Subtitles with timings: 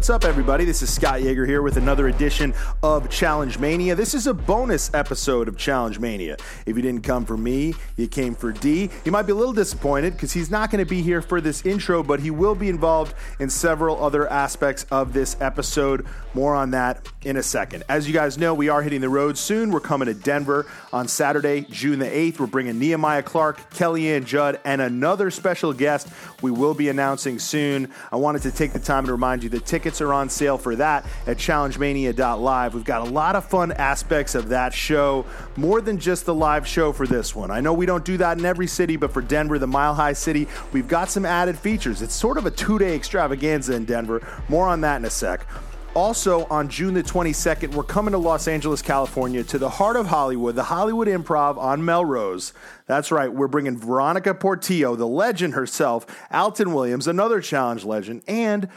[0.00, 0.64] What's up, everybody?
[0.64, 3.94] This is Scott Yeager here with another edition of Challenge Mania.
[3.94, 6.38] This is a bonus episode of Challenge Mania.
[6.64, 8.88] If you didn't come for me, you came for D.
[9.04, 11.66] You might be a little disappointed because he's not going to be here for this
[11.66, 16.06] intro, but he will be involved in several other aspects of this episode.
[16.32, 17.84] More on that in a second.
[17.88, 19.70] As you guys know, we are hitting the road soon.
[19.70, 22.38] We're coming to Denver on Saturday, June the 8th.
[22.38, 26.08] We're bringing Nehemiah Clark, Kellyanne Judd, and another special guest
[26.40, 27.92] we will be announcing soon.
[28.10, 30.76] I wanted to take the time to remind you that tickets are on sale for
[30.76, 32.74] that at challengemania.live.
[32.74, 35.24] We've got a lot of fun aspects of that show,
[35.56, 37.50] more than just the live show for this one.
[37.50, 40.12] I know we don't do that in every city, but for Denver, the Mile High
[40.12, 42.02] City, we've got some added features.
[42.02, 44.20] It's sort of a two day extravaganza in Denver.
[44.50, 45.46] More on that in a sec.
[45.94, 50.06] Also, on June the 22nd, we're coming to Los Angeles, California, to the heart of
[50.06, 52.52] Hollywood, the Hollywood Improv on Melrose.
[52.86, 58.68] That's right, we're bringing Veronica Portillo, the legend herself, Alton Williams, another challenge legend, and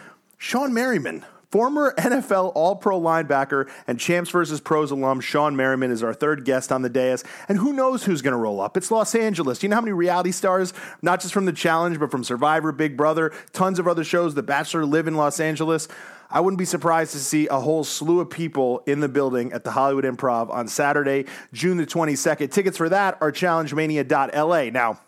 [0.44, 1.24] Shawne Merriman.
[1.52, 4.60] Former NFL All Pro linebacker and Champs vs.
[4.60, 7.24] Pros alum Shawne Merriman is our third guest on the dais.
[7.48, 8.76] And who knows who's going to roll up?
[8.76, 9.64] It's Los Angeles.
[9.64, 12.98] You know how many reality stars, not just from The Challenge, but from Survivor, Big
[12.98, 15.88] Brother, tons of other shows, The Bachelor, live in Los Angeles?
[16.30, 19.64] I wouldn't be surprised to see a whole slew of people in the building at
[19.64, 22.52] the Hollywood Improv on Saturday, June the 22nd.
[22.52, 24.72] Tickets for that are challengemania.la.
[24.72, 25.00] Now,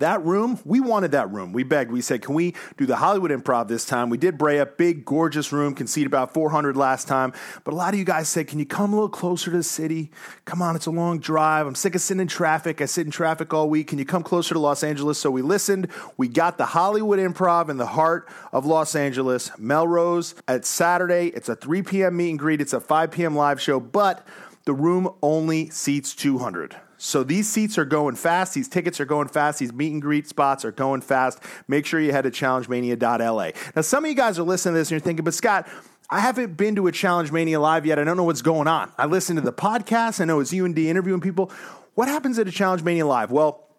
[0.00, 1.52] that room, we wanted that room.
[1.52, 1.90] We begged.
[1.90, 4.10] We said, can we do the Hollywood Improv this time?
[4.10, 7.32] We did Brea, big, gorgeous room, can seat about 400 last time.
[7.64, 9.62] But a lot of you guys said, can you come a little closer to the
[9.62, 10.10] city?
[10.44, 11.66] Come on, it's a long drive.
[11.66, 12.80] I'm sick of sitting in traffic.
[12.80, 13.88] I sit in traffic all week.
[13.88, 15.18] Can you come closer to Los Angeles?
[15.18, 15.88] So we listened.
[16.16, 20.34] We got the Hollywood Improv in the heart of Los Angeles, Melrose.
[20.48, 22.16] At Saturday, it's a 3 p.m.
[22.16, 22.60] meet and greet.
[22.60, 23.36] It's a 5 p.m.
[23.36, 24.26] live show, but
[24.64, 26.76] the room only seats 200.
[27.02, 28.52] So these seats are going fast.
[28.52, 29.58] These tickets are going fast.
[29.58, 31.42] These meet and greet spots are going fast.
[31.66, 33.50] Make sure you head to challengemania.la.
[33.74, 35.66] Now, some of you guys are listening to this and you're thinking, but Scott,
[36.10, 37.98] I haven't been to a Challenge Mania live yet.
[37.98, 38.92] I don't know what's going on.
[38.98, 40.20] I listen to the podcast.
[40.20, 41.50] I know it's you and D interviewing people.
[41.94, 43.30] What happens at a Challenge Mania live?
[43.30, 43.69] Well,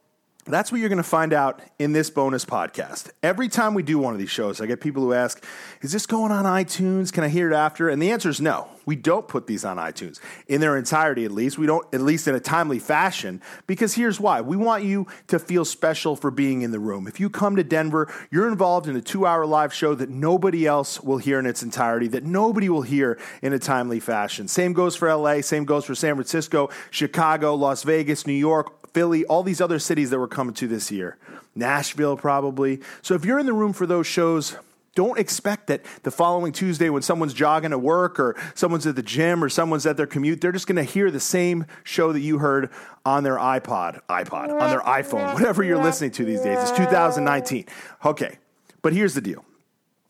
[0.45, 3.11] that's what you're going to find out in this bonus podcast.
[3.21, 5.43] Every time we do one of these shows, I get people who ask,
[5.81, 7.13] Is this going on iTunes?
[7.13, 7.89] Can I hear it after?
[7.89, 8.67] And the answer is no.
[8.85, 11.57] We don't put these on iTunes in their entirety, at least.
[11.59, 14.41] We don't, at least in a timely fashion, because here's why.
[14.41, 17.07] We want you to feel special for being in the room.
[17.07, 20.65] If you come to Denver, you're involved in a two hour live show that nobody
[20.65, 24.47] else will hear in its entirety, that nobody will hear in a timely fashion.
[24.47, 29.25] Same goes for LA, same goes for San Francisco, Chicago, Las Vegas, New York Philly,
[29.25, 31.17] all these other cities that we're coming to this year.
[31.55, 32.79] Nashville, probably.
[33.01, 34.57] So if you're in the room for those shows,
[34.93, 39.03] don't expect that the following Tuesday, when someone's jogging to work or someone's at the
[39.03, 42.19] gym or someone's at their commute, they're just going to hear the same show that
[42.19, 42.69] you heard
[43.05, 46.57] on their iPod, iPod, on their iPhone, whatever you're listening to these days.
[46.59, 47.65] It's 2019.
[48.05, 48.37] Okay,
[48.81, 49.45] but here's the deal.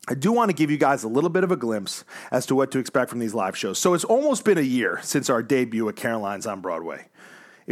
[0.08, 2.56] I do want to give you guys a little bit of a glimpse as to
[2.56, 3.78] what to expect from these live shows.
[3.78, 7.06] So it's almost been a year since our debut at Caroline's on Broadway.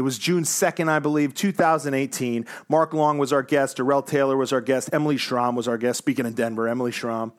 [0.00, 2.46] It was June 2nd, I believe, 2018.
[2.70, 3.76] Mark Long was our guest.
[3.76, 4.88] Darrell Taylor was our guest.
[4.94, 5.98] Emily Schramm was our guest.
[5.98, 7.34] Speaking in Denver, Emily Schramm.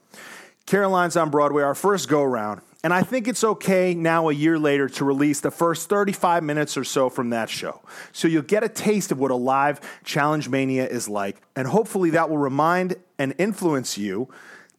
[0.68, 2.62] Caroline's on Broadway, our first go round.
[2.84, 6.78] And I think it's okay now, a year later, to release the first 35 minutes
[6.78, 7.82] or so from that show.
[8.12, 11.42] So you'll get a taste of what a live Challenge Mania is like.
[11.56, 14.30] And hopefully that will remind and influence you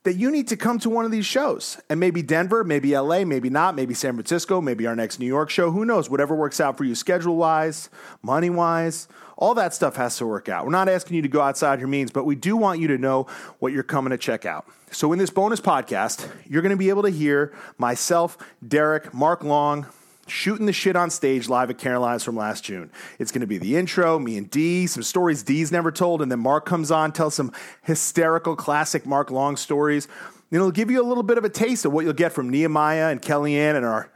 [0.05, 1.81] that you need to come to one of these shows.
[1.89, 5.49] And maybe Denver, maybe LA, maybe not, maybe San Francisco, maybe our next New York
[5.49, 5.71] show.
[5.71, 6.11] Who knows?
[6.11, 7.89] Whatever works out for you schedule wise,
[8.21, 10.65] money wise, all that stuff has to work out.
[10.65, 12.99] We're not asking you to go outside your means, but we do want you to
[12.99, 13.27] know
[13.61, 14.67] what you're coming to check out.
[14.91, 18.37] So in this bonus podcast, you're going to be able to hear myself,
[18.67, 19.87] Derrick, Mark Long,
[20.27, 22.91] shooting the shit on stage live at Caroline's from last June.
[23.19, 26.31] It's going to be the intro, me and D, some stories D's never told, and
[26.31, 27.53] then Mark comes on, tells some
[27.83, 30.07] hysterical classic Mark Long stories.
[30.51, 32.51] And it'll give you a little bit of a taste of what you'll get from
[32.51, 34.11] Nehemiah and Kellyanne and our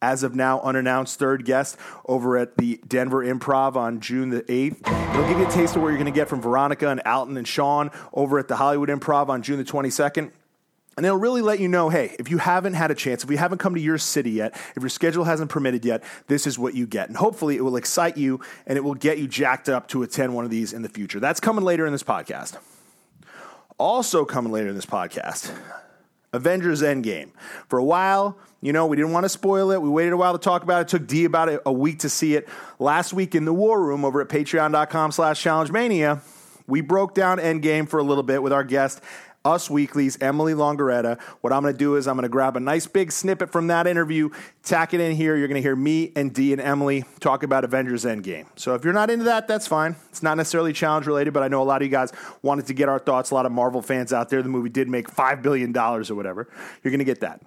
[0.00, 1.76] as of now unannounced third guest
[2.06, 4.86] over at the Denver Improv on June the 8th.
[5.14, 7.36] It'll give you a taste of what you're going to get from Veronica and Alton
[7.36, 10.30] and Shawne over at the Hollywood Improv on June the 22nd.
[10.98, 13.38] And it'll really let you know hey, if you haven't had a chance, if you
[13.38, 16.74] haven't come to your city yet, if your schedule hasn't permitted yet, this is what
[16.74, 17.06] you get.
[17.06, 20.34] And hopefully it will excite you and it will get you jacked up to attend
[20.34, 21.20] one of these in the future.
[21.20, 22.58] That's coming later in this podcast.
[23.78, 25.56] Also, coming later in this podcast,
[26.32, 27.30] Avengers Endgame.
[27.68, 29.80] For a while, you know, we didn't want to spoil it.
[29.80, 30.80] We waited a while to talk about it.
[30.82, 32.48] It took D about a week to see it.
[32.80, 36.22] Last week in the War Room over at patreon.com slash challenge mania,
[36.66, 39.00] we broke down Endgame for a little bit with our guest
[39.48, 41.18] Us Weekly's Emily Longeretta.
[41.40, 43.68] What I'm going to do is I'm going to grab a nice big snippet from
[43.68, 44.28] that interview,
[44.62, 45.36] tack it in here.
[45.36, 48.46] You're going to hear me and Dee and Emily talk about Avengers Endgame.
[48.56, 49.96] So if you're not into that, that's fine.
[50.10, 52.12] It's not necessarily challenge related, but I know a lot of you guys
[52.42, 53.30] wanted to get our thoughts.
[53.30, 54.42] A lot of Marvel fans out there.
[54.42, 56.48] The movie did make $5 billion or whatever.
[56.82, 57.40] You're going to get that.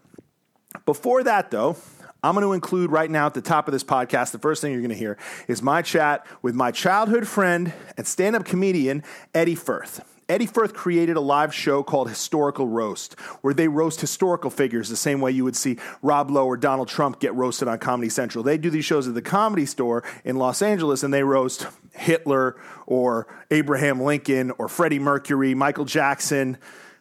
[0.87, 1.77] Before that, though,
[2.23, 4.71] I'm going to include right now at the top of this podcast, the first thing
[4.71, 5.17] you're going to hear
[5.47, 9.03] is my chat with my childhood friend and stand up comedian,
[9.35, 10.03] Eddie Furth.
[10.31, 14.95] Eddie Furth created a live show called Historical Roast, where they roast historical figures the
[14.95, 18.41] same way you would see Rob Lowe or Donald Trump get roasted on Comedy Central.
[18.41, 22.55] They do these shows at the Comedy Store in Los Angeles, and they roast Hitler
[22.87, 26.57] or Abraham Lincoln or Freddie Mercury, Michael Jackson,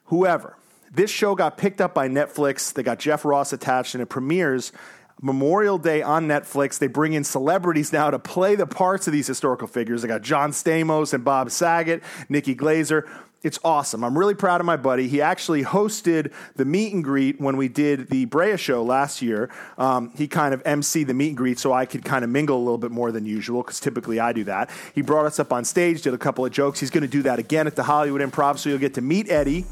[0.07, 0.57] whoever.
[0.93, 2.73] This show got picked up by Netflix.
[2.73, 4.73] They got Jeff Ross attached, and it premieres
[5.21, 6.79] Memorial Day on Netflix.
[6.79, 10.03] They bring in celebrities now to play the parts of these historical figures.
[10.03, 13.09] They got John Stamos and Bob Saget, Nikki Glazer.
[13.43, 14.05] It's awesome.
[14.05, 15.09] I'm really proud of my buddy.
[15.09, 19.49] He actually hosted the meet and greet when we did the Brea show last year.
[19.79, 22.59] Um, he kind of emceed the meet and greet so I could kind of mingle
[22.59, 24.71] a little bit more than usual because typically I do that.
[24.95, 26.81] He brought us up on stage, did a couple of jokes.
[26.81, 29.31] He's going to do that again at the Hollywood Improv, so you'll get to meet
[29.31, 29.65] Eddie.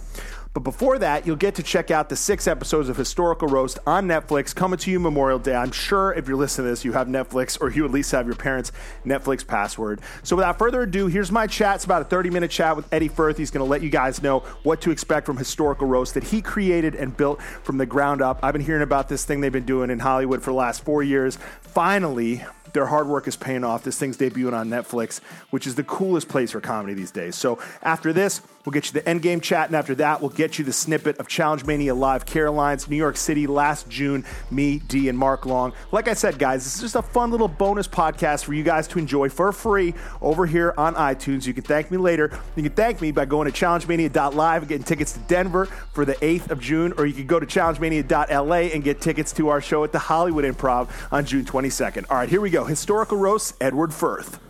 [0.58, 4.08] But before that, you'll get to check out the six episodes of Historical Roast on
[4.08, 5.54] Netflix coming to you Memorial Day.
[5.54, 8.26] I'm sure if you're listening to this, you have Netflix or you at least have
[8.26, 8.72] your parents'
[9.06, 10.00] Netflix password.
[10.24, 11.76] So without further ado, here's my chat.
[11.76, 13.36] It's about a 30 minute chat with Eddie Furth.
[13.36, 16.42] He's going to let you guys know what to expect from Historical Roast that he
[16.42, 18.40] created and built from the ground up.
[18.42, 21.04] I've been hearing about this thing they've been doing in Hollywood for the last four
[21.04, 21.38] years.
[21.60, 23.84] Finally, their hard work is paying off.
[23.84, 25.20] This thing's debuting on Netflix,
[25.50, 27.36] which is the coolest place for comedy these days.
[27.36, 30.58] So after this, we'll get you the end game chat, and after that, we'll get
[30.58, 34.24] you the snippet of Challenge Mania Live Carolines, New York City, last June.
[34.50, 35.72] Me, Dee, and Mark Long.
[35.92, 38.88] Like I said, guys, this is just a fun little bonus podcast for you guys
[38.88, 41.46] to enjoy for free over here on iTunes.
[41.46, 42.38] You can thank me later.
[42.56, 46.14] You can thank me by going to challengemania.live and getting tickets to Denver for the
[46.14, 49.84] 8th of June, or you can go to challengemania.la and get tickets to our show
[49.84, 52.06] at the Hollywood Improv on June 22nd.
[52.10, 52.64] All right, here we go.
[52.64, 54.47] Historical Roast, Edward Furth.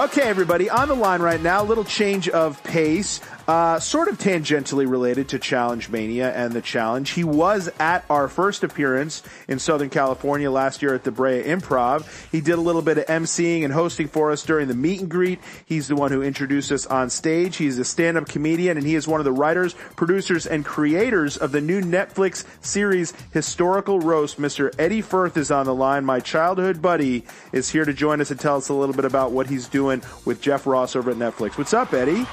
[0.00, 3.20] Okay, everybody, on the line right now, a little change of pace.
[3.50, 7.10] Uh, sort of tangentially related to Challenge Mania and the challenge.
[7.10, 12.06] He was at our first appearance in Southern California last year at the Brea Improv.
[12.30, 15.10] He did a little bit of emceeing and hosting for us during the meet and
[15.10, 15.40] greet.
[15.66, 17.56] He's the one who introduced us on stage.
[17.56, 21.36] He's a stand up comedian and he is one of the writers, producers, and creators
[21.36, 24.38] of the new Netflix series Historical Roast.
[24.40, 24.72] Mr.
[24.78, 26.04] Eddie Furth is on the line.
[26.04, 29.32] My childhood buddy is here to join us and tell us a little bit about
[29.32, 31.58] what he's doing with Jeff Ross over at Netflix.
[31.58, 32.24] What's up, Eddie?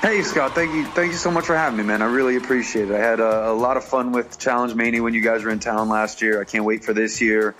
[0.00, 2.00] Hey Scott, thank you, thank you so much for having me, man.
[2.00, 2.94] I really appreciate it.
[2.94, 5.58] I had a, a lot of fun with Challenge Mania when you guys were in
[5.58, 6.40] town last year.
[6.40, 7.54] I can't wait for this year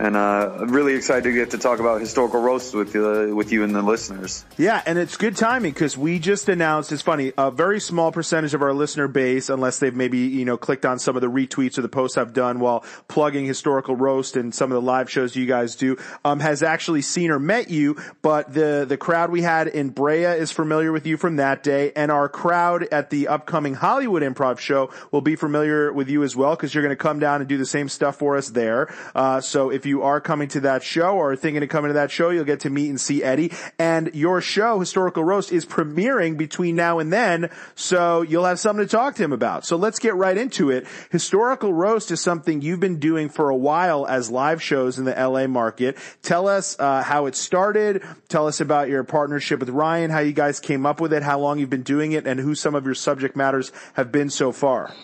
[0.00, 3.52] and uh, I'm really excited to get to talk about historical roasts with uh, with
[3.52, 4.46] you and the listeners.
[4.56, 6.90] Yeah, and it's good timing because we just announced.
[6.90, 10.56] It's funny, a very small percentage of our listener base, unless they've maybe you know
[10.56, 14.36] clicked on some of the retweets or the posts I've done while plugging historical roast
[14.36, 17.68] and some of the live shows you guys do, um, has actually seen or met
[17.68, 17.98] you.
[18.22, 21.92] But the the crowd we had in Brea is familiar with you from that day,
[21.94, 26.34] and our crowd at the upcoming Hollywood Improv show will be familiar with you as
[26.34, 28.92] well because you're going to come down and do the same stuff for us there.
[29.14, 31.94] Uh, so if you you are coming to that show or thinking of coming to
[31.94, 33.52] that show, you'll get to meet and see Eddie.
[33.78, 38.86] And your show, Historical Roast, is premiering between now and then, so you'll have something
[38.86, 39.66] to talk to him about.
[39.66, 40.86] So let's get right into it.
[41.10, 45.12] Historical Roast is something you've been doing for a while as live shows in the
[45.12, 45.98] LA market.
[46.22, 48.02] Tell us uh, how it started.
[48.28, 51.40] Tell us about your partnership with Ryan, how you guys came up with it, how
[51.40, 54.52] long you've been doing it, and who some of your subject matters have been so
[54.52, 54.94] far.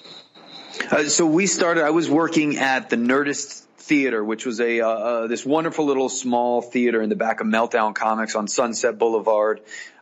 [0.91, 1.85] Uh, so we started.
[1.85, 6.09] I was working at the Nerdist Theater, which was a uh, uh, this wonderful little
[6.09, 9.61] small theater in the back of Meltdown Comics on Sunset Boulevard.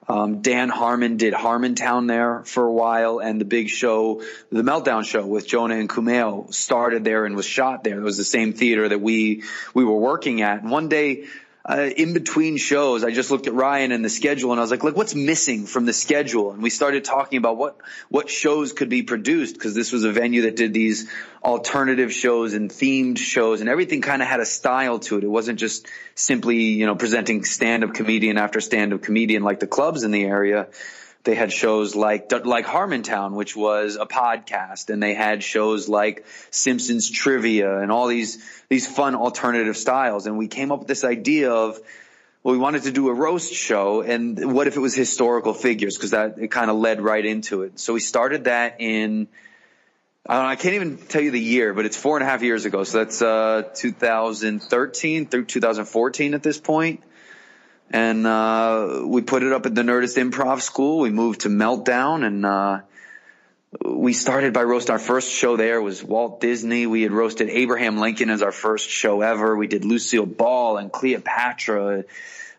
[0.09, 5.05] Um, Dan Harmon did Harmontown there for a while, and the big show, the Meltdown
[5.05, 7.99] show with Jonah and Kumail, started there and was shot there.
[7.99, 9.43] It was the same theater that we
[9.75, 10.63] we were working at.
[10.63, 11.25] And one day,
[11.67, 14.71] uh, in between shows, I just looked at Ryan and the schedule and I was
[14.71, 16.53] like, look, what's missing from the schedule?
[16.53, 17.79] And we started talking about what,
[18.11, 21.09] what shows could be produced because this was a venue that did these
[21.43, 25.25] alternative shows and themed shows and everything kind of had a style to it.
[25.25, 30.03] It wasn't just simply, you know, presenting stand-up comedian after stand-up comedian like the clubs
[30.03, 30.69] in the area
[31.25, 36.27] they had shows like like Harmontown, which was a podcast, and they had shows like
[36.51, 40.27] Simpsons Trivia and all these these fun alternative styles.
[40.27, 41.81] And we came up with this idea of
[42.43, 45.97] well, we wanted to do a roast show, and what if it was historical figures?
[45.97, 47.81] Because that it kind of led right into it.
[47.81, 49.29] So we started that in
[50.27, 52.85] I can't even tell you the year, but it's four and a half years ago.
[52.85, 57.03] So that's uh, 2013 through 2014 at this point.
[57.91, 61.01] And uh, we put it up at the Nerdist Improv School.
[61.01, 62.81] We moved to Meltdown, and uh,
[63.85, 64.93] we started by roasting.
[64.93, 66.87] Our first show there was Walt Disney.
[66.87, 69.57] We had roasted Abraham Lincoln as our first show ever.
[69.57, 72.05] We did Lucille Ball and Cleopatra.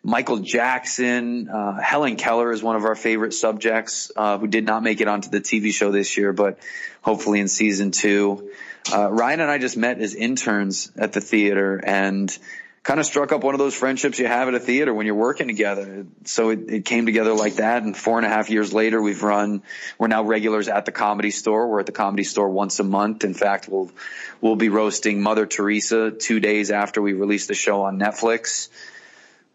[0.03, 4.83] Michael Jackson, uh, Helen Keller is one of our favorite subjects, uh, who did not
[4.83, 6.59] make it onto the TV show this year, but
[7.01, 8.51] hopefully in season two.
[8.93, 12.37] Uh, Ryan and I just met as interns at the theater and
[12.85, 15.15] kind of struck up one of those friendships you have at a theater when you're
[15.15, 16.05] working together.
[16.23, 17.81] So it, it came together like that.
[17.83, 19.63] And four and a half years later, we've run,
[19.97, 21.67] we're now regulars at the comedy store.
[21.67, 23.23] We're at the comedy store once a month.
[23.23, 23.89] In fact, we'll,
[24.39, 28.69] we'll be roasting Mother Teresa two days after we release the show on Netflix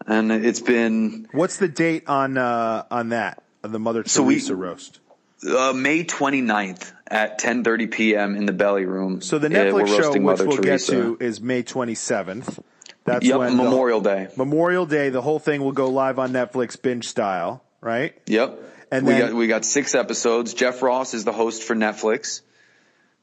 [0.06, 1.28] and it's been.
[1.32, 4.98] What's the date on uh, on that the Mother Teresa we, roast?
[5.46, 8.36] Uh, May 29th at 10:30 p.m.
[8.36, 9.20] in the Belly Room.
[9.20, 10.92] So the uh, Netflix show, which Mother we'll Teresa.
[10.92, 12.62] get to, is May 27th.
[13.04, 14.28] That's yep, when Memorial the, Day.
[14.36, 15.08] Memorial Day.
[15.08, 18.14] The whole thing will go live on Netflix binge style, right?
[18.26, 18.58] Yep.
[18.92, 20.54] And we got we got six episodes.
[20.54, 22.42] Jeff Ross is the host for Netflix.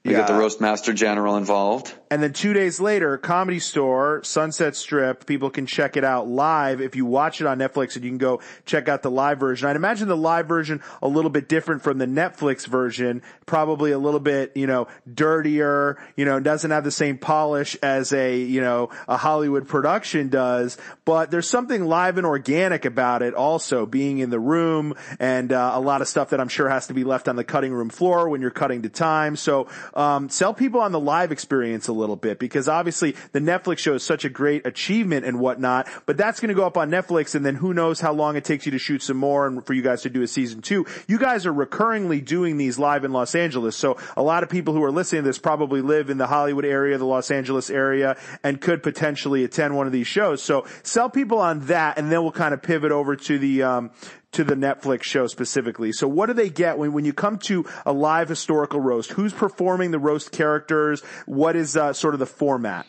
[0.03, 0.19] We yeah.
[0.19, 1.93] got the roast master general involved.
[2.09, 6.79] And then two days later, Comedy Store, Sunset Strip, people can check it out live.
[6.79, 9.67] If you watch it on Netflix and you can go check out the live version.
[9.67, 13.99] I'd imagine the live version a little bit different from the Netflix version, probably a
[13.99, 18.61] little bit, you know, dirtier, you know, doesn't have the same polish as a, you
[18.61, 24.19] know, a Hollywood production does, but there's something live and organic about it also being
[24.19, 27.03] in the room and uh, a lot of stuff that I'm sure has to be
[27.03, 29.35] left on the cutting room floor when you're cutting to time.
[29.35, 33.79] So, um, sell people on the live experience a little bit because obviously the Netflix
[33.79, 36.89] show is such a great achievement and whatnot, but that's going to go up on
[36.89, 39.65] Netflix and then who knows how long it takes you to shoot some more and
[39.65, 40.85] for you guys to do a season two.
[41.07, 43.75] You guys are recurringly doing these live in Los Angeles.
[43.75, 46.65] So a lot of people who are listening to this probably live in the Hollywood
[46.65, 50.41] area, the Los Angeles area and could potentially attend one of these shows.
[50.41, 53.91] So sell people on that and then we'll kind of pivot over to the, um,
[54.37, 55.91] to the Netflix show specifically.
[55.91, 59.11] So what do they get when, when you come to a live historical roast?
[59.11, 61.01] Who's performing the roast characters?
[61.25, 62.85] What is uh, sort of the format?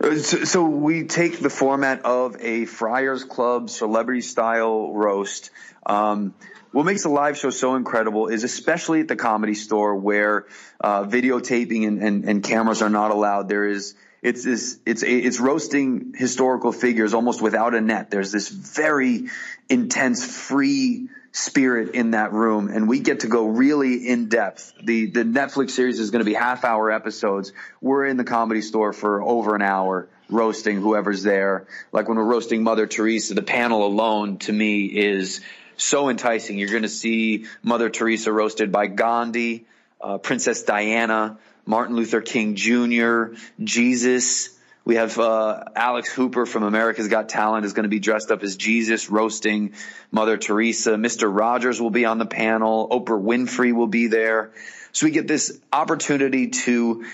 [0.00, 5.50] Uh, so, we take the format of a Friars Club celebrity style roast.
[5.84, 6.34] Um,
[6.70, 10.46] what makes a live show so incredible is especially at the comedy store where
[10.80, 13.48] uh, videotaping and, and, and cameras are not allowed.
[13.48, 18.10] There is it's this, it's, it's roasting historical figures almost without a net.
[18.10, 19.28] There's this very
[19.68, 24.72] intense, free spirit in that room and we get to go really in depth.
[24.82, 27.52] The, the Netflix series is going to be half hour episodes.
[27.80, 31.66] We're in the comedy store for over an hour roasting whoever's there.
[31.92, 35.40] Like when we're roasting Mother Teresa, the panel alone to me is
[35.76, 36.58] so enticing.
[36.58, 39.66] You're going to see Mother Teresa roasted by Gandhi,
[40.00, 44.58] uh, Princess Diana, Martin Luther King Jr., Jesus.
[44.86, 48.42] We have uh, Alex Hooper from America's Got Talent is going to be dressed up
[48.42, 49.74] as Jesus, roasting
[50.10, 50.92] Mother Teresa.
[50.92, 51.28] Mr.
[51.30, 52.88] Rogers will be on the panel.
[52.88, 54.52] Oprah Winfrey will be there.
[54.92, 57.04] So we get this opportunity to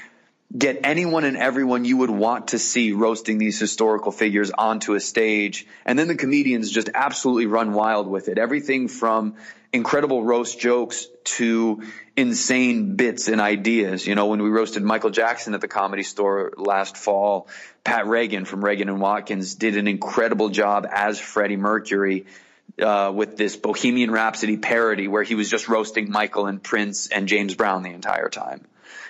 [0.56, 5.00] get anyone and everyone you would want to see roasting these historical figures onto a
[5.00, 5.66] stage.
[5.84, 8.38] And then the comedians just absolutely run wild with it.
[8.38, 9.34] Everything from
[9.74, 11.82] incredible roast jokes to
[12.16, 14.06] insane bits and ideas.
[14.06, 17.48] You know, when we roasted Michael Jackson at the comedy store last fall,
[17.82, 22.24] Pat Reagan from Reagan and Watkins did an incredible job as Freddie Mercury.
[22.80, 27.28] Uh, with this Bohemian Rhapsody parody where he was just roasting Michael and Prince and
[27.28, 28.62] James Brown the entire time.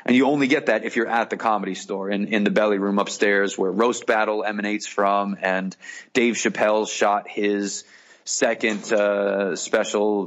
[0.04, 2.78] And you only get that if you're at the comedy store in, in the belly
[2.78, 5.74] room upstairs where Roast Battle emanates from and
[6.12, 7.84] Dave Chappelle shot his
[8.24, 10.26] second uh, special.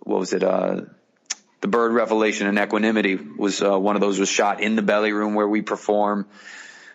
[0.00, 0.42] What was it?
[0.42, 0.82] Uh,
[1.60, 5.12] the Bird Revelation and Equanimity was uh, one of those was shot in the belly
[5.12, 6.26] room where we perform.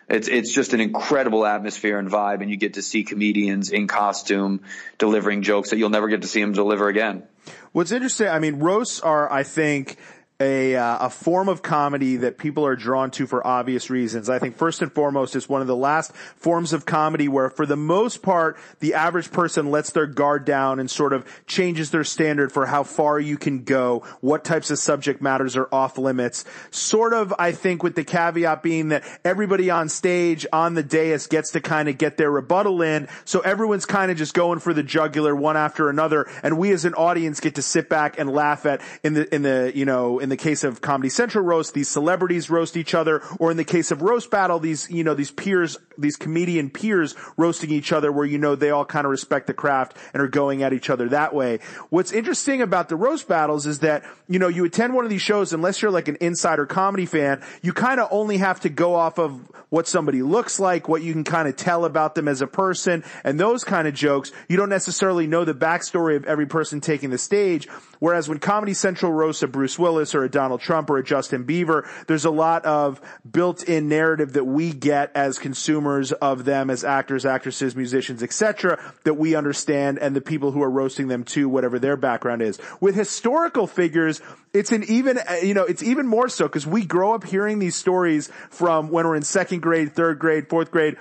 [0.07, 3.87] It's it's just an incredible atmosphere and vibe, and you get to see comedians in
[3.87, 4.61] costume
[4.99, 7.23] delivering jokes that you'll never get to see them deliver again.
[7.71, 9.97] What's interesting, I mean, roasts are, I think,
[10.39, 14.29] a uh, a form of comedy that people are drawn to for obvious reasons.
[14.29, 17.65] I think first and foremost it's one of the last forms of comedy where for
[17.65, 22.03] the most part the average person lets their guard down and sort of changes their
[22.03, 26.43] standard for how far you can go, what types of subject matters are off limits.
[26.69, 31.27] Sort of I think with the caveat being that everybody on stage on the dais
[31.27, 34.73] gets to kind of get their rebuttal in, so everyone's kind of just going for
[34.73, 38.29] the jugular one after another and we as an audience get to sit back and
[38.29, 41.75] laugh at in the in the you know in the case of Comedy Central roast,
[41.75, 45.13] these celebrities roast each other, or in the case of roast battle, these, you know,
[45.13, 49.11] these peers, these comedian peers roasting each other where, you know, they all kind of
[49.11, 51.59] respect the craft and are going at each other that way.
[51.91, 55.21] What's interesting about the roast battles is that, you know, you attend one of these
[55.21, 58.95] shows, unless you're like an insider comedy fan, you kind of only have to go
[58.95, 59.39] off of
[59.69, 63.03] what somebody looks like, what you can kind of tell about them as a person,
[63.23, 64.31] and those kind of jokes.
[64.47, 67.67] You don't necessarily know the backstory of every person taking the stage.
[68.05, 71.43] Whereas when Comedy Central roasts a Bruce Willis or a Donald Trump or a Justin
[71.43, 76.83] Bieber, there's a lot of built-in narrative that we get as consumers of them as
[76.83, 81.49] actors, actresses, musicians, etc., that we understand, and the people who are roasting them too,
[81.49, 82.59] whatever their background is.
[82.79, 84.21] With historical figures,
[84.53, 87.75] it's an even, you know, it's even more so because we grow up hearing these
[87.75, 90.97] stories from when we're in second grade, third grade, fourth grade,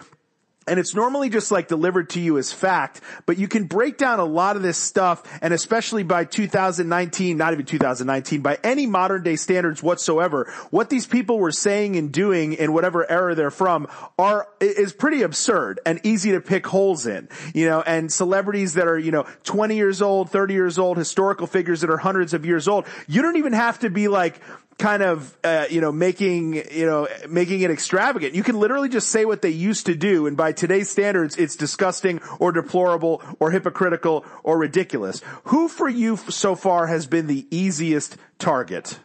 [0.66, 4.20] and it's normally just like delivered to you as fact, but you can break down
[4.20, 9.22] a lot of this stuff, and especially by 2019, not even 2019, by any modern
[9.22, 13.88] day standards whatsoever, what these people were saying and doing in whatever era they're from
[14.18, 18.86] are, is pretty absurd and easy to pick holes in, you know, and celebrities that
[18.86, 22.44] are, you know, 20 years old, 30 years old, historical figures that are hundreds of
[22.46, 24.40] years old, you don't even have to be like,
[24.78, 28.34] kind of uh, you know making you know making it extravagant.
[28.34, 31.56] You can literally just say what they used to do, and by today's standards, it's
[31.56, 35.22] disgusting or deplorable or hypocritical or ridiculous.
[35.44, 38.98] Who for you so far has been the easiest target?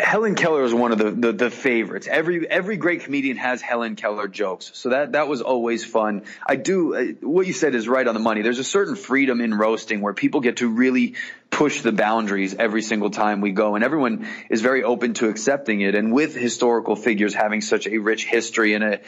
[0.00, 2.06] Helen Keller is one of the, the, the, favorites.
[2.10, 6.22] Every every great comedian has Helen Keller jokes, so that that was always fun.
[6.46, 8.42] I do uh, what you said is right on the money.
[8.42, 11.14] There's a certain freedom in roasting where people get to really
[11.50, 15.80] push the boundaries every single time we go, and everyone is very open to accepting
[15.80, 15.94] it.
[15.94, 19.00] And with historical figures having such a rich history and a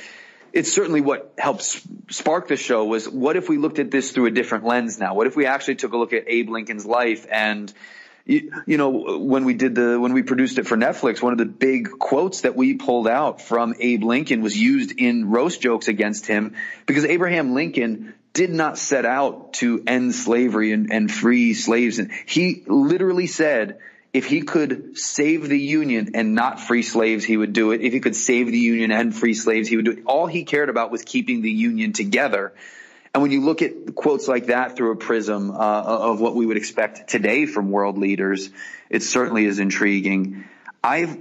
[0.53, 1.63] it's certainly what helped
[2.11, 5.15] spark the show was what if we looked at this through a different lens now?
[5.15, 7.73] What if we actually took a look at Abe Lincoln's life and
[8.29, 11.39] you, you, know, when we did the, when we produced it for Netflix, one of
[11.39, 15.89] the big quotes that we pulled out from Abe Lincoln was used in roast jokes
[15.89, 16.55] against him
[16.85, 21.99] because Abraham Lincoln did not set out to end slavery and, and free slaves.
[21.99, 23.79] And he literally said,
[24.13, 27.81] if he could save the Union and not free slaves, he would do it.
[27.81, 30.03] If he could save the Union and free slaves, he would do it.
[30.05, 32.53] All he cared about was keeping the Union together.
[33.15, 36.47] And when you look at quotes like that through a prism uh, of what we
[36.47, 38.51] would expect today from world leaders,
[38.91, 40.45] it certainly is intriguing.
[40.83, 41.17] I've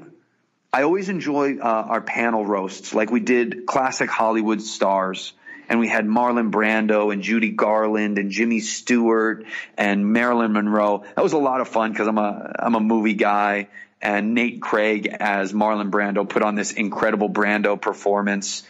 [0.73, 5.33] I always enjoy uh, our panel roasts, like we did classic Hollywood stars,
[5.69, 9.45] and we had Marlon Brando and Judy Garland and Jimmy Stewart
[9.77, 11.03] and Marilyn Monroe.
[11.15, 13.69] That was a lot of fun because I'm a I'm a movie guy,
[14.01, 18.63] and Nate Craig as Marlon Brando put on this incredible Brando performance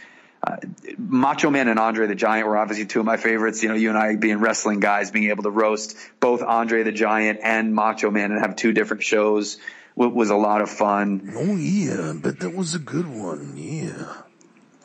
[0.44, 0.58] uh,
[0.98, 3.64] Macho Man and Andre the Giant were obviously two of my favorites.
[3.64, 6.92] You know, you and I being wrestling guys, being able to roast both Andre the
[6.92, 9.58] Giant and Macho Man and have two different shows
[9.98, 11.34] was a lot of fun.
[11.36, 13.54] Oh yeah, but that was a good one.
[13.58, 14.14] Yeah.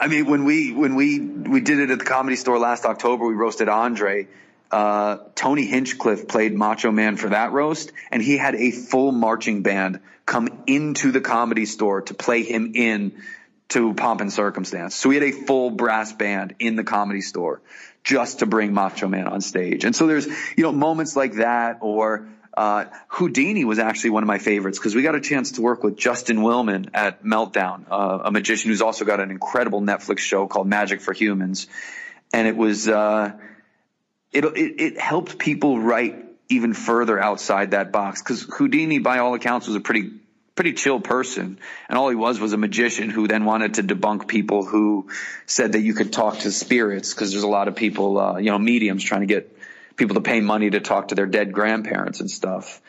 [0.00, 3.26] I mean, when we when we we did it at the comedy store last October,
[3.26, 4.26] we roasted Andre.
[4.70, 9.62] Uh, Tony Hinchcliffe played Macho Man for that roast, and he had a full marching
[9.62, 13.12] band come into the comedy store to play him in
[13.72, 14.94] to Pomp and Circumstance.
[14.94, 17.60] So we had a full brass band in the comedy store
[18.04, 19.84] just to bring Macho Man on stage.
[19.84, 24.26] And so there's, you know, moments like that or, uh, Houdini was actually one of
[24.26, 28.18] my favorites because we got a chance to work with Justin Willman at Meltdown, uh,
[28.24, 31.66] a magician who's also got an incredible Netflix show called Magic for Humans.
[32.32, 33.32] And it was, uh,
[34.32, 36.16] it, it, it helped people write
[36.50, 40.10] even further outside that box because Houdini, by all accounts, was a pretty
[40.54, 41.58] pretty chill person.
[41.88, 45.08] And all he was was a magician who then wanted to debunk people who
[45.46, 48.50] said that you could talk to spirits because there's a lot of people, uh, you
[48.50, 49.56] know, mediums trying to get
[49.96, 52.80] people to pay money to talk to their dead grandparents and stuff.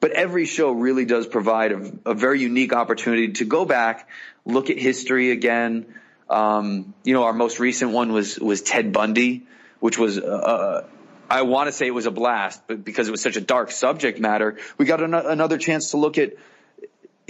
[0.00, 4.08] But every show really does provide a, a very unique opportunity to go back,
[4.44, 5.86] look at history again.
[6.28, 9.46] Um, you know, our most recent one was was Ted Bundy,
[9.80, 10.86] which was uh, uh
[11.28, 13.70] I want to say it was a blast, but because it was such a dark
[13.70, 16.34] subject matter, we got an- another chance to look at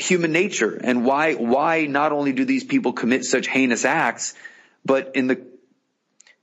[0.00, 4.34] human nature and why why not only do these people commit such heinous acts,
[4.84, 5.40] but in the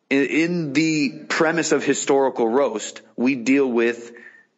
[0.09, 4.13] in the premise of historical roast, we deal with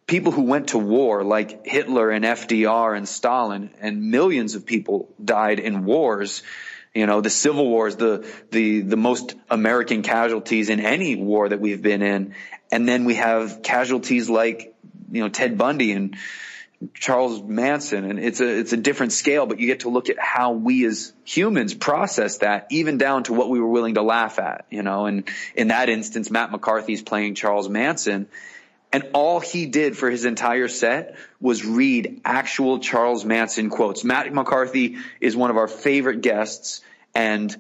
[0.06, 5.10] people who went to war like Hitler and FDR and Stalin and millions of people
[5.24, 6.44] died in wars.
[6.94, 11.60] You know, the civil wars, the, the, the most American casualties in any war that
[11.60, 12.34] we've been in.
[12.72, 14.76] And then we have casualties like,
[15.12, 16.16] you know, Ted Bundy and,
[16.94, 20.18] Charles Manson, and it's a it's a different scale, but you get to look at
[20.18, 24.40] how we as humans process that, even down to what we were willing to laugh
[24.40, 25.06] at, you know.
[25.06, 28.30] And in that instance, Matt McCarthy's playing Charles Manson,
[28.92, 34.04] And all he did for his entire set was read actual Charles Manson quotes.
[34.04, 36.82] Matt McCarthy is one of our favorite guests
[37.14, 37.56] and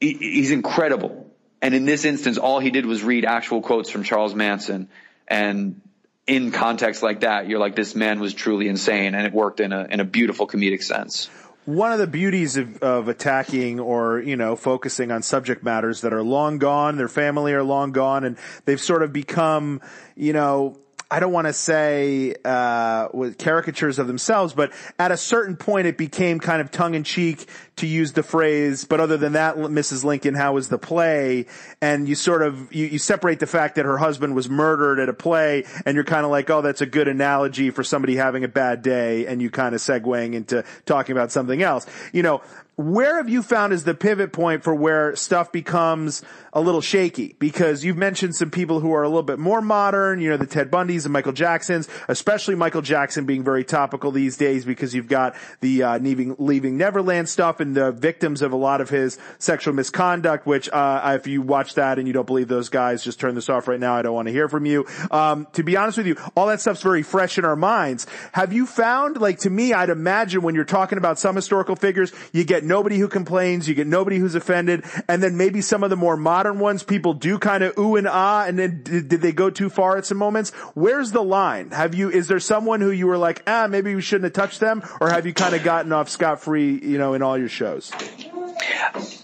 [0.00, 1.30] he's incredible.
[1.60, 4.88] And in this instance, all he did was read actual quotes from Charles Manson.
[5.28, 5.82] And
[6.26, 9.14] in context like that, you're like, this man was truly insane.
[9.14, 11.28] And it worked in a, in a beautiful comedic sense
[11.66, 16.12] one of the beauties of, of attacking or you know focusing on subject matters that
[16.12, 19.80] are long gone, their family are long gone, and they've sort of become
[20.16, 20.76] you know
[21.12, 25.88] I don't want to say uh, with caricatures of themselves, but at a certain point,
[25.88, 28.84] it became kind of tongue in cheek to use the phrase.
[28.84, 30.04] But other than that, Mrs.
[30.04, 31.46] Lincoln, how was the play?
[31.80, 35.08] And you sort of you, you separate the fact that her husband was murdered at
[35.08, 38.44] a play, and you're kind of like, oh, that's a good analogy for somebody having
[38.44, 41.86] a bad day, and you kind of segueing into talking about something else.
[42.12, 42.42] You know,
[42.80, 47.36] where have you found is the pivot point for where stuff becomes a little shaky?
[47.38, 50.46] Because you've mentioned some people who are a little bit more modern, you know, the
[50.46, 55.08] Ted Bundys and Michael Jacksons, especially Michael Jackson being very topical these days because you've
[55.08, 59.18] got the uh, leaving, leaving Neverland stuff and the victims of a lot of his
[59.38, 63.20] sexual misconduct, which uh, if you watch that and you don't believe those guys, just
[63.20, 63.94] turn this off right now.
[63.94, 64.86] I don't want to hear from you.
[65.10, 68.06] Um, to be honest with you, all that stuff's very fresh in our minds.
[68.32, 72.12] Have you found, like to me, I'd imagine when you're talking about some historical figures,
[72.32, 75.90] you get nobody who complains, you get nobody who's offended, and then maybe some of
[75.90, 79.20] the more modern ones, people do kind of ooh and ah, and then did, did
[79.20, 80.50] they go too far at some moments?
[80.74, 81.70] Where's the line?
[81.70, 84.60] Have you, is there someone who you were like, ah, maybe we shouldn't have touched
[84.60, 87.48] them, or have you kind of gotten off scot free, you know, in all your
[87.50, 87.92] shows?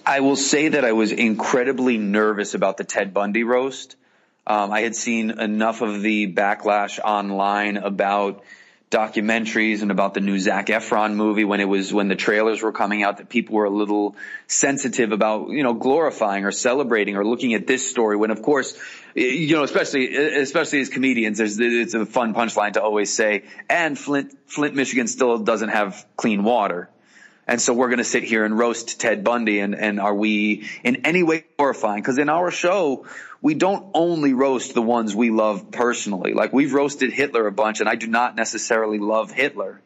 [0.04, 3.96] I will say that I was incredibly nervous about the Ted Bundy roast.
[4.46, 8.44] Um, I had seen enough of the backlash online about
[8.90, 12.70] documentaries and about the new Zac Efron movie when it was when the trailers were
[12.70, 14.14] coming out that people were a little
[14.46, 18.78] sensitive about you know glorifying or celebrating or looking at this story when of course
[19.16, 23.98] you know especially especially as comedians there's it's a fun punchline to always say and
[23.98, 26.88] Flint Flint Michigan still doesn't have clean water
[27.46, 30.68] and so we're going to sit here and roast Ted Bundy and and are we
[30.82, 33.06] in any way glorifying because in our show
[33.46, 36.32] we don't only roast the ones we love personally.
[36.32, 39.80] Like we've roasted Hitler a bunch, and I do not necessarily love Hitler.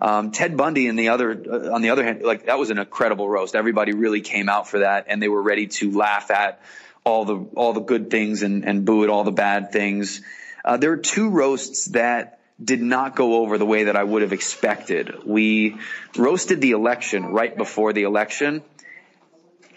[0.00, 2.78] Um, Ted Bundy and the other, uh, on the other hand, like that was an
[2.78, 3.54] incredible roast.
[3.54, 6.60] Everybody really came out for that, and they were ready to laugh at
[7.04, 10.20] all the all the good things and, and boo at all the bad things.
[10.64, 14.22] Uh, there are two roasts that did not go over the way that I would
[14.22, 15.24] have expected.
[15.24, 15.78] We
[16.16, 18.62] roasted the election right before the election,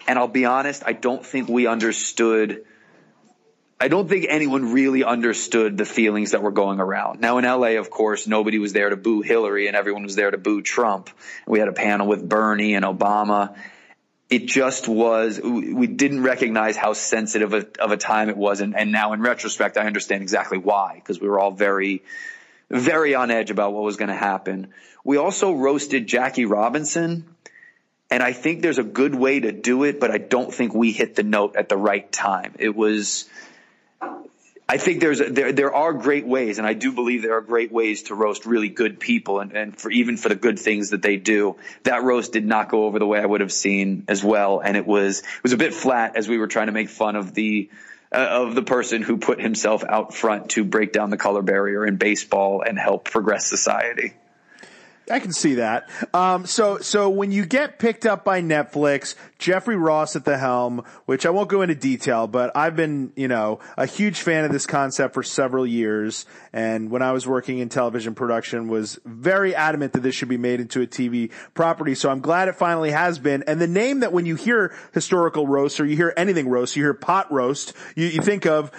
[0.08, 2.66] and I'll be honest, I don't think we understood
[3.78, 7.20] I don't think anyone really understood the feelings that were going around.
[7.20, 10.32] Now in LA, of course, nobody was there to boo Hillary and everyone was there
[10.32, 11.10] to boo Trump.
[11.46, 13.58] We had a panel with Bernie and Obama.
[14.30, 18.62] It just was, we didn't recognize how sensitive of a time it was.
[18.62, 22.02] And, and now in retrospect, I understand exactly why, because we were all very,
[22.70, 24.68] very on edge about what was going to happen.
[25.04, 27.26] We also roasted Jackie Robinson.
[28.12, 30.92] And I think there's a good way to do it, but I don't think we
[30.92, 32.54] hit the note at the right time.
[32.60, 33.28] It was,
[34.70, 37.72] I think there's there there are great ways, and I do believe there are great
[37.72, 41.02] ways to roast really good people, and, and for even for the good things that
[41.02, 41.58] they do.
[41.84, 44.78] That roast did not go over the way I would have seen as well, and
[44.78, 47.34] it was it was a bit flat as we were trying to make fun of
[47.34, 47.70] the
[48.12, 51.86] Uh, of the person who put himself out front to break down the color barrier
[51.86, 54.14] in baseball and help progress society.
[55.10, 55.90] I can see that.
[56.14, 60.84] Um, so, so when you get picked up by Netflix, Jeffrey Ross at the helm,
[61.06, 64.52] which I won't go into detail, but I've been, you know, a huge fan of
[64.52, 66.26] this concept for several years.
[66.54, 70.38] And when I was working in television production was very adamant that this should be
[70.38, 71.94] made into a TV property.
[71.94, 73.44] So I'm glad it finally has been.
[73.46, 76.84] And the name that when you hear historical roast or you hear anything roast, you
[76.84, 78.72] hear pot roast, you, you think of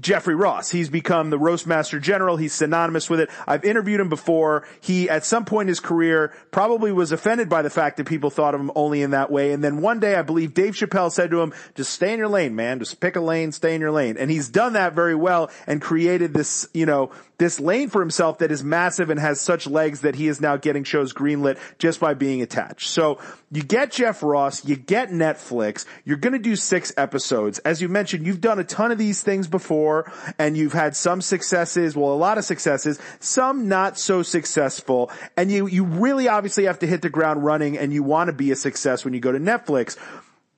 [0.00, 0.70] Jeffrey Ross.
[0.70, 2.36] He's become the roast master general.
[2.36, 3.30] He's synonymous with it.
[3.46, 4.66] I've interviewed him before.
[4.80, 8.30] He, at some point in his career, probably was offended by the fact that people
[8.30, 9.52] thought of him only in that way.
[9.52, 12.28] And then one day, I believe Dave Chappelle said to him, just stay in your
[12.28, 12.78] lane, man.
[12.78, 14.16] Just pick a lane, stay in your lane.
[14.16, 18.38] And he's done that very well and created this, you know, this lane for himself
[18.38, 22.00] that is massive and has such legs that he is now getting shows greenlit just
[22.00, 22.88] by being attached.
[22.88, 23.18] So
[23.52, 27.58] you get Jeff Ross, you get Netflix, you're going to do six episodes.
[27.60, 31.20] As you mentioned, you've done a ton of these things before and you've had some
[31.20, 35.10] successes, well, a lot of successes, some not so successful.
[35.36, 38.32] And you, you really obviously have to hit the ground running and you want to
[38.32, 39.98] be a success when you go to Netflix.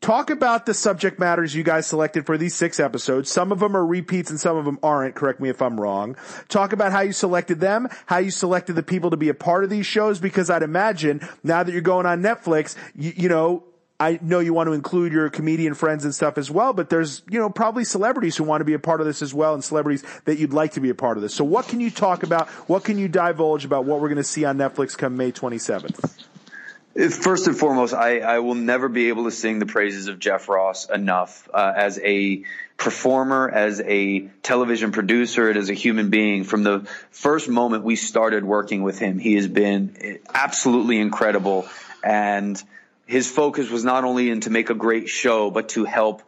[0.04, 3.30] Talk about the subject matters you guys selected for these six episodes.
[3.30, 5.14] Some of them are repeats and some of them aren't.
[5.14, 6.14] Correct me if I'm wrong.
[6.48, 9.64] Talk about how you selected them, how you selected the people to be a part
[9.64, 13.64] of these shows, because I'd imagine now that you're going on Netflix, you, you know,
[13.98, 17.22] I know you want to include your comedian friends and stuff as well, but there's,
[17.30, 19.64] you know, probably celebrities who want to be a part of this as well and
[19.64, 21.34] celebrities that you'd like to be a part of this.
[21.34, 22.50] So what can you talk about?
[22.68, 26.26] What can you divulge about what we're going to see on Netflix come May 27th?
[26.94, 30.48] First and foremost, I, I, will never be able to sing the praises of Jeff
[30.48, 32.44] Ross enough uh, as a
[32.76, 36.44] performer, as a television producer, and as a human being.
[36.44, 41.66] From the first moment we started working with him, he has been absolutely incredible.
[42.04, 42.62] And
[43.06, 46.22] his focus was not only in to make a great show, but to help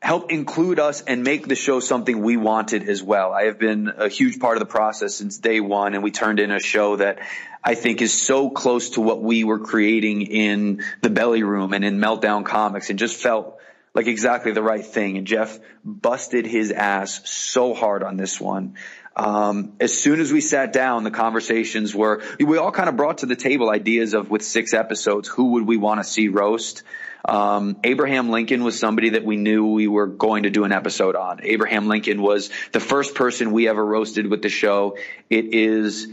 [0.00, 3.32] help include us and make the show something we wanted as well.
[3.32, 6.40] I have been a huge part of the process since day one, and we turned
[6.40, 7.20] in a show that
[7.64, 11.84] I think is so close to what we were creating in the belly room and
[11.84, 13.58] in meltdown comics and just felt
[13.94, 15.16] like exactly the right thing.
[15.16, 18.74] And Jeff busted his ass so hard on this one.
[19.16, 23.18] Um, as soon as we sat down, the conversations were, we all kind of brought
[23.18, 26.82] to the table ideas of with six episodes, who would we want to see roast?
[27.24, 31.16] Um, Abraham Lincoln was somebody that we knew we were going to do an episode
[31.16, 31.40] on.
[31.42, 34.98] Abraham Lincoln was the first person we ever roasted with the show.
[35.30, 36.08] It is,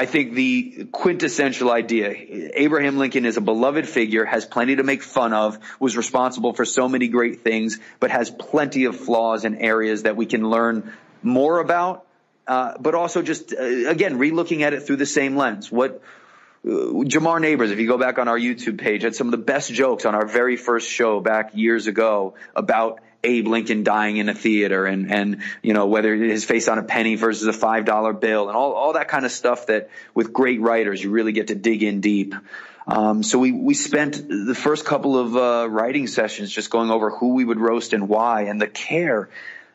[0.00, 2.08] I think the quintessential idea.
[2.54, 6.64] Abraham Lincoln is a beloved figure, has plenty to make fun of, was responsible for
[6.64, 10.90] so many great things, but has plenty of flaws and areas that we can learn
[11.22, 12.06] more about.
[12.46, 15.70] Uh, but also just uh, again, relooking at it through the same lens.
[15.70, 16.00] What
[16.64, 16.70] uh,
[17.04, 19.70] Jamar Neighbors, if you go back on our YouTube page, had some of the best
[19.70, 24.34] jokes on our very first show back years ago about Abe Lincoln dying in a
[24.34, 28.48] theater and, and, you know, whether his face on a penny versus a $5 bill
[28.48, 31.54] and all, all that kind of stuff that with great writers, you really get to
[31.54, 32.34] dig in deep.
[32.86, 37.10] Um, so we, we spent the first couple of, uh, writing sessions just going over
[37.10, 39.28] who we would roast and why and the care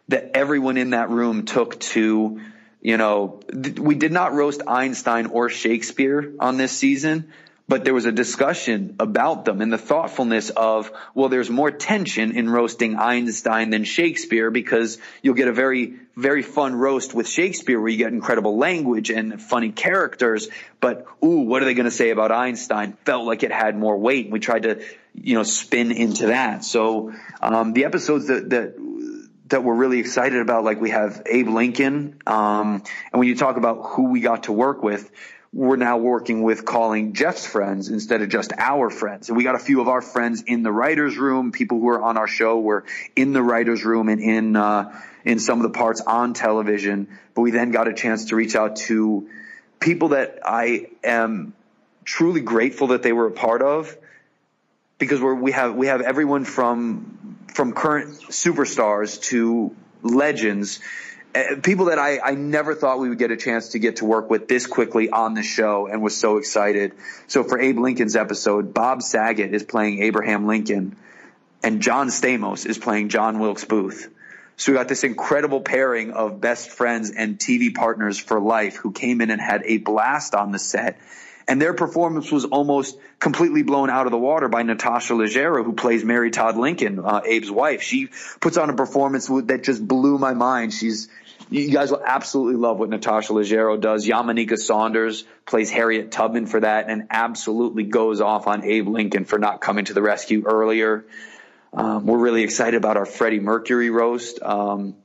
[0.07, 2.41] that everyone in that room took to,
[2.81, 7.31] you know, th- we did not roast Einstein or Shakespeare on this season
[7.67, 12.37] but there was a discussion about them and the thoughtfulness of, well, there's more tension
[12.37, 17.79] in roasting Einstein than Shakespeare because you'll get a very, very fun roast with Shakespeare
[17.79, 20.47] where you get incredible language and funny characters.
[20.79, 22.97] But, ooh, what are they going to say about Einstein?
[23.03, 24.29] Felt like it had more weight.
[24.29, 24.83] We tried to,
[25.15, 26.63] you know, spin into that.
[26.63, 28.75] So, um, the episodes that, that,
[29.47, 33.57] that we're really excited about, like we have Abe Lincoln, um, and when you talk
[33.57, 35.09] about who we got to work with,
[35.55, 39.29] we're now working with calling Jeff's friends instead of just our friends.
[39.29, 41.53] And we got a few of our friends in the writers' room.
[41.53, 42.83] People who are on our show were
[43.15, 47.07] in the writers' room and in uh, in some of the parts on television.
[47.33, 49.29] But we then got a chance to reach out to
[49.79, 51.53] people that I am
[52.03, 53.95] truly grateful that they were a part of,
[54.97, 60.81] because we we have we have everyone from from current superstars to legends
[61.63, 64.29] people that I, I never thought we would get a chance to get to work
[64.29, 66.93] with this quickly on the show and was so excited.
[67.27, 70.95] So for Abe Lincoln's episode, Bob Saget is playing Abraham Lincoln
[71.63, 74.09] and John Stamos is playing John Wilkes Booth.
[74.55, 78.91] So we got this incredible pairing of best friends and TV partners for life who
[78.91, 80.99] came in and had a blast on the set.
[81.47, 85.73] And their performance was almost completely blown out of the water by Natasha Leggero, who
[85.73, 87.81] plays Mary Todd Lincoln, uh, Abe's wife.
[87.81, 90.73] She puts on a performance that just blew my mind.
[90.73, 91.07] She's
[91.49, 94.07] you guys will absolutely love what Natasha Leggero does.
[94.07, 99.37] Yamaneika Saunders plays Harriet Tubman for that and absolutely goes off on Abe Lincoln for
[99.37, 101.05] not coming to the rescue earlier.
[101.73, 104.41] Um, we're really excited about our Freddie Mercury roast.
[104.41, 104.95] Um,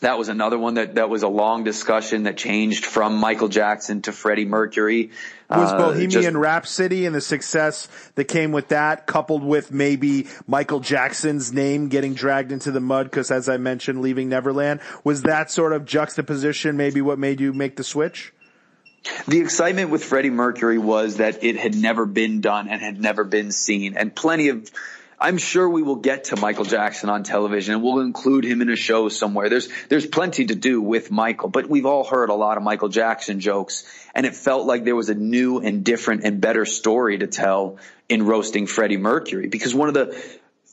[0.00, 4.02] that was another one that, that was a long discussion that changed from Michael Jackson
[4.02, 5.10] to Freddie Mercury.
[5.48, 10.26] Was uh, Bohemian just, Rhapsody and the success that came with that, coupled with maybe
[10.46, 15.22] Michael Jackson's name getting dragged into the mud because, as I mentioned, leaving Neverland, was
[15.22, 18.32] that sort of juxtaposition maybe what made you make the switch?
[19.28, 23.22] The excitement with Freddie Mercury was that it had never been done and had never
[23.22, 24.68] been seen, and plenty of
[25.18, 28.68] I'm sure we will get to Michael Jackson on television and we'll include him in
[28.68, 29.48] a show somewhere.
[29.48, 32.90] There's, there's plenty to do with Michael, but we've all heard a lot of Michael
[32.90, 33.84] Jackson jokes
[34.16, 37.76] and it felt like there was a new and different and better story to tell
[38.08, 40.18] in roasting Freddie Mercury because one of the,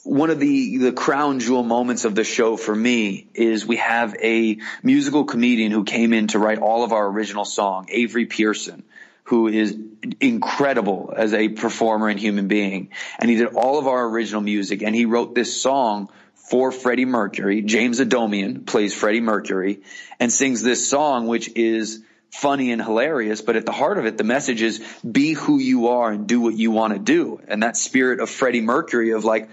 [0.05, 4.15] one of the, the crown jewel moments of the show for me is we have
[4.23, 8.81] a musical comedian who came in to write all of our original song, Avery Pearson
[9.25, 9.77] who is
[10.19, 12.89] incredible as a performer and human being.
[13.19, 17.05] And he did all of our original music and he wrote this song for Freddie
[17.05, 17.61] Mercury.
[17.61, 19.81] James Adomian plays Freddie Mercury
[20.19, 22.03] and sings this song, which is
[22.33, 25.89] funny and hilarious, but at the heart of it, the message is be who you
[25.89, 27.39] are and do what you want to do.
[27.47, 29.49] And that spirit of Freddie Mercury of like,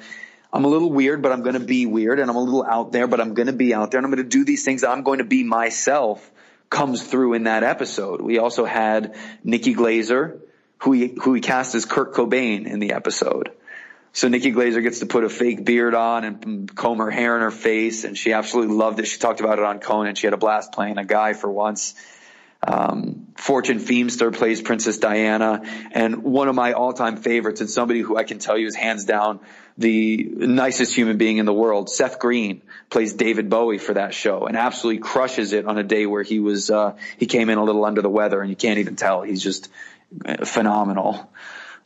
[0.51, 2.90] I'm a little weird, but I'm going to be weird and I'm a little out
[2.90, 4.83] there, but I'm going to be out there and I'm going to do these things.
[4.83, 6.29] I'm going to be myself
[6.71, 8.23] comes through in that episode.
[8.23, 9.14] We also had
[9.45, 10.40] Nikki Glazer,
[10.79, 13.53] who he, who he cast as Kurt Cobain in the episode.
[14.12, 17.43] So Nikki Glazer gets to put a fake beard on and comb her hair in
[17.43, 19.05] her face, and she absolutely loved it.
[19.05, 20.14] She talked about it on Conan.
[20.14, 21.95] She had a blast playing a guy for once.
[22.66, 28.16] Um, Fortune Feimster plays Princess Diana, and one of my all-time favorites, and somebody who
[28.16, 29.40] I can tell you is hands down
[29.79, 31.88] the nicest human being in the world.
[31.88, 36.05] Seth Green plays David Bowie for that show, and absolutely crushes it on a day
[36.05, 38.79] where he was uh, he came in a little under the weather, and you can't
[38.79, 39.23] even tell.
[39.23, 39.70] He's just
[40.44, 41.31] phenomenal.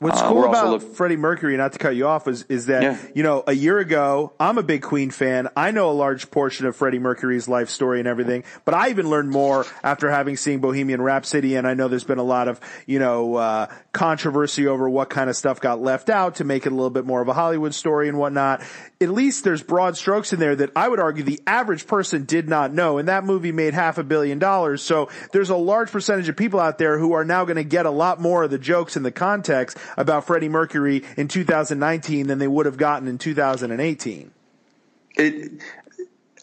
[0.04, 2.82] What's uh, cool about look- Freddie Mercury, not to cut you off, is, is that,
[2.82, 2.98] yeah.
[3.14, 5.48] you know, a year ago, I'm a big Queen fan.
[5.56, 9.08] I know a large portion of Freddie Mercury's life story and everything, but I even
[9.08, 11.56] learned more after having seen Bohemian Rhapsody.
[11.56, 15.30] And I know there's been a lot of, you know, uh, controversy over what kind
[15.30, 17.72] of stuff got left out to make it a little bit more of a Hollywood
[17.72, 18.62] story and whatnot.
[19.00, 22.46] At least there's broad strokes in there that I would argue the average person did
[22.46, 22.98] not know.
[22.98, 24.82] And that movie made half a billion dollars.
[24.82, 27.86] So there's a large percentage of people out there who are now going to get
[27.86, 32.38] a lot more of the jokes and the context about Freddie Mercury in 2019 than
[32.38, 34.30] they would have gotten in 2018.
[35.16, 35.62] It,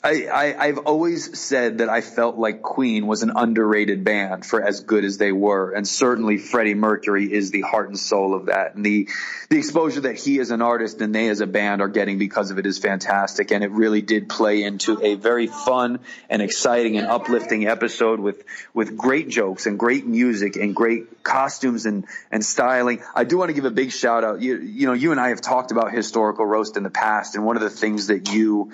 [0.03, 4.59] I, I, have always said that I felt like Queen was an underrated band for
[4.59, 8.47] as good as they were, and certainly Freddie Mercury is the heart and soul of
[8.47, 8.73] that.
[8.73, 9.07] And the
[9.49, 12.49] the exposure that he as an artist and they as a band are getting because
[12.49, 15.99] of it is fantastic, and it really did play into a very fun
[16.31, 21.85] and exciting and uplifting episode with with great jokes and great music and great costumes
[21.85, 23.03] and and styling.
[23.13, 24.41] I do want to give a big shout out.
[24.41, 27.45] You you know you and I have talked about historical roast in the past, and
[27.45, 28.71] one of the things that you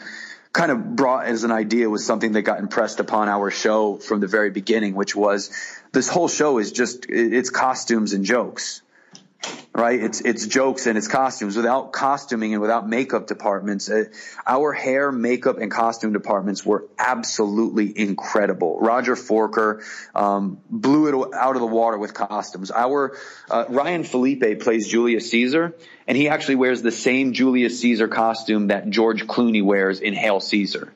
[0.58, 4.20] kind of brought as an idea was something that got impressed upon our show from
[4.20, 5.52] the very beginning, which was
[5.94, 8.82] this whole show is just it's costumes and jokes
[9.78, 10.02] right?
[10.02, 11.56] It's it's jokes and it's costumes.
[11.56, 14.06] Without costuming and without makeup departments, uh,
[14.46, 18.80] our hair, makeup, and costume departments were absolutely incredible.
[18.80, 19.84] Roger Forker
[20.16, 22.72] um, blew it out of the water with costumes.
[22.72, 23.16] Our
[23.52, 25.76] uh, Ryan Felipe plays Julius Caesar,
[26.08, 30.40] and he actually wears the same Julius Caesar costume that George Clooney wears in Hail
[30.40, 30.92] Caesar.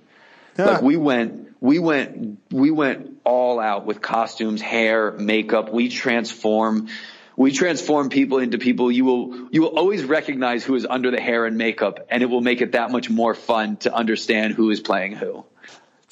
[0.58, 0.65] Yeah.
[0.65, 5.71] Like we went, we went, we went all out with costumes, hair, makeup.
[5.71, 6.89] We transform
[7.36, 8.91] we transform people into people.
[8.91, 12.28] You will you will always recognize who is under the hair and makeup and it
[12.28, 15.46] will make it that much more fun to understand who is playing who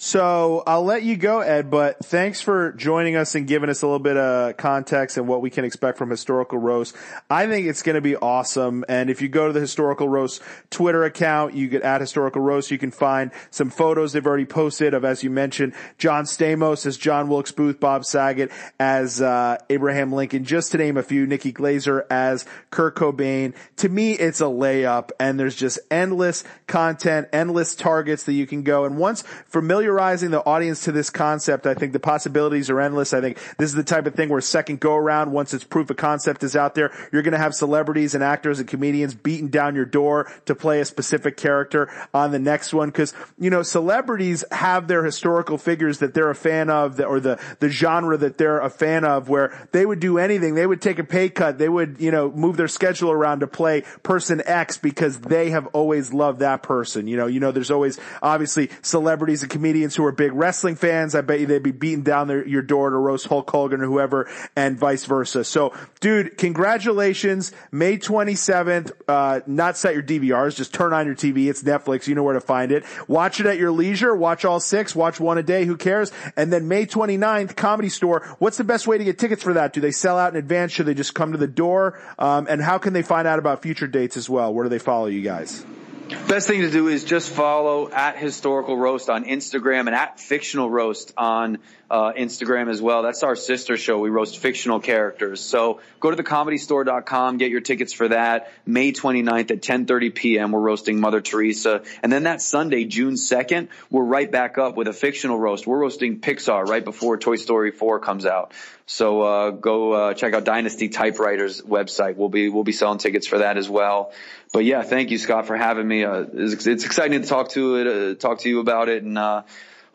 [0.02, 3.86] so I'll let you go, Ed, but thanks for joining us and giving us a
[3.86, 6.96] little bit of context and what we can expect from Historical Roast.
[7.30, 8.86] I think it's going to be awesome.
[8.88, 12.72] And if you go to the Historical Roast Twitter account, you get at Historical Roast,
[12.72, 16.98] you can find some photos they've already posted of, as you mentioned, John Stamos as
[16.98, 21.52] John Wilkes Booth, Bob Saget as uh, Abraham Lincoln, just to name a few, Nikki
[21.52, 23.54] Glazer as Kurt Cobain.
[23.76, 28.64] To me, it's a layup and there's just endless content, endless targets that you can
[28.64, 28.86] go.
[28.86, 33.12] And once familiar familiarizing the audience to this concept, I think the possibilities are endless.
[33.12, 35.90] I think this is the type of thing where second go around, once its proof
[35.90, 39.48] of concept is out there, you're going to have celebrities and actors and comedians beating
[39.48, 42.92] down your door to play a specific character on the next one.
[42.92, 47.40] Cause, you know, celebrities have their historical figures that they're a fan of or the,
[47.60, 50.54] the genre that they're a fan of where they would do anything.
[50.54, 51.58] They would take a pay cut.
[51.58, 55.66] They would, you know, move their schedule around to play person X because they have
[55.68, 57.08] always loved that person.
[57.08, 60.76] You know, you know, there's always obviously celebrities and comedians comedians who are big wrestling
[60.76, 61.16] fans.
[61.16, 63.86] I bet you they'd be beating down their, your door to roast Hulk Hogan or
[63.86, 65.46] whoever and vice versa.
[65.46, 67.54] So, dude, congratulations.
[67.72, 68.92] May 27th.
[69.08, 70.58] Uh, not set your DVRs.
[70.58, 71.50] Just turn on your TV.
[71.50, 72.08] It's Netflix.
[72.08, 72.84] You know where to find it.
[73.08, 74.14] Watch it at your leisure.
[74.14, 74.94] Watch all six.
[74.94, 75.64] Watch one a day.
[75.64, 76.12] Who cares?
[76.36, 78.28] And then May 29th, Comedy Store.
[78.40, 79.72] What's the best way to get tickets for that?
[79.72, 80.74] Do they sell out in advance?
[80.74, 82.00] Should they just come to the door?
[82.18, 84.54] Um, and how can they find out about future dates as well?
[84.54, 85.64] Where do they follow you guys?
[86.10, 90.68] Best thing to do is just follow at Historical Roast on Instagram and at Fictional
[90.68, 93.04] Roast on uh, Instagram as well.
[93.04, 94.00] That's our sister show.
[94.00, 95.42] We roast fictional characters.
[95.42, 98.52] So go to thecomedystore.com, get your tickets for that.
[98.66, 100.52] May 29th at 10:30 p.m.
[100.52, 104.88] We're roasting Mother Teresa, and then that Sunday, June 2nd, we're right back up with
[104.88, 105.68] a fictional roast.
[105.68, 108.54] We're roasting Pixar right before Toy Story 4 comes out.
[108.86, 112.16] So uh, go uh, check out Dynasty Typewriters website.
[112.16, 114.14] We'll be we'll be selling tickets for that as well.
[114.52, 116.04] But yeah, thank you, Scott, for having me.
[116.04, 119.18] Uh, it's, it's, exciting to talk to it, uh, talk to you about it, and
[119.18, 119.44] uh,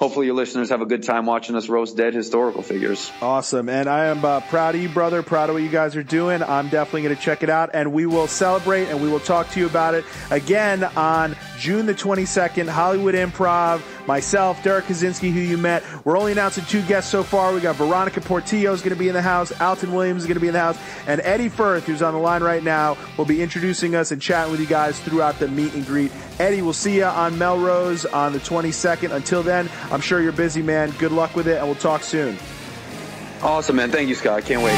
[0.05, 3.11] hopefully your listeners have a good time watching us roast dead historical figures.
[3.23, 3.71] Awesome.
[3.71, 5.23] And I am uh, proud of you, brother.
[5.23, 6.43] Proud of what you guys are doing.
[6.43, 9.49] I'm definitely going to check it out and we will celebrate and we will talk
[9.53, 13.81] to you about it again on June the 22nd, Hollywood Improv.
[14.07, 15.83] Myself, Derrick Kosinski, who you met.
[16.05, 17.55] We're only announcing two guests so far.
[17.55, 19.59] We got Veronica Portillo is going to be in the house.
[19.61, 20.79] Alton Williams is going to be in the house.
[21.07, 24.51] And Eddie Furth, who's on the line right now, will be introducing us and chatting
[24.51, 26.13] with you guys throughout the meet and greet.
[26.39, 29.13] Eddie, we'll see you on Melrose on the 22nd.
[29.13, 30.91] Until then, I'm sure you're busy, man.
[30.99, 32.37] Good luck with it, and we'll talk soon.
[33.41, 33.93] Awesome, man.
[33.93, 34.39] Thank you, Scott.
[34.39, 34.75] I can't wait.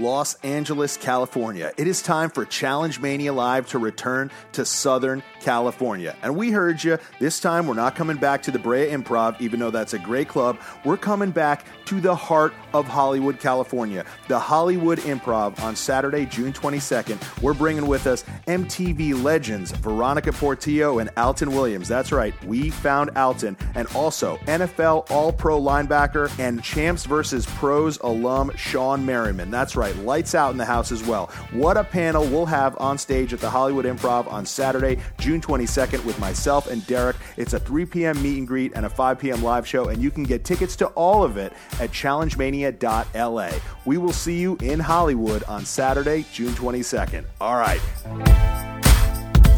[0.00, 1.72] Los Angeles, California.
[1.76, 6.16] It is time for Challenge Mania Live to return to Southern California.
[6.22, 6.98] And we heard you.
[7.18, 10.26] This time, we're not coming back to the Brea Improv, even though that's a great
[10.26, 10.58] club.
[10.84, 16.52] We're coming back to the heart of Hollywood, California, the Hollywood Improv on Saturday, June
[16.52, 17.42] 22nd.
[17.42, 21.88] We're bringing with us MTV legends Veronica Portillo and Alton Williams.
[21.88, 27.98] That's right, we found Alton, and also NFL All Pro linebacker and Champs versus Pros
[28.02, 29.50] alum Shawne Merriman.
[29.50, 31.26] That's right, lights out in the house as well.
[31.50, 36.04] What a panel we'll have on stage at the Hollywood Improv on Saturday, June 22nd,
[36.04, 37.16] with myself and Derrick.
[37.36, 38.22] It's a 3 p.m.
[38.22, 39.42] meet and greet and a 5 p.m.
[39.42, 43.50] live show, and you can get tickets to all of it at challengemania.la.
[43.86, 47.24] We will see you in Hollywood on Saturday, June 22nd.
[47.40, 47.80] All right.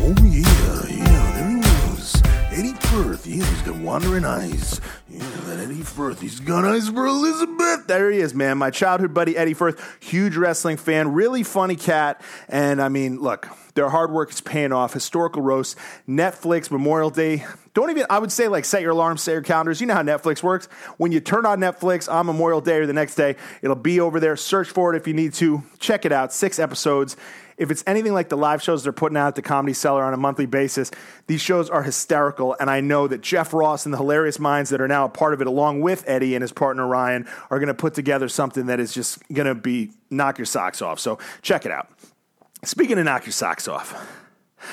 [0.05, 2.23] Oh yeah, yeah, there he was.
[2.51, 4.81] Eddie Furth, yeah, he's got wandering eyes.
[5.09, 7.87] Yeah, that Eddie Furth, he's got eyes for Elizabeth.
[7.87, 8.59] There he is, man.
[8.59, 12.21] My childhood buddy Eddie Furth, huge wrestling fan, really funny cat.
[12.49, 14.93] And I mean, look, their hard work is paying off.
[14.93, 15.77] Historical roast,
[16.09, 17.45] Netflix, Memorial Day.
[17.75, 19.81] Don't even, I would say, like, set your alarms, set your calendars.
[19.81, 20.67] You know how Netflix works.
[20.99, 24.21] When you turn on Netflix on Memorial Day or the next day, it'll be over
[24.21, 24.37] there.
[24.37, 25.63] Search for it if you need to.
[25.79, 26.35] Check it out.
[26.35, 27.17] Six episodes.
[27.57, 30.13] If it's anything like the live shows they're putting out at the Comedy Cellar on
[30.13, 30.91] a monthly basis,
[31.29, 32.57] these shows are hysterical.
[32.61, 35.33] And I know that Jeff Ross and the hilarious minds that are now a part
[35.33, 38.67] of it, along with Eddie and his partner Ryan, are going to put together something
[38.67, 40.99] that is just going to be knock your socks off.
[40.99, 41.89] So check it out.
[42.65, 44.22] Speaking of knock your socks off.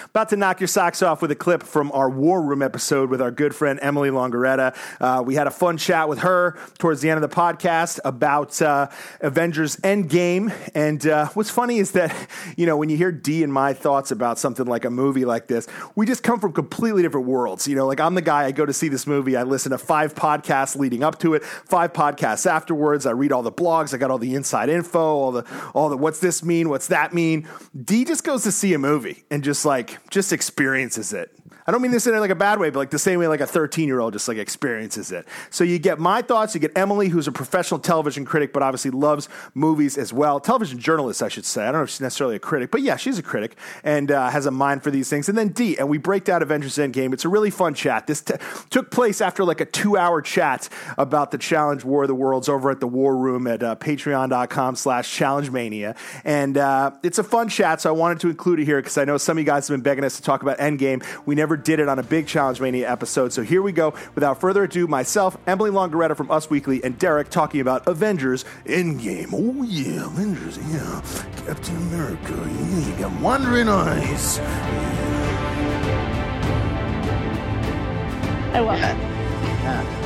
[0.06, 3.22] About to knock your socks off with a clip from our War Room episode with
[3.22, 4.76] our good friend Emily Longeretta.
[5.00, 8.62] Uh, we had a fun chat with her towards the end of the podcast about
[8.62, 8.88] uh,
[9.22, 10.54] Avengers Endgame.
[10.76, 12.16] And uh, what's funny is that,
[12.58, 15.48] you know, when you hear D and my thoughts about something like a movie like
[15.48, 17.68] this, we just come from completely different worlds.
[17.68, 19.78] You know, like I'm the guy, I go to see this movie, I listen to
[19.78, 23.98] five podcasts leading up to it, five podcasts afterwards, I read all the blogs, I
[23.98, 27.48] got all the inside info, all the, all the what's this mean, what's that mean.
[27.82, 29.79] D just goes to see a movie and just like,
[30.10, 31.32] just experiences it.
[31.70, 33.42] I don't mean this in like a bad way, but like the same way like
[33.42, 35.28] a 13 year old just like experiences it.
[35.52, 38.90] So you get my thoughts, you get Emily, who's a professional television critic, but obviously
[38.90, 40.40] loves movies as well.
[40.40, 41.62] Television journalist, I should say.
[41.62, 44.32] I don't know if she's necessarily a critic, but yeah, she's a critic and uh,
[44.32, 45.30] has a mind for these things.
[45.30, 47.14] And then D, and we break down Avengers Endgame.
[47.14, 48.08] It's a really fun chat.
[48.08, 48.34] This t-
[48.72, 52.50] took place after like a two hour chat about the Challenge War of the Worlds
[52.50, 55.96] over at the War Room at uh, patreon.com slash challenge mania.
[56.24, 59.06] And uh, it's a fun chat, so I wanted to include it here because I
[59.06, 61.06] know some of you guys have been begging us to talk about Endgame.
[61.28, 63.34] We never did it on a big Challenge Mania episode.
[63.34, 63.94] So here we go.
[64.16, 69.30] Without further ado, myself, Emily Longeretta from Us Weekly, and Derrick talking about Avengers Endgame.
[69.34, 71.02] Oh yeah, Avengers, yeah.
[71.46, 74.40] Captain America, yeah, you got wandering eyes.
[78.52, 79.20] I love it.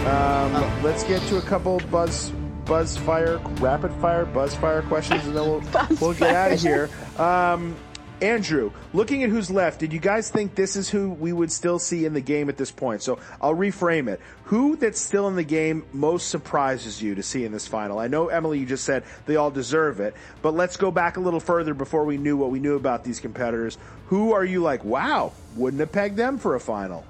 [0.07, 2.31] Um, let's get to a couple buzz
[2.65, 5.63] buzz fire rapid fire buzz fire questions and then we'll
[6.01, 6.89] we'll get out of here.
[7.17, 7.75] Um,
[8.23, 11.77] Andrew, looking at who's left, did you guys think this is who we would still
[11.77, 13.01] see in the game at this point?
[13.01, 14.21] So I'll reframe it.
[14.45, 17.99] Who that's still in the game most surprises you to see in this final?
[17.99, 21.19] I know, Emily, you just said they all deserve it, but let's go back a
[21.19, 23.77] little further before we knew what we knew about these competitors.
[24.07, 27.03] Who are you like, wow, wouldn't have pegged them for a final?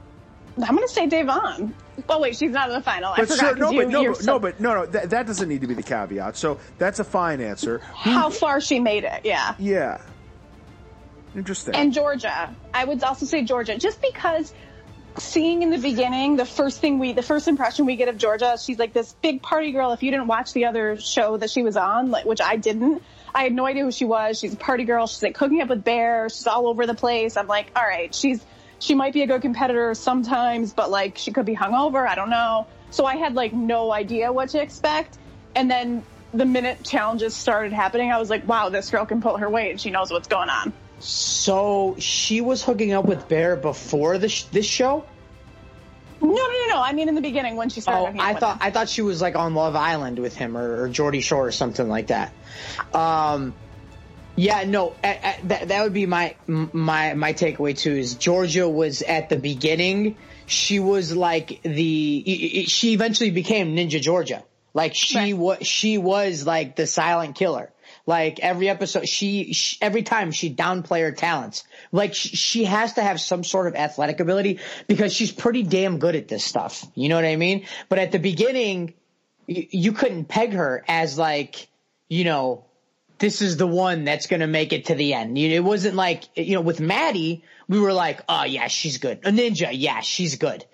[0.57, 1.73] I'm going to say Devon.
[2.09, 3.13] Oh wait, she's not in the final.
[3.13, 3.39] I But forgot.
[3.39, 5.67] sure, no, you, but no, so- no, but no, no, that, that doesn't need to
[5.67, 6.37] be the caveat.
[6.37, 7.79] So that's a fine answer.
[7.93, 9.21] how far she made it.
[9.25, 9.53] Yeah.
[9.59, 10.01] Yeah.
[11.35, 11.75] Interesting.
[11.75, 12.55] And Georgia.
[12.73, 14.53] I would also say Georgia, just because
[15.17, 18.57] seeing in the beginning, the first thing we, the first impression we get of Georgia,
[18.63, 19.93] she's like this big party girl.
[19.93, 23.03] If you didn't watch the other show that she was on, like, which I didn't,
[23.33, 24.39] I had no idea who she was.
[24.39, 25.07] She's a party girl.
[25.07, 26.29] She's like cooking up with Bear.
[26.29, 27.37] She's all over the place.
[27.37, 28.43] I'm like, all right, she's,
[28.79, 32.07] she might be a good competitor sometimes, but like she could be hungover.
[32.07, 32.67] I don't know.
[32.91, 35.17] So I had like no idea what to expect.
[35.55, 36.03] And then
[36.33, 39.71] the minute challenges started happening, I was like, wow, this girl can pull her weight
[39.71, 40.73] and she knows what's going on.
[41.03, 45.05] So she was hooking up with Bear before this this show.
[46.21, 46.81] No, no, no, no.
[46.81, 48.17] I mean, in the beginning when she started.
[48.17, 48.59] Oh, I thought him.
[48.61, 51.51] I thought she was like on Love Island with him or, or Geordie Shore or
[51.51, 52.33] something like that.
[52.93, 53.53] Um,
[54.37, 55.07] yeah, no, a-
[55.41, 57.91] a- that that would be my my my takeaway too.
[57.91, 60.15] Is Georgia was at the beginning.
[60.45, 64.43] She was like the she eventually became Ninja Georgia.
[64.73, 65.37] Like she Right.
[65.37, 67.72] was she was like the silent killer.
[68.05, 71.63] Like every episode, she, she every time she downplay her talents.
[71.91, 75.99] Like she, she has to have some sort of athletic ability because she's pretty damn
[75.99, 76.85] good at this stuff.
[76.95, 77.65] You know what I mean?
[77.87, 78.93] But at the beginning,
[79.47, 81.69] you, you couldn't peg her as like,
[82.09, 82.65] you know,
[83.19, 85.37] this is the one that's going to make it to the end.
[85.37, 89.19] It wasn't like, you know, with Maddie, we were like, oh yeah, she's good.
[89.23, 90.65] A ninja, yeah, she's good.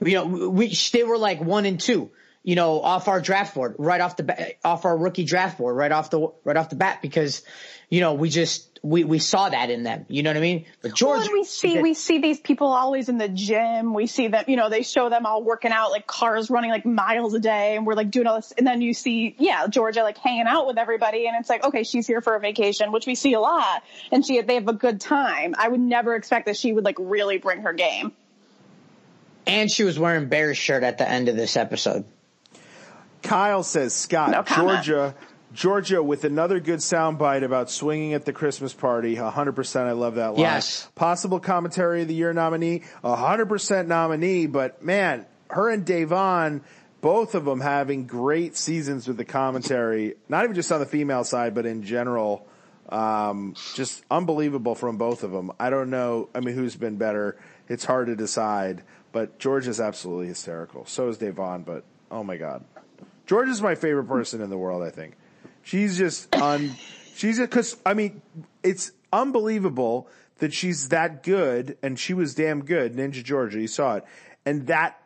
[0.00, 2.10] You know, we, they were like one and two.
[2.46, 5.74] You know, off our draft board, right off the ba- off our rookie draft board,
[5.74, 7.42] right off the right off the bat, because
[7.90, 10.06] you know we just we we saw that in them.
[10.08, 10.64] You know what I mean?
[10.80, 13.94] But Georgia, Well, we see we see these people always in the gym.
[13.94, 16.86] We see them, you know, they show them all working out, like cars running like
[16.86, 18.52] miles a day, and we're like doing all this.
[18.56, 21.82] And then you see, yeah, Georgia like hanging out with everybody, and it's like, okay,
[21.82, 23.82] she's here for a vacation, which we see a lot,
[24.12, 25.56] and she they have a good time.
[25.58, 28.12] I would never expect that she would like really bring her game.
[29.48, 32.04] and she was wearing Bears shirt at the end of this episode.
[33.26, 34.42] Kyle says, Scott, No.
[34.42, 35.14] Georgia,
[35.52, 39.16] Georgia with another good soundbite about swinging at the Christmas party.
[39.16, 39.80] 100%.
[39.86, 40.40] I love that line.
[40.40, 40.88] Yes.
[40.94, 42.82] Possible commentary of the year nominee.
[43.02, 46.60] 100% nominee, but man, her and Da'Vonne,
[47.00, 51.24] both of them having great seasons with the commentary, not even just on the female
[51.24, 52.46] side, but in general.
[52.88, 55.50] Um, just unbelievable from both of them.
[55.58, 56.28] I don't know.
[56.34, 57.36] I mean, who's been better?
[57.68, 60.86] It's hard to decide, but George is absolutely hysterical.
[60.86, 62.64] So is Da'Vonne, but oh my God.
[63.26, 64.82] George is my favorite person in the world.
[64.82, 65.14] I think
[65.62, 66.74] she's just un.
[67.14, 68.22] She's because I mean
[68.62, 70.08] it's unbelievable
[70.38, 72.94] that she's that good, and she was damn good.
[72.94, 74.04] Ninja Georgia, you saw it,
[74.44, 75.00] and that.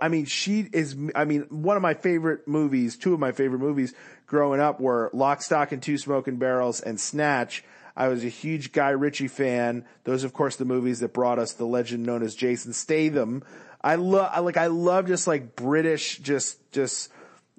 [0.00, 0.96] I mean, she is.
[1.14, 3.92] I mean, one of my favorite movies, two of my favorite movies
[4.26, 7.62] growing up were Lock, Stock, and Two Smoking Barrels and Snatch.
[7.96, 9.84] I was a huge Guy Ritchie fan.
[10.04, 13.44] Those, of course, the movies that brought us the legend known as Jason Statham.
[13.82, 17.12] I love, like, I love just like British, just, just,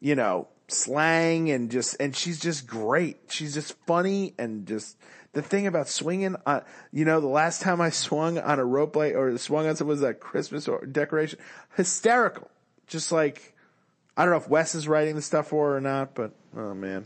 [0.06, 3.18] you know, slang and just, and she's just great.
[3.28, 4.99] She's just funny and just
[5.34, 8.95] the thing about swinging on, you know, the last time I swung on a rope
[8.95, 11.39] light or swung on something was a Christmas or decoration,
[11.76, 12.51] hysterical.
[12.86, 13.56] Just like,
[14.16, 16.76] I don't know if Wes is writing the stuff for her or not, but oh
[16.76, 17.06] man.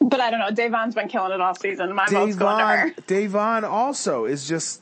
[0.00, 0.48] But I don't know.
[0.48, 1.94] Da'Vonne's been killing it all season.
[1.94, 2.90] My vote's going to her.
[3.02, 4.80] Da'Vonne, Da'Vonne also is just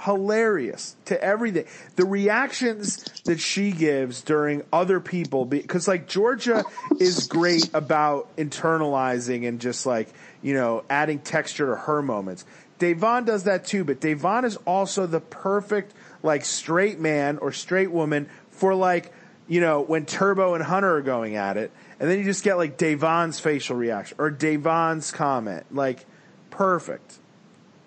[0.00, 1.66] hilarious to everything.
[1.96, 6.64] The reactions that she gives during other people, because like Georgia
[6.98, 10.08] is great about internalizing and just like,
[10.42, 12.44] you know, adding texture to her moments.
[12.78, 17.90] Da'Vonne does that too, but Da'Vonne is also the perfect like straight man or straight
[17.90, 19.12] woman for like,
[19.46, 21.70] you know, when Turbo and Hunter are going at it.
[22.00, 25.66] And then you just get like Da'Vonne's facial reaction or Da'Vonne's comment.
[25.72, 26.04] Like,
[26.50, 27.18] perfect.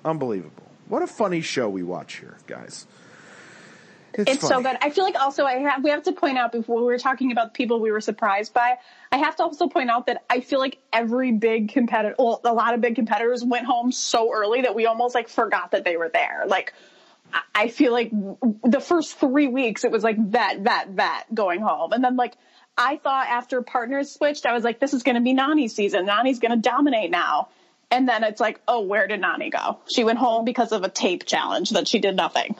[0.06, 0.65] Unbelievable.
[0.88, 2.86] What a funny show we watch here, guys.
[4.18, 4.78] It's so good.
[4.82, 7.34] I feel like also I have we have to point out before we were talking
[7.34, 8.78] about the people we were surprised by.
[9.12, 12.54] I have to also point out that I feel like every big competitor, well, a
[12.54, 15.98] lot of big competitors went home so early that we almost like forgot that they
[15.98, 16.46] were there.
[16.48, 16.74] Like
[17.34, 21.60] I- I feel like the first three weeks it was like that, that, that going
[21.62, 22.36] home, and then like
[22.78, 26.06] I thought after partners switched, I was like, this is going to be Nany's season.
[26.06, 27.50] Nany's going to dominate now.
[27.96, 29.80] And then it's like, oh, where did Nany go?
[29.88, 32.56] She went home because of a tape challenge that she did nothing.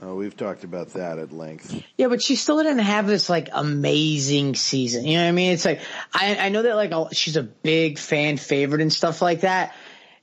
[0.00, 1.74] Oh, we've talked about that at length.
[1.98, 5.04] Yeah, but she still didn't have this like amazing season.
[5.04, 5.52] You know what I mean?
[5.52, 5.80] It's like
[6.12, 9.74] I, I know that like a- she's a big fan favorite and stuff like that.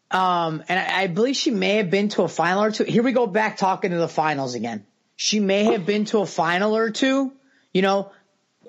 [0.09, 2.86] Um, and I, I believe she may have been to a final or two.
[2.86, 4.86] Here we go back talking to the finals again.
[5.15, 7.31] She may have been to a final or two.
[7.71, 8.11] You know,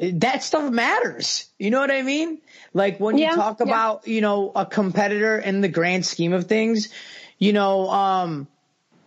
[0.01, 1.49] that stuff matters.
[1.59, 2.41] You know what I mean?
[2.73, 3.65] Like when you Yeah, talk yeah.
[3.65, 6.89] about you know a competitor in the grand scheme of things.
[7.39, 8.49] You know, um,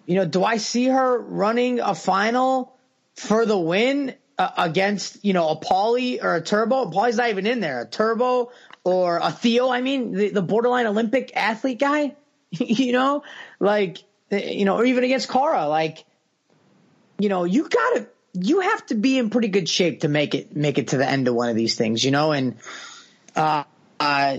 [0.05, 2.73] you know, do I see her running a final
[3.15, 6.91] for the win uh, against, you know, a Paulie or a Turbo?
[6.91, 7.81] Paulie's not even in there.
[7.81, 8.51] A Turbo
[8.83, 12.15] or a Theo, I mean, the, the borderline Olympic athlete guy,
[12.51, 13.23] you know,
[13.59, 13.97] like,
[14.29, 16.05] you know, or even against Cara, like,
[17.19, 18.07] you know, you gotta,
[18.45, 21.07] you have to be in pretty good shape to make it, make it to the
[21.07, 22.57] end of one of these things, you know, and,
[23.35, 23.63] uh,
[23.99, 24.37] uh,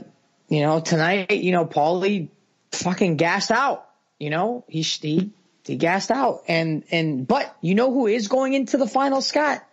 [0.49, 2.28] you know, tonight, you know, Paulie
[2.72, 3.88] fucking gassed out,
[4.18, 5.30] you know, he, he,
[5.64, 9.64] he gassed out and, and, but you know who is going into the final, Scott?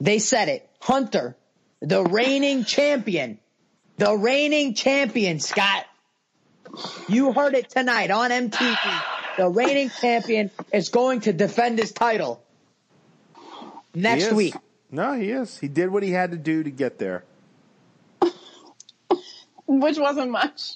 [0.00, 0.68] They said it.
[0.80, 1.36] Hunter,
[1.80, 3.38] the reigning champion,
[3.98, 5.84] the reigning champion, Scott.
[7.08, 9.02] You heard it tonight on MTV.
[9.36, 12.42] The reigning champion is going to defend his title
[13.94, 14.54] next week.
[14.90, 15.58] No, he is.
[15.58, 17.24] He did what he had to do to get there.
[19.66, 20.72] which wasn't much.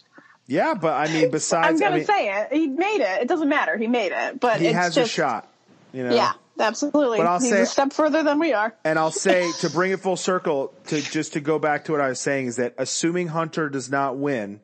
[0.46, 2.52] Yeah, but I mean, besides, I'm gonna say it.
[2.52, 3.22] He made it.
[3.22, 3.76] It doesn't matter.
[3.76, 5.48] He made it, but he it's has just, a shot.
[5.92, 6.14] You know.
[6.14, 7.18] Yeah, absolutely.
[7.18, 8.74] But I'll He's say- a step further than we are.
[8.84, 12.00] And I'll say to bring it full circle, to just to go back to what
[12.00, 14.60] I was saying is that assuming Hunter does not win,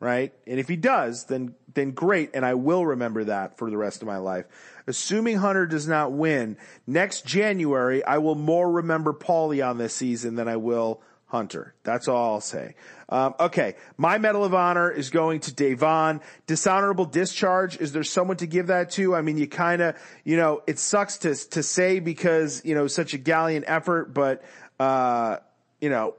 [0.00, 0.32] right?
[0.46, 4.00] And if he does, then then great, and I will remember that for the rest
[4.00, 4.46] of my life.
[4.86, 6.56] Assuming Hunter does not win
[6.86, 11.74] next January, I will more remember Paulie on this season than I will Hunter.
[11.82, 12.76] That's all I'll say.
[13.08, 16.20] Um, okay, my Medal of Honor is going to Da'Vonne.
[16.46, 17.76] Dishonorable discharge.
[17.78, 19.14] Is there someone to give that to?
[19.14, 22.86] I mean, you kind of, you know, it sucks to to say because you know
[22.86, 24.44] such a gallant effort, but
[24.78, 25.38] uh,
[25.80, 26.14] you know,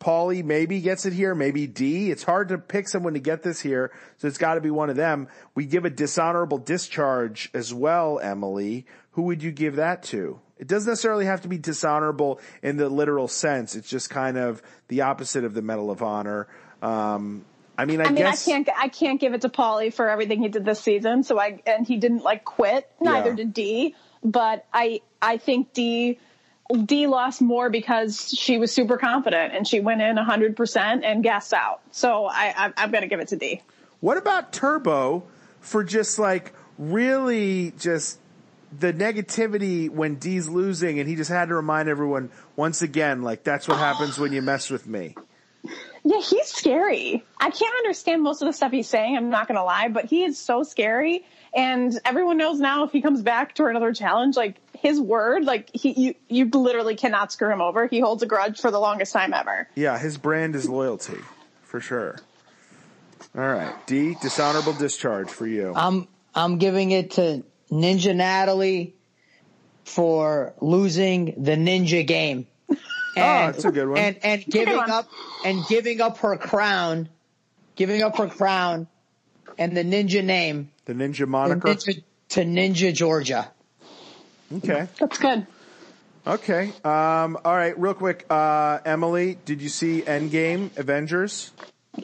[0.00, 2.10] Paulie maybe gets it here, maybe D.
[2.10, 4.88] It's hard to pick someone to get this here, so it's got to be one
[4.88, 5.28] of them.
[5.54, 8.86] We give a dishonorable discharge as well, Emily.
[9.12, 10.40] Who would you give that to?
[10.58, 13.76] It doesn't necessarily have to be dishonorable in the literal sense.
[13.76, 16.48] It's just kind of the opposite of the Medal of Honor.
[16.82, 17.44] Um,
[17.76, 18.68] I mean, I, I mean, guess I can't.
[18.76, 21.22] I can't give it to Paulie for everything he did this season.
[21.24, 22.90] So I and he didn't like quit.
[23.00, 23.36] Neither Yeah.
[23.36, 23.94] did D.
[24.22, 26.18] But I I think D
[26.76, 31.22] D lost more because she was super confident and she went in hundred percent and
[31.22, 31.80] gassed out.
[31.90, 33.62] So I, I I'm gonna give it to D.
[34.00, 35.24] What about Turbo
[35.60, 38.18] for just like really just
[38.78, 43.42] the negativity when D's losing and he just had to remind everyone once again, like
[43.42, 45.16] that's what happens when you mess with me.
[46.04, 47.24] Yeah, he's scary.
[47.38, 49.16] I can't understand most of the stuff he's saying.
[49.16, 51.26] I'm not gonna lie, but he is so scary.
[51.54, 55.70] And everyone knows now if he comes back to another challenge, like his word, like
[55.74, 57.86] he you you literally cannot screw him over.
[57.86, 59.68] He holds a grudge for the longest time ever.
[59.74, 61.18] Yeah, his brand is loyalty
[61.62, 62.16] for sure.
[63.36, 65.74] All right, D, dishonorable discharge for you.
[65.76, 68.94] I'm I'm giving it to Ninja Natalie
[69.84, 72.46] for losing the ninja game.
[73.16, 73.98] Oh, and, Oh, that's a good one.
[73.98, 74.88] And and giving one.
[74.88, 75.08] up
[75.44, 77.08] and giving up her crown,
[77.74, 78.86] giving up her crown
[79.58, 81.68] and the ninja name the ninja to moniker.
[81.68, 83.50] ninja, to Ninja Georgia.
[84.52, 84.88] Okay.
[84.98, 85.46] That's good.
[86.26, 86.72] Okay.
[86.84, 88.26] Um, all right, real quick.
[88.28, 91.52] Uh, Emily, did you see Endgame Avengers?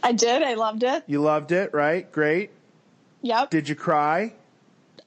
[0.02, 0.42] I did.
[0.42, 1.04] I loved it.
[1.06, 2.10] You loved it, right?
[2.10, 2.50] Great.
[3.22, 3.50] Yep.
[3.50, 4.32] Did you cry?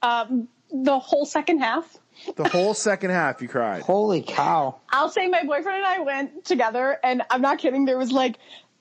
[0.02, 1.98] Um, the whole second half.
[2.36, 3.82] The whole second half you cried.
[3.82, 4.76] Holy cow.
[4.90, 7.86] I'll say my boyfriend and I went together, and I'm not kidding.
[7.86, 8.36] There was like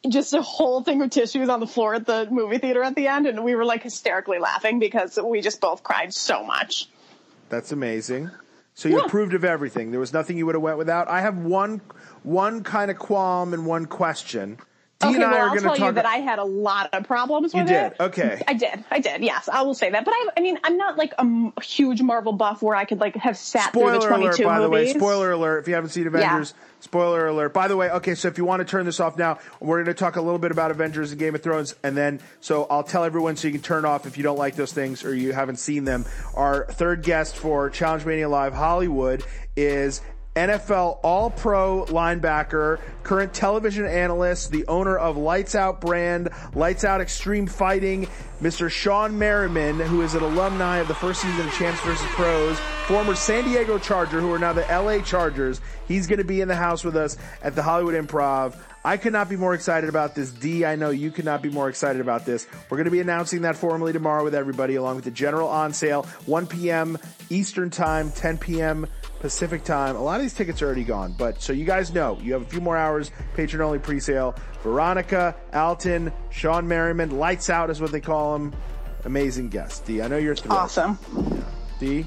[0.07, 3.07] just a whole thing of tissues on the floor at the movie theater at the
[3.07, 6.89] end, and we were like hysterically laughing because we just both cried so much.
[7.49, 8.29] That's amazing.
[8.79, 9.05] So you Yeah.
[9.07, 9.91] approved of everything.
[9.91, 11.09] There was nothing you would have went without.
[11.09, 11.81] I have one
[12.23, 14.57] one kind of qualm and one question.
[15.01, 15.87] Dee Okay, and I well, are I'll going tell to talk.
[15.87, 17.73] you that I had a lot of problems with it.
[17.73, 17.91] You did?
[17.91, 17.99] it.
[17.99, 18.41] Okay.
[18.47, 18.83] I did.
[18.89, 19.21] I did.
[19.21, 20.05] Yes, I will say that.
[20.05, 22.99] But I, I mean, I'm not like a m- huge Marvel buff where I could
[23.01, 24.79] like have sat through the Spoiler 22 alert, by the way.
[24.85, 24.95] movies.
[24.95, 25.59] Spoiler alert.
[25.59, 27.53] If you haven't seen Avengers, spoiler alert.
[27.53, 29.95] By the way, okay, so if you want to turn this off now, we're going
[29.95, 32.83] to talk a little bit about Avengers and Game of Thrones, and then, so I'll
[32.83, 35.33] tell everyone so you can turn off if you don't like those things or you
[35.33, 36.05] haven't seen them.
[36.33, 39.23] Our third guest for Challenge Mania Live Hollywood
[39.55, 40.01] is
[40.39, 47.01] NFL All Pro linebacker, current television analyst, the owner of Lights Out brand, Lights Out
[47.01, 48.07] Extreme Fighting,
[48.41, 48.69] Mr.
[48.69, 52.07] Shawne Merriman, who is an alumni of the first season of Champs vs.
[52.11, 55.59] Pros, former San Diego Charger, who are now the LA Chargers.
[55.89, 58.57] He's going to be in the house with us at the Hollywood Improv.
[58.85, 60.31] I could not be more excited about this.
[60.31, 62.47] D, I know you could not be more excited about this.
[62.69, 65.73] We're going to be announcing that formally tomorrow with everybody, along with the general on
[65.73, 66.97] sale, 1 p.m.
[67.29, 68.87] Eastern Time, 10 p.m.
[69.19, 69.95] Pacific Time.
[69.95, 72.41] A lot of these tickets are already gone, but so you guys know, you have
[72.41, 74.35] a few more hours, patron only pre sale.
[74.63, 78.53] Veronica, Alton, Shawne Merriman, Lights Out is what they call him.
[79.05, 79.85] Amazing guest.
[79.85, 80.57] D, I know you're thrilled.
[80.59, 80.99] Awesome.
[81.79, 82.05] D,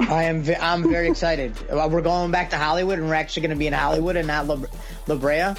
[0.00, 0.44] I am.
[0.60, 1.56] I'm very excited.
[1.70, 4.26] Uh, We're going back to Hollywood, and we're actually going to be in Hollywood and
[4.26, 4.58] not La,
[5.06, 5.54] La Brea.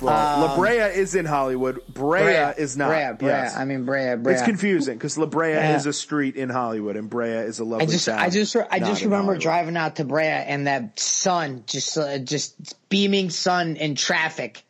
[0.00, 1.80] Well, La Um, Brea is in Hollywood.
[1.88, 2.88] Brea, is not.
[2.88, 3.28] Brea, Brea.
[3.28, 3.56] Yes.
[3.56, 4.34] I mean Brea, Brea.
[4.34, 5.76] It's confusing because La Brea Yeah.
[5.76, 8.18] is a street in Hollywood, and Brea is a lovely I just, town.
[8.18, 12.76] I just, I just remember driving out to Brea and that sun, just, uh, just
[12.88, 14.62] beaming sun in traffic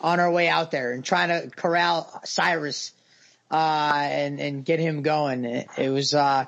[0.00, 2.92] on our way out there and trying to corral Cyrus,
[3.50, 5.44] uh, and, and get him going.
[5.44, 6.46] It, it was, uh,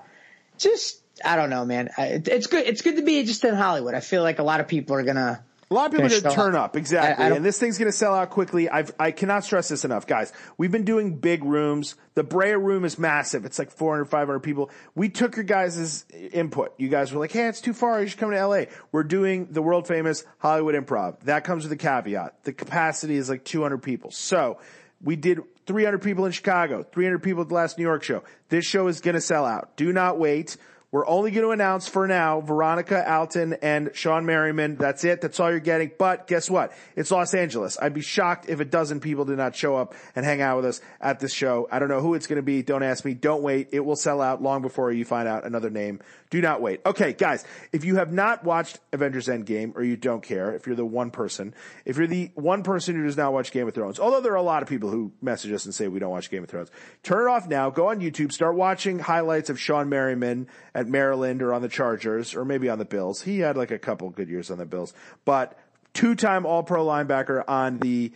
[0.58, 1.90] just, I don't know, man.
[1.98, 2.66] It, it's good.
[2.66, 3.94] It's good to be just in Hollywood.
[3.94, 6.22] I feel like a lot of people are gonna, A lot of people are going
[6.22, 6.64] to turn up.
[6.70, 8.68] up, exactly, I- I and this thing's going to sell out quickly.
[8.68, 10.32] I've, I cannot stress this enough, guys.
[10.58, 11.94] We've been doing big rooms.
[12.14, 13.44] The Brea room is massive.
[13.44, 14.70] It's like 400, 500 people.
[14.94, 16.74] We took your guys' input.
[16.78, 18.00] You guys were like, "Hey, it's too far.
[18.02, 21.20] You should come to LA." We're doing the world famous Hollywood Improv.
[21.20, 22.44] That comes with a caveat.
[22.44, 24.10] The capacity is like 200 people.
[24.10, 24.58] So
[25.02, 28.22] we did 300 people in Chicago, 300 people at the last New York show.
[28.50, 29.76] This show is going to sell out.
[29.76, 30.56] Do not wait.
[30.94, 34.76] We're only going to announce for now Veronica Alton and Shawne Merriman.
[34.76, 35.20] That's it.
[35.20, 35.90] That's all you're getting.
[35.98, 36.72] But guess what?
[36.94, 37.76] It's Los Angeles.
[37.82, 40.66] I'd be shocked if a dozen people did not show up and hang out with
[40.66, 41.66] us at this show.
[41.72, 42.62] I don't know who it's going to be.
[42.62, 43.12] Don't ask me.
[43.12, 43.70] Don't wait.
[43.72, 45.98] It will sell out long before you find out another name.
[46.34, 46.80] Do not wait.
[46.84, 50.74] Okay, guys, if you have not watched Avengers Endgame or you don't care, if you're
[50.74, 51.54] the one person,
[51.84, 54.34] if you're the one person who does not watch Game of Thrones, although there are
[54.34, 56.72] a lot of people who message us and say we don't watch Game of Thrones,
[57.04, 57.70] turn it off now.
[57.70, 58.32] Go on YouTube.
[58.32, 62.80] Start watching highlights of Shawne Merriman at Maryland or on the Chargers or maybe on
[62.80, 63.22] the Bills.
[63.22, 64.92] He had like a couple good years on the Bills,
[65.24, 65.56] but
[65.92, 68.10] two-time All-Pro linebacker on the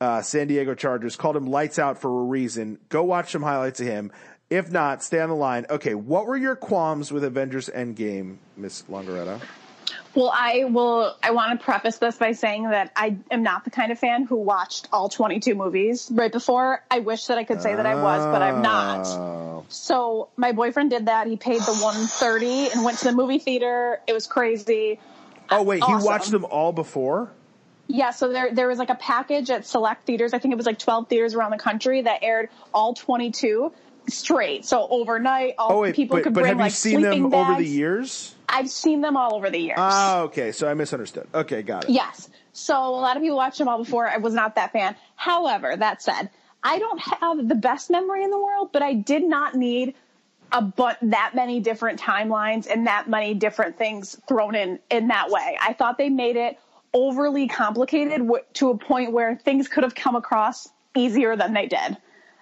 [0.00, 2.78] uh, San Diego Chargers called him lights out for a reason.
[2.88, 4.10] Go watch some highlights of him.
[4.50, 5.64] If not, stay on the line.
[5.70, 9.40] Okay, what were your qualms with Avengers Endgame, Miss Longeretta?
[10.14, 11.14] Well, I will.
[11.22, 14.24] I want to preface this by saying that I am not the kind of fan
[14.24, 16.82] who watched all 22 movies right before.
[16.90, 19.06] I wish that I could say that I was, but I'm not.
[19.06, 19.64] Oh.
[19.68, 21.28] So my boyfriend did that.
[21.28, 24.00] He paid the 130 and went to the movie theater.
[24.08, 24.98] It was crazy.
[25.48, 27.30] Oh wait, he watched them all before.
[27.86, 30.34] Yeah, so there there was like a package at select theaters.
[30.34, 33.72] I think it was like 12 theaters around the country that aired all 22
[34.08, 34.64] straight.
[34.64, 37.30] So overnight, all Oh wait, people but, could but bring have you like seen sleeping
[37.30, 38.34] them over the years?
[38.48, 39.78] I've seen them all over the years.
[39.78, 40.52] Oh, okay.
[40.52, 41.28] So I misunderstood.
[41.32, 41.90] Okay, got it.
[41.90, 42.28] Yes.
[42.52, 44.08] So a lot of people watched them all before.
[44.08, 44.96] I was not that fan.
[45.14, 46.30] However, that said,
[46.62, 49.94] I don't have the best memory in the world, but I did not need
[50.52, 55.30] a but that many different timelines and that many different things thrown in in that
[55.30, 55.56] way.
[55.60, 56.58] I thought they made it
[56.92, 61.66] overly complicated w- to a point where things could have come across easier than they
[61.66, 61.96] did.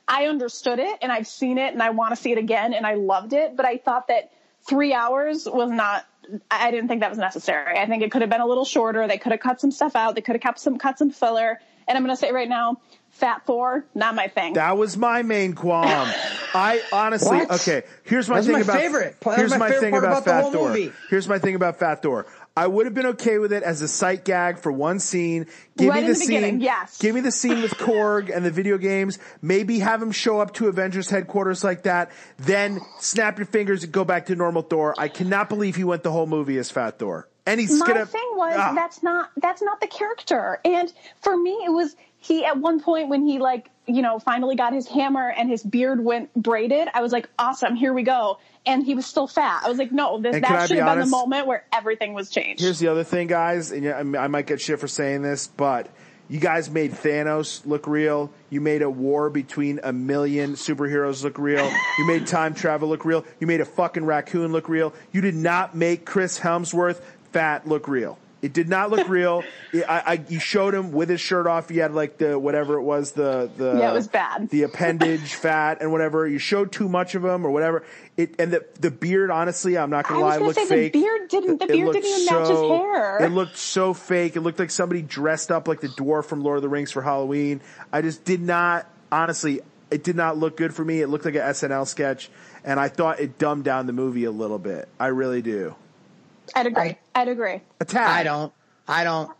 [0.09, 2.86] I understood it and I've seen it and I want to see it again and
[2.86, 4.30] I loved it, but I thought that
[4.68, 6.04] three hours was not.
[6.50, 7.78] I didn't think that was necessary.
[7.78, 9.06] I think it could have been a little shorter.
[9.09, 10.14] They could have cut some stuff out.
[10.14, 11.59] They could have kept some cut some filler.
[11.86, 12.76] And I'm going to say right now,
[13.12, 14.52] Fat Thor, not my thing.
[14.54, 15.86] That was my main qualm.
[16.54, 17.50] I honestly, What?
[17.62, 17.82] okay.
[18.04, 19.16] Here's my That's thing my about favorite.
[19.20, 20.68] That Here's my my, favorite thing about, about Fat whole Thor.
[20.68, 20.92] movie.
[21.09, 22.26] Here's my thing about Fat Thor.
[22.59, 25.46] I would have been okay with it as a sight gag for one scene.
[25.76, 26.61] Give Right me in the, the scene.
[26.61, 26.98] yes.
[26.98, 29.18] Give me the scene with Korg and the video games.
[29.40, 32.11] Maybe have him show up to Avengers headquarters like that.
[32.38, 34.94] Then snap your fingers and go back to normal Thor.
[34.98, 37.28] I cannot believe he went the whole movie as Fat Thor.
[37.46, 38.04] And he's my gonna.
[38.06, 38.74] thing was Ah.
[38.74, 40.92] that's not that's not the character and
[41.22, 44.74] for me it was he at one point when he like you know finally got
[44.74, 48.38] his hammer and his beard went braided i was like awesome here we go
[48.68, 50.98] and he was still fat i was like no this that should be have been
[50.98, 51.10] honest?
[51.10, 54.46] the moment where everything was changed Here's the other thing, guys, and I I might
[54.46, 55.88] get shit for saying this, but
[56.28, 58.30] you guys made Thanos look real.
[58.50, 61.70] You made a war between a million superheroes look real.
[61.98, 63.24] You made time travel look real.
[63.40, 64.92] You made a fucking raccoon look real.
[65.10, 67.00] You did not make Chris Hemsworth
[67.32, 68.18] fat look real.
[68.41, 69.43] It did not look real.
[69.72, 71.68] It- I, I, you showed him with his shirt off.
[71.68, 74.49] He had like the whatever it was, the the Yeah, it was bad.
[74.49, 76.26] The appendage fat and whatever.
[76.26, 77.84] You showed too much of him or whatever.
[78.16, 79.30] It and the the beard.
[79.30, 80.93] Honestly, I'm not gonna I was lie, gonna looked say the fake.
[80.95, 83.18] beard didn't- the It beard didn't even match his hair.
[83.24, 84.36] It looked so fake.
[84.36, 87.03] It looked like somebody dressed up like the dwarf from Lord of the Rings for
[87.03, 87.61] Halloween.
[87.93, 89.61] I just did not, honestly,
[89.91, 91.03] it did not look good for me.
[91.03, 92.30] It looked like an SNL sketch,
[92.64, 94.89] and I thought it dumbed down the movie a little bit.
[94.99, 95.74] I really do.
[96.57, 98.07] I'd agree I- i'd agree A tad.
[98.09, 98.53] I don't.
[98.86, 99.30] I don't.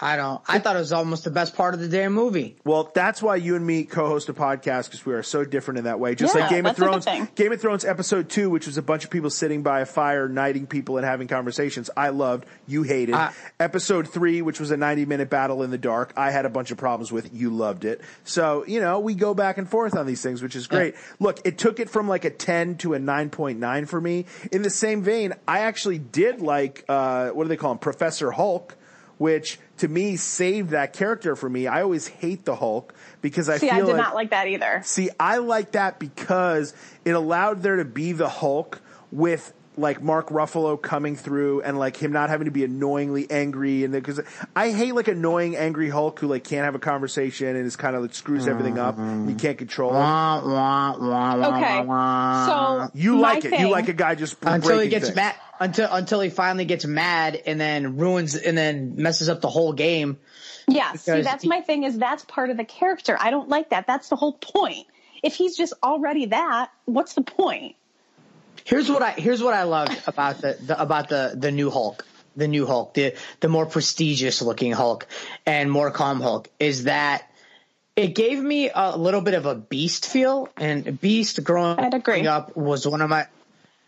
[0.00, 0.42] I don't.
[0.48, 2.56] I thought it was almost the best part of the damn movie.
[2.64, 5.84] Well, that's why you and me co-host a podcast because we are so different in
[5.84, 6.14] that way.
[6.14, 7.30] Just Yeah, like Game of that's a good Thrones.
[7.36, 10.28] Game of Thrones episode two, which was a bunch of people sitting by a fire,
[10.28, 11.90] knighting people and having conversations.
[11.96, 12.46] I loved.
[12.66, 13.14] You hated.
[13.14, 13.30] Uh,
[13.60, 16.78] episode three, which was a ninety-minute battle in the dark, I had a bunch of
[16.78, 17.32] problems with.
[17.32, 18.00] You loved it.
[18.24, 20.96] So you know we go back and forth on these things, which is great.
[21.20, 24.26] Look, it took it from like a ten to a nine point nine for me.
[24.50, 28.32] In the same vein, I actually did like uh, what do they call him, Professor
[28.32, 28.76] Hulk
[29.18, 31.66] which to me saved that character for me.
[31.66, 34.48] I always hate the Hulk because I see feel i did like, not like that
[34.48, 40.02] either See, I like that because it allowed there to be the Hulk with like
[40.02, 44.20] Mark Ruffalo coming through and like him not having to be annoyingly angry and because
[44.54, 47.96] I hate like annoying angry Hulk who like can't have a conversation and is kind
[47.96, 48.98] of like screws everything up.
[48.98, 49.96] And you can't control him.
[49.96, 52.86] Wah, wah, wah, wah, okay wah, wah.
[52.86, 53.58] so You like it.
[53.58, 55.16] You like a guy just until he breaking gets things.
[55.16, 55.34] mad.
[55.60, 59.72] Until until he finally gets mad and then ruins and then messes up the whole
[59.72, 60.18] game.
[60.66, 61.84] Yeah, see, that's he- my thing.
[61.84, 63.16] Is that's part of the character.
[63.20, 63.86] I don't like that.
[63.86, 64.86] That's the whole point.
[65.22, 67.76] If he's just already that, what's the point?
[68.64, 72.04] Here's what I here's what I loved about the, the about the the new Hulk,
[72.34, 75.06] the new Hulk, the the more prestigious looking Hulk
[75.44, 77.30] and more calm Hulk is that
[77.94, 82.56] it gave me a little bit of a Beast feel, and Beast growing I'd up
[82.56, 83.26] was one of my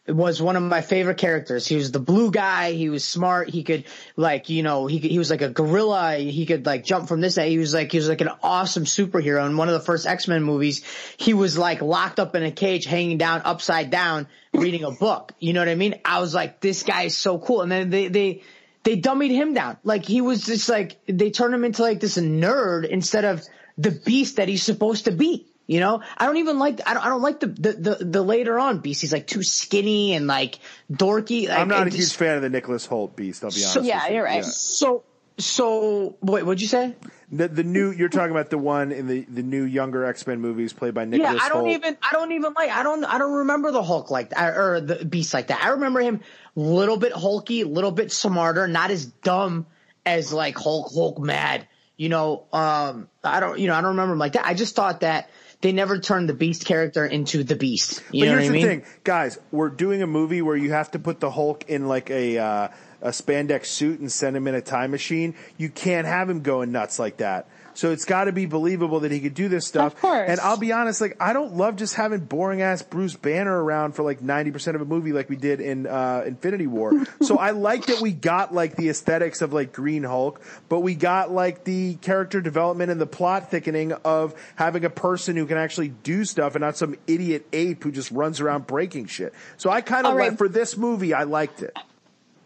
[0.08, 1.66] was one of my favorite characters.
[1.66, 2.72] He was the blue guy.
[2.72, 3.50] He was smart.
[3.50, 3.84] He could
[4.16, 6.16] like, you know, he he was like a gorilla.
[6.16, 7.36] He could like jump from this.
[7.36, 9.46] That he was like, he was like an awesome superhero.
[9.46, 10.84] In one of the first X-Men movies,
[11.16, 15.32] he was like locked up in a cage, hanging down upside down, reading a book.
[15.38, 16.00] You know what I mean?
[16.04, 17.62] I was like, this guy is so cool.
[17.62, 18.42] And then they, they,
[18.84, 19.78] they dummied him down.
[19.82, 23.44] Like he was just like, they turned him into like this nerd instead of
[23.76, 25.46] the beast that he's supposed to be.
[25.68, 28.22] You know, I don't even like, I don't, I don't like the, the, the, the
[28.22, 29.00] later on beast.
[29.00, 30.60] He's like too skinny and like
[30.92, 31.48] dorky.
[31.48, 33.42] Like, I'm not a huge just- fan of the Nicholas Hoult beast.
[33.42, 33.74] I'll be honest.
[33.74, 34.14] So- Yeah, you.
[34.14, 34.44] you're right.
[34.44, 35.02] So,
[35.38, 36.94] so, wait, what'd you say?
[37.32, 40.40] The, the new you're talking about the one in the the new younger X Men
[40.40, 41.74] movies played by Nicholas Yeah, I don't Hoult.
[41.74, 44.80] even, I don't even like, I don't, I don't remember the Hulk like that, or
[44.80, 45.62] the beast like that.
[45.64, 46.20] I remember him
[46.54, 49.66] little bit hulky, little bit smarter, not as dumb
[50.06, 51.66] as like Hulk, Hulk mad.
[51.96, 54.46] You know, um, I don't, you know, I don't remember him like that.
[54.46, 55.28] I just thought that
[55.60, 58.02] they never turned the beast character into the beast.
[58.12, 58.66] You But know what here's I the mean?
[58.66, 59.38] thing, guys.
[59.50, 62.68] We're doing a movie where you have to put the Hulk in like a uh,
[63.02, 66.72] a spandex suit and send him in a time machine, you can't have him going
[66.72, 67.48] nuts like that.
[67.76, 69.94] So it's got to be believable that he could do this stuff.
[69.94, 70.28] Of course.
[70.30, 73.92] And I'll be honest, like I don't love just having boring ass Bruce Banner around
[73.92, 76.92] for like ninety percent of a movie, like we did in uh, Infinity War.
[77.22, 80.94] so I like that we got like the aesthetics of like Green Hulk, but we
[80.94, 85.58] got like the character development and the plot thickening of having a person who can
[85.58, 89.34] actually do stuff and not some idiot ape who just runs around breaking shit.
[89.58, 90.30] So I kind of right.
[90.30, 91.76] like for this movie, I liked it.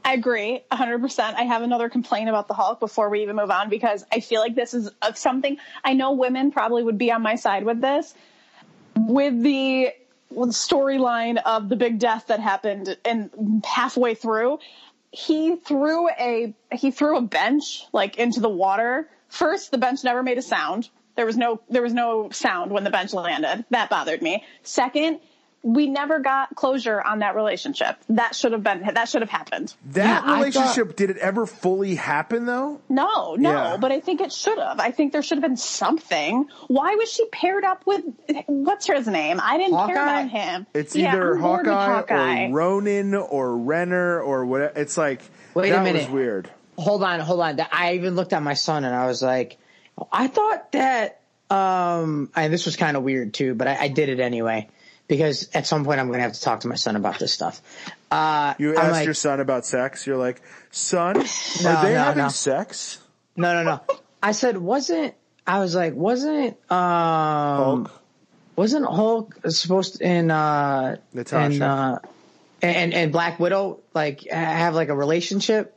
[0.04, 1.20] I agree 100%.
[1.20, 4.40] I have another complaint about the Hulk before we even move on because I feel
[4.40, 7.80] like this is of something I know women probably would be on my side with
[7.80, 8.14] this.
[8.96, 9.92] With the
[10.32, 14.58] storyline of the big death that happened and halfway through,
[15.10, 19.08] he threw a he threw a bench like into the water.
[19.28, 20.88] First, the bench never made a sound.
[21.16, 23.64] There was no there was no sound when the bench landed.
[23.70, 24.44] That bothered me.
[24.62, 25.20] Second,
[25.62, 27.96] we never got closure on that relationship.
[28.08, 29.74] That should have been that should have happened.
[29.90, 32.80] That Yeah, I relationship, did it ever fully happen though?
[32.88, 33.76] No, no, Yeah.
[33.78, 34.80] but I think it should have.
[34.80, 36.46] I think there should have been something.
[36.68, 38.04] Why was she paired up with
[38.46, 39.38] what's his name?
[39.42, 40.66] I didn't care about him.
[40.72, 42.46] It's Yeah, either I'm bored with Hawkeye, Hawkeye.
[42.46, 44.72] or Ronin or Renner or whatever.
[44.80, 45.20] It's like
[45.54, 46.02] Wait a minute.
[46.04, 46.50] was weird.
[46.78, 47.60] hold on, hold on.
[47.70, 49.58] I even looked at my son and I was like,
[50.10, 54.08] I thought that, um, and this was kind of weird too, but I, I did
[54.08, 54.68] it anyway
[55.10, 57.32] because at some point I'm going to have to talk to my son about this
[57.32, 57.60] stuff.
[58.12, 60.06] Uh, You asked like, your son about sex.
[60.06, 60.40] You're like,
[60.70, 61.14] son,
[61.62, 62.28] No, are they no, having no.
[62.28, 62.98] sex?
[63.36, 63.96] no, no, no.
[64.22, 66.76] I said, wasn't, I was like, wasn't, um,
[67.88, 68.02] Hulk.
[68.54, 71.54] wasn't Hulk supposed to, in, uh, Natasha.
[71.56, 71.98] in, uh,
[72.62, 75.76] and, and Black Widow, like, have like a relationship?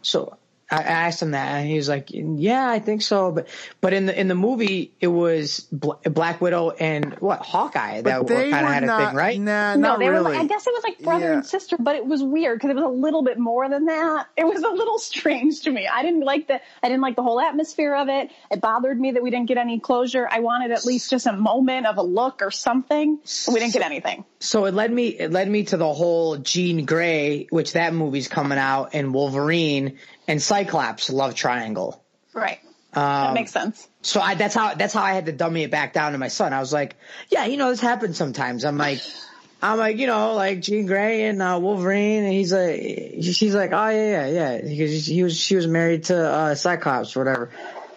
[0.00, 0.38] So
[0.70, 3.48] I I asked him that, and he was like, "Yeah, I think so." But
[3.80, 8.18] but in the in the movie, it was Bla- Black Widow and what Hawkeye that
[8.20, 9.40] But they kind of were had a thing, right?
[9.40, 10.24] Nah, no, not they really.
[10.24, 10.30] were.
[10.30, 11.32] Like, I guess it was like brother Yeah.
[11.34, 14.26] and sister, but it was weird because it was a little bit more than that.
[14.36, 15.88] It was a little strange to me.
[15.92, 16.60] I didn't like the.
[16.82, 18.30] I didn't like the whole atmosphere of it.
[18.50, 20.28] It bothered me that we didn't get any closure.
[20.30, 23.18] I wanted at least just a moment of a look or something.
[23.48, 24.24] We didn't get anything.
[24.38, 28.28] So it led me it led me to the whole Jean Grey, which that movie's
[28.28, 29.98] coming out, and Wolverine
[30.28, 32.02] and Cyclops love triangle.
[32.32, 32.58] Right.
[32.92, 33.86] Um, that makes sense.
[34.02, 36.28] So I, that's how that's how I had to dummy it back down to my
[36.28, 36.52] son.
[36.52, 36.96] I was like,
[37.30, 38.64] yeah, you know, this happens sometimes.
[38.64, 39.00] I'm like,
[39.62, 42.80] I'm like, you know, like Jean Grey and uh, Wolverine, and he's like,
[43.22, 47.16] she's like, oh yeah, yeah, yeah, because he was she was married to uh, Cyclops
[47.16, 47.50] or whatever.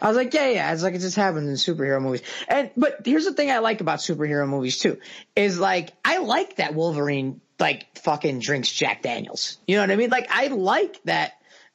[0.03, 2.23] I was like, yeah, yeah, it's like it just happens in superhero movies.
[2.49, 4.99] And but here's the thing I like about superhero movies too
[5.35, 9.57] is like I like that Wolverine like fucking drinks Jack Daniels.
[9.65, 10.09] You know what I mean?
[10.09, 11.33] Like I like that.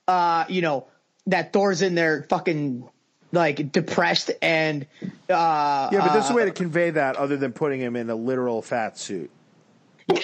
[0.09, 0.87] Uh, you know
[1.27, 2.89] that Thor's in there fucking
[3.31, 4.87] like depressed and
[5.29, 8.09] uh yeah, but there's a uh, way to convey that other than putting him in
[8.09, 9.31] a literal fat suit.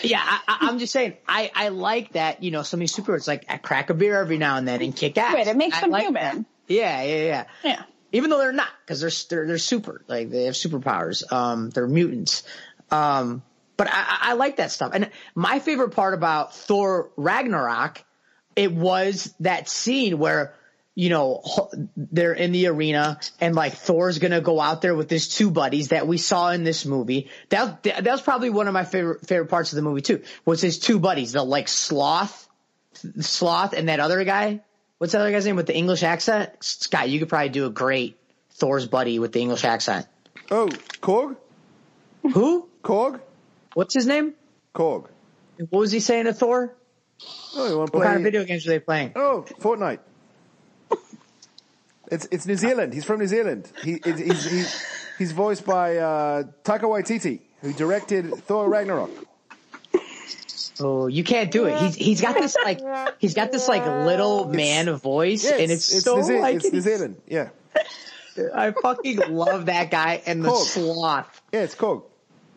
[0.02, 2.96] yeah I, I- I'm just saying I I like that you know some of these
[2.96, 5.56] superheroes like I crack a beer every now and then and kick ass Right, it
[5.58, 6.22] makes I them like human.
[6.22, 6.44] that.
[6.68, 7.82] yeah yeah yeah Yeah.
[8.12, 11.86] even though they're not because they're, they're they're super like they have superpowers um they're
[11.86, 12.44] mutants
[12.90, 13.42] um
[13.76, 18.02] but I, I I like that stuff and my favorite part about Thor Ragnarok
[18.56, 20.54] it was that scene where
[20.94, 21.42] you know
[21.96, 25.88] they're in the arena and like Thor's gonna go out there with his two buddies
[25.88, 27.30] that we saw in this movie.
[27.48, 30.60] That that was probably one of my favorite favorite parts of the movie too was
[30.60, 32.48] his two buddies the like sloth
[33.20, 34.60] sloth and that other guy.
[34.98, 36.50] What's that other guy's name with the English accent?
[36.60, 38.16] Scott you could probably do a great
[38.52, 40.06] Thor's buddy with the English accent.
[40.50, 40.68] Oh,
[41.00, 41.36] Korg?
[42.22, 42.68] who?
[42.82, 43.20] Korg?
[43.74, 44.34] what's his name?
[44.74, 45.08] Korg.
[45.58, 46.74] what was he saying to Thor
[47.56, 50.00] Oh, you want to what kind of video games are they playing Oh, Fortnite.
[52.10, 52.92] It's it's New Zealand.
[52.92, 53.70] He's from New Zealand.
[53.82, 54.86] He he's he's,
[55.18, 59.10] he's voiced by uh, Taika Waititi, who directed Thor Ragnarok.
[60.80, 61.78] Oh, you can't do it.
[61.78, 62.80] He's he's got this like
[63.18, 66.80] he's got this like little man voice, Yeah, and it's, so New, like it's New
[66.82, 67.16] Zealand.
[67.26, 67.48] Yeah,
[68.54, 70.58] I fucking love that guy and the Cool.
[70.58, 71.42] sloth.
[71.52, 72.02] yeah, it's Korg.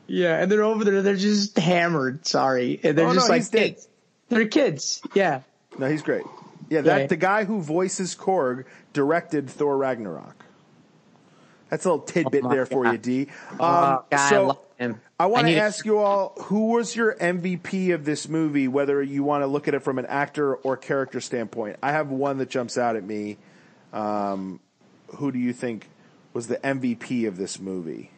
[0.07, 1.01] Yeah, and they're over there.
[1.01, 2.25] They're just hammered.
[2.27, 3.75] Sorry, and they're Oh, just no, like he's dead.
[3.75, 3.87] kids.
[4.29, 5.01] They're kids.
[5.13, 5.41] Yeah.
[5.77, 6.23] No, he's great.
[6.69, 7.07] Yeah, that Yeah.
[7.07, 10.45] the guy who voices Korg directed Thor Ragnarok.
[11.69, 12.91] That's a little tidbit Oh my there for God.
[12.93, 13.21] you, D.
[13.51, 15.01] Um, Oh, God, I so love him.
[15.19, 18.67] I want I to need- ask you all who was your MVP of this movie,
[18.67, 21.77] whether you want to look at it from an actor or character standpoint.
[21.83, 23.37] I have one that jumps out at me.
[23.93, 24.59] Um,
[25.15, 25.89] who do you think
[26.33, 28.11] was the MVP of this movie?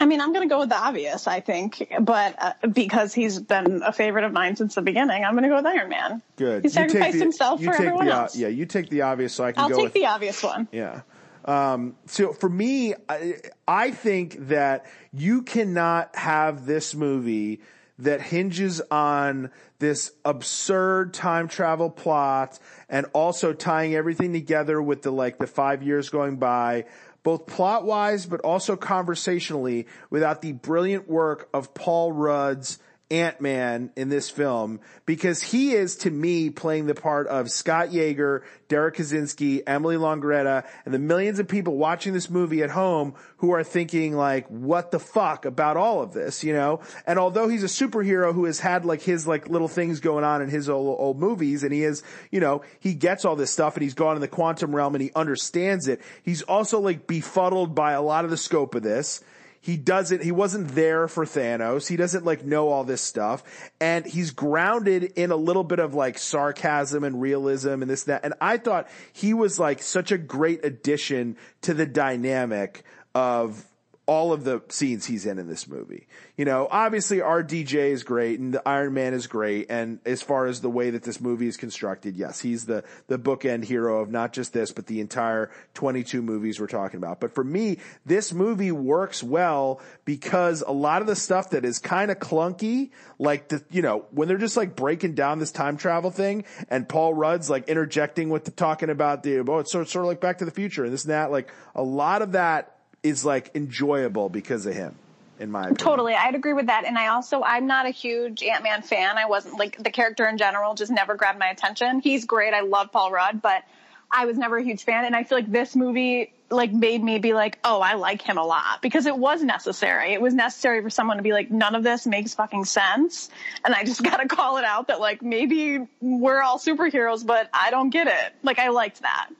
[0.00, 3.38] I mean, I'm going to go with the obvious, I think, but uh, because he's
[3.38, 6.22] been a favorite of mine since the beginning, I'm going to go with Iron Man.
[6.36, 6.62] Good.
[6.62, 8.34] He You sacrificed the- himself for everyone the, else.
[8.34, 10.68] Yeah, you take the obvious, so I can I'll go take with the obvious one.
[10.72, 11.02] Yeah.
[11.44, 13.36] Um, so for me, I,
[13.68, 17.60] I think that you cannot have this movie
[17.98, 25.10] that hinges on this absurd time travel plot and also tying everything together with the
[25.10, 26.84] like the five years going by
[27.22, 32.78] both plot wise but also conversationally without the brilliant work of paul rudd's
[33.10, 38.42] Ant-Man in this film because he is to me playing the part of Scott Yeager,
[38.68, 43.50] Derrick Kosinski, Emily Longeretta, and the millions of people watching this movie at home who
[43.52, 46.80] are thinking like, what the fuck about all of this, you know?
[47.06, 50.40] And although he's a superhero who has had like his like little things going on
[50.42, 53.74] in his old, old movies and he is, you know, he gets all this stuff
[53.74, 56.00] and he's gone in the quantum realm and he understands it.
[56.22, 59.22] He's also like befuddled by a lot of the scope of this
[59.60, 61.86] he doesn't, he wasn't there for Thanos.
[61.86, 63.70] He doesn't like know all this stuff.
[63.80, 68.14] And he's grounded in a little bit of like sarcasm and realism and this, and
[68.14, 68.24] that.
[68.24, 72.84] And I thought he was like such a great addition to the dynamic
[73.14, 73.66] of
[74.10, 76.08] all of the scenes he's in in this movie.
[76.36, 79.70] You know, obviously RDJ is great and the Iron Man is great.
[79.70, 83.20] And as far as the way that this movie is constructed, yes, he's the, the
[83.20, 87.20] bookend hero of not just this, but the entire 22 movies we're talking about.
[87.20, 91.78] But for me, this movie works well because a lot of the stuff that is
[91.78, 92.90] kind of clunky,
[93.20, 96.88] like the, you know, when they're just like breaking down this time travel thing and
[96.88, 100.20] Paul Rudd's like interjecting with the talking about the, oh, it's sort, sort of like
[100.20, 103.50] back to the future and this and that, like a lot of that is like
[103.54, 104.94] enjoyable because of him
[105.40, 105.76] in my opinion.
[105.76, 106.14] Totally.
[106.14, 106.84] I'd agree with that.
[106.84, 109.16] And I also, I'm not a huge Ant Man fan.
[109.16, 112.00] I wasn't like the character in general just never grabbed my attention.
[112.00, 112.52] He's great.
[112.52, 113.64] I love Paul Rudd, but
[114.10, 115.04] I was never a huge fan.
[115.04, 118.36] And I feel like this movie like made me be like, oh, I like him
[118.36, 120.12] a lot because it was necessary.
[120.12, 123.30] It was necessary for someone to be like, none of this makes fucking sense.
[123.64, 127.48] And I just got to call it out that like maybe we're all superheroes, but
[127.52, 128.34] I don't get it.
[128.42, 129.30] Like I liked that.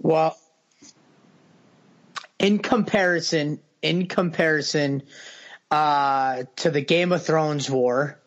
[0.00, 0.36] Well,
[2.42, 5.02] in comparison, in comparison
[5.70, 8.18] uh, to the Game of Thrones war,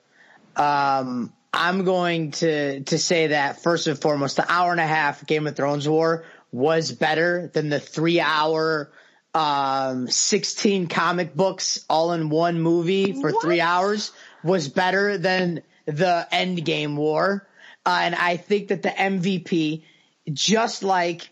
[0.55, 5.25] um, I'm going to to say that first and foremost, the hour and a half
[5.27, 8.89] Game of Thrones war was better than the three hour,
[9.33, 13.41] um, 16 comic books all in one movie for What?
[13.41, 14.11] three hours
[14.43, 17.45] was better than the Endgame war.
[17.85, 19.83] Uh, and I think that the MVP,
[20.31, 21.29] just like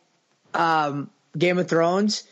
[0.54, 2.24] um, Game of Thrones,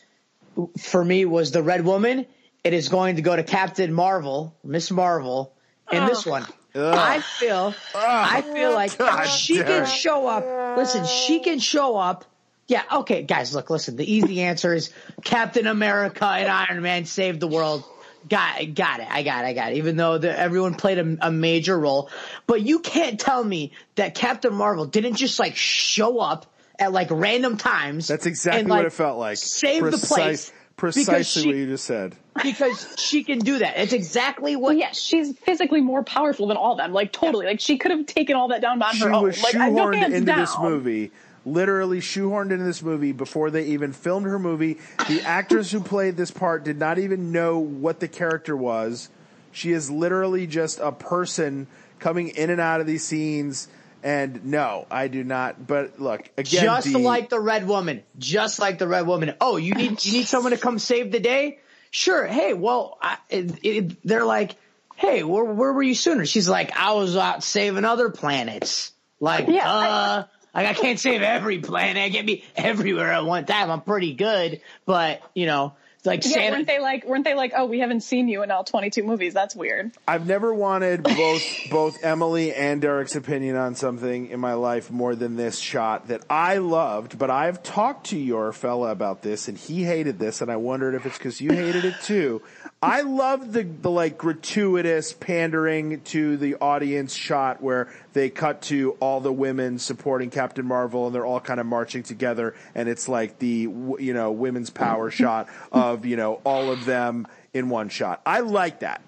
[0.77, 2.25] for me was the Red Woman.
[2.63, 5.55] It is going to go to Captain Marvel, Miss Marvel,
[5.91, 6.45] in this one.
[6.75, 9.89] I feel, I feel like God she damn can it.
[9.89, 10.77] show up.
[10.77, 12.25] Listen, she can show up.
[12.67, 13.97] Yeah, okay, guys, look, listen.
[13.97, 14.91] The easy answer is
[15.23, 17.83] Captain America and Iron Man saved the world.
[18.29, 19.07] Got, got it.
[19.09, 19.47] I got it.
[19.47, 19.77] I got it.
[19.77, 22.09] Even though the, everyone played a, a major role,
[22.47, 26.50] but you can't tell me that Captain Marvel didn't just like show up
[26.81, 28.07] at like random times.
[28.07, 29.37] That's exactly and, what it felt like.
[29.37, 30.51] Save the place.
[30.77, 32.15] Precisely she- what you just said.
[32.41, 33.77] because she can do that.
[33.77, 34.75] It's exactly what.
[34.77, 36.91] Yeah, she's physically more powerful than all of them.
[36.91, 37.45] Like totally.
[37.45, 39.23] Like she could have taken all that down on She her own.
[39.23, 40.39] was Like I no shoehorned hands into down.
[40.39, 41.11] this movie.
[41.45, 44.79] Literally shoehorned into this movie before they even filmed her movie.
[45.07, 49.09] The actress who played this part did not even know what the character was.
[49.51, 51.67] She is literally just a person
[51.99, 53.67] coming in and out of these scenes.
[54.03, 55.65] And no, I do not.
[55.65, 59.35] But look, again, just Dee, like the Red Woman, just like the Red Woman.
[59.39, 61.59] Oh, you need you need someone to come save the day?
[61.91, 62.25] Sure.
[62.25, 64.55] Hey, well, I, it, it, they're like,
[64.95, 66.25] hey, where, where were you sooner?
[66.25, 68.93] She's like, I was out saving other planets.
[69.19, 70.23] Like, Yeah, uh,
[70.55, 72.01] like I can't save every planet.
[72.01, 73.69] I can't be everywhere at one time.
[73.69, 76.51] I'm pretty good, but you know, it's like Yeah, Santa.
[76.57, 77.05] weren't they like?
[77.05, 77.53] Weren't they like?
[77.55, 79.33] Oh, we haven't seen you in all twenty-two movies.
[79.33, 79.91] That's weird.
[80.07, 85.15] I've never wanted both both Emily and Derrick's opinion on something in my life more
[85.15, 87.17] than this shot that I loved.
[87.17, 90.95] But I've talked to your fella about this, and he hated this, and I wondered
[90.95, 92.41] if it's because you hated it too.
[92.83, 98.97] I love the the like gratuitous pandering to the audience shot where they cut to
[98.99, 103.07] all the women supporting Captain Marvel, and they're all kind of marching together, and it's
[103.07, 103.69] like the
[103.99, 108.19] you know women's power shot of you know all of them in one shot.
[108.25, 109.01] I like that.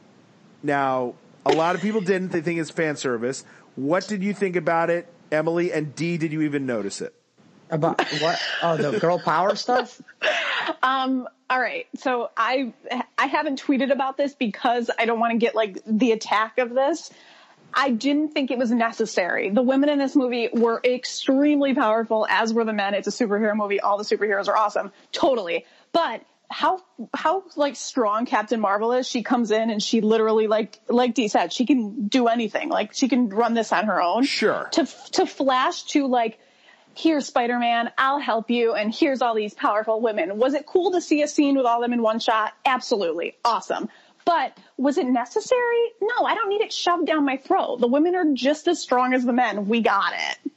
[0.61, 2.31] Now, a lot of people didn't.
[2.31, 3.43] They think it's fan service.
[3.75, 5.73] What did you think about it, Emily?
[5.73, 7.15] And D, did you even notice it?
[7.69, 8.39] About what?
[8.61, 10.01] Oh, the girl power stuff.
[10.81, 11.87] Um, all right.
[11.97, 12.73] So I
[13.17, 16.73] I haven't tweeted about this because I don't want to get like the attack of
[16.73, 17.11] this.
[17.73, 19.49] I didn't think it was necessary.
[19.49, 22.93] The women in this movie were extremely powerful, as were the men.
[22.93, 23.79] It's a superhero movie.
[23.79, 24.91] All the superheroes are awesome.
[25.11, 25.65] Totally.
[25.91, 26.81] But how
[27.13, 29.07] how like strong Captain Marvel is.
[29.07, 32.69] She comes in and she literally like like Dee said, she can do anything.
[32.69, 34.23] Like she can run this on her own.
[34.23, 34.69] Sure.
[34.73, 36.39] To to flash to like
[36.95, 40.37] here's Spider-Man, I'll help you, and here's all these powerful women.
[40.37, 42.53] Was it cool to see a scene with all them in one shot?
[42.65, 43.37] Absolutely.
[43.43, 43.89] Awesome.
[44.25, 45.91] But was it necessary?
[46.01, 47.81] No, I don't need it shoved down my throat.
[47.81, 49.67] The women are just as strong as the men.
[49.67, 50.51] We got it.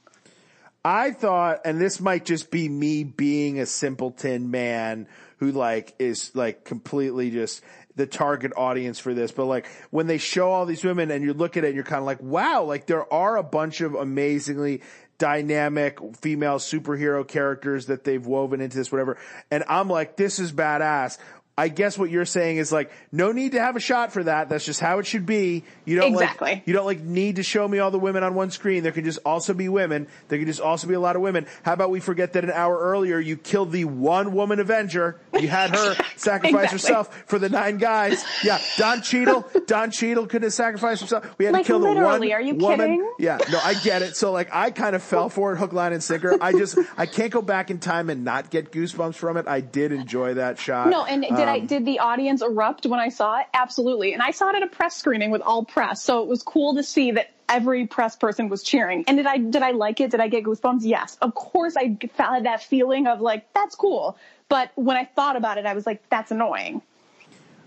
[0.84, 5.08] I thought, and this might just be me being a simpleton man
[5.38, 7.62] who like is like completely just
[7.96, 11.32] the target audience for this, but like when they show all these women and you
[11.32, 13.94] look at it and you're kind of like, wow, like there are a bunch of
[13.94, 14.82] amazingly
[15.18, 19.18] dynamic female superhero characters that they've woven into this, whatever.
[19.50, 21.18] And I'm like, this is badass.
[21.58, 24.50] I guess what you're saying is like, no need to have a shot for that.
[24.50, 25.64] That's just how it should be.
[25.86, 26.50] You don't Exactly.
[26.50, 28.82] like, you don't like need to show me all the women on one screen.
[28.82, 30.06] There can just also be women.
[30.28, 31.46] There can just also be a lot of women.
[31.62, 35.18] How about we forget that an hour earlier you killed the one woman Avenger?
[35.32, 36.68] You had her sacrifice Exactly.
[36.68, 38.22] herself for the nine guys.
[38.44, 39.48] Yeah, Don Cheadle.
[39.66, 41.26] Don Cheadle couldn't have sacrificed himself.
[41.38, 42.78] We had Like, to kill the one literally, are you woman.
[42.80, 43.12] kidding?
[43.18, 44.14] Yeah, no, I get it.
[44.14, 46.36] So like, I kind of fell for it, hook, line, and sinker.
[46.38, 49.48] I just, I can't go back in time and not get goosebumps from it.
[49.48, 50.90] I did enjoy that shot.
[50.90, 53.46] No, and uh, did I Um, did the audience erupt when I saw it?
[53.54, 54.12] Absolutely.
[54.12, 56.74] And I saw it at a press screening with all press, so it was cool
[56.76, 59.04] to see that every press person was cheering.
[59.06, 60.10] And did I did I like it?
[60.10, 60.80] Did I get goosebumps?
[60.82, 61.16] Yes.
[61.22, 64.18] Of course I had that feeling of like that's cool.
[64.48, 66.82] But when I thought about it, I was like that's annoying.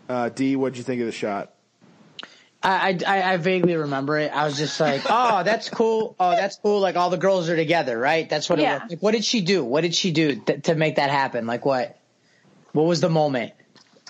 [0.08, 1.54] Uh, D, what'd you think of the shot?
[2.62, 4.36] I, I I vaguely remember it.
[4.36, 6.16] I was just like, oh, that's cool.
[6.20, 6.82] Oh, that's cool.
[6.82, 8.30] Like all the girls are together, right?
[8.30, 8.80] That's what it Yeah.
[8.82, 8.90] was.
[8.90, 9.64] Like, what did she do?
[9.64, 11.48] What did she do th- to make that happen?
[11.48, 11.98] Like what?
[12.74, 13.54] What was the moment?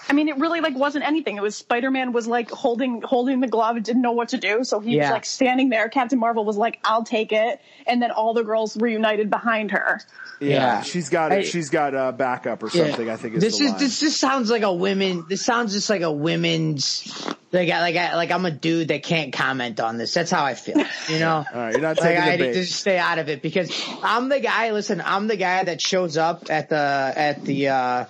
[0.10, 1.38] I mean, it really like wasn't anything.
[1.38, 4.64] It was Spider-Man was like holding holding the glove and didn't know what to do,
[4.64, 5.88] so he was like standing there.
[5.90, 10.02] Captain Marvel was like, "I'll take it," and then all the girls reunited behind her.
[10.42, 10.82] Yeah, Yeah.
[10.84, 11.46] she's got it.
[11.46, 12.88] She's got a backup or Yeah.
[12.88, 13.10] something.
[13.10, 13.80] I think is this the is line.
[13.80, 15.26] this just sounds like a women.
[15.30, 17.28] This sounds just like a women's.
[17.52, 20.14] Like I, like I, like I'm a dude that can't comment on this.
[20.14, 20.78] That's how I feel.
[21.10, 21.44] You know.
[21.54, 22.54] All right, you're not Like taking I the to bait.
[22.62, 23.72] just stay out of it because
[24.04, 24.72] I'm the guy.
[24.72, 26.76] Listen, I'm the guy that shows up at the
[27.16, 28.06] at the uh,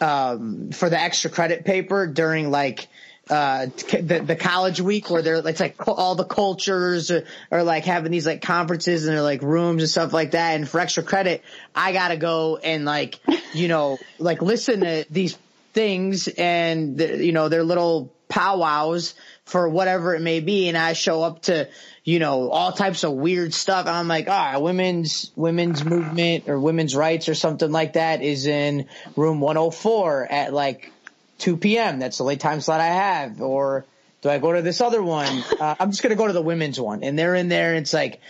[0.00, 2.88] um, for the extra credit paper during like
[3.28, 7.84] uh, the, the college week where they're it's like all the cultures are, are like
[7.84, 10.56] having these like conferences and they're like rooms and stuff like that.
[10.56, 11.42] And for extra credit,
[11.74, 13.20] I gotta go and like
[13.54, 15.38] you know like listen to these
[15.72, 19.14] things and the, you know their little powwows
[19.50, 20.68] for whatever it may be.
[20.68, 21.68] And I show up to
[22.04, 23.86] you know all types of weird stuff.
[23.86, 28.46] And I'm like, ah, women's women's movement or women's rights or something like that is
[28.46, 28.86] in
[29.16, 30.92] room 104 at like
[31.40, 31.98] 2 p.m.
[31.98, 33.40] That's the late time slot I have.
[33.40, 33.84] Or
[34.22, 35.44] do I go to this other one?
[35.60, 37.02] Uh, I'm just going to go to the women's one.
[37.02, 37.74] And they're in there.
[37.74, 38.22] And it's like,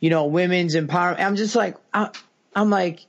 [0.00, 1.20] you know, women's empowerment.
[1.20, 2.08] I'm just like, I,
[2.56, 3.04] I'm like,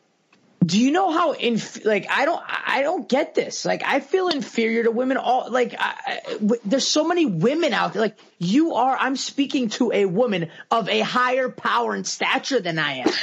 [0.65, 3.65] do you know how in like I don't I don't get this.
[3.65, 7.73] Like I feel inferior to women all like I, I- w- there's so many women
[7.73, 8.01] out there.
[8.01, 12.77] Like you are I'm speaking to a woman of a higher power and stature than
[12.79, 13.09] I am.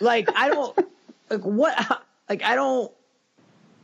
[0.00, 0.76] Like I don't
[1.30, 2.92] like what like I don't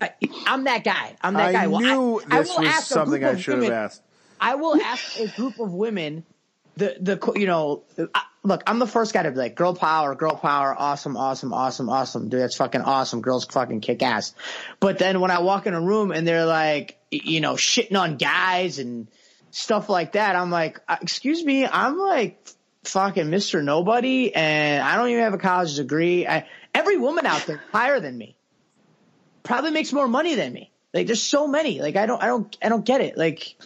[0.01, 0.11] I,
[0.47, 1.16] I'm that guy.
[1.22, 1.66] I'm that I guy.
[1.68, 4.03] Well, knew I, I this will was ask something I of should have asked.
[4.41, 6.24] I will ask a group of women
[6.76, 10.14] the the you know I, look I'm the first guy to be like girl power
[10.14, 12.28] girl power awesome awesome awesome awesome.
[12.28, 13.20] Dude that's fucking awesome.
[13.20, 14.34] Girls fucking kick ass.
[14.78, 18.16] But then when I walk in a room and they're like you know shitting on
[18.16, 19.09] guys and
[19.51, 22.38] stuff like that I'm like uh, excuse me I'm like
[22.84, 23.62] fucking Mr.
[23.62, 26.26] Nobody and I don't even have a college degree.
[26.26, 28.36] I, every woman out there higher than me.
[29.43, 30.70] Probably makes more money than me.
[30.93, 31.80] Like there's so many.
[31.80, 33.16] Like I don't I don't I don't get it.
[33.16, 33.57] Like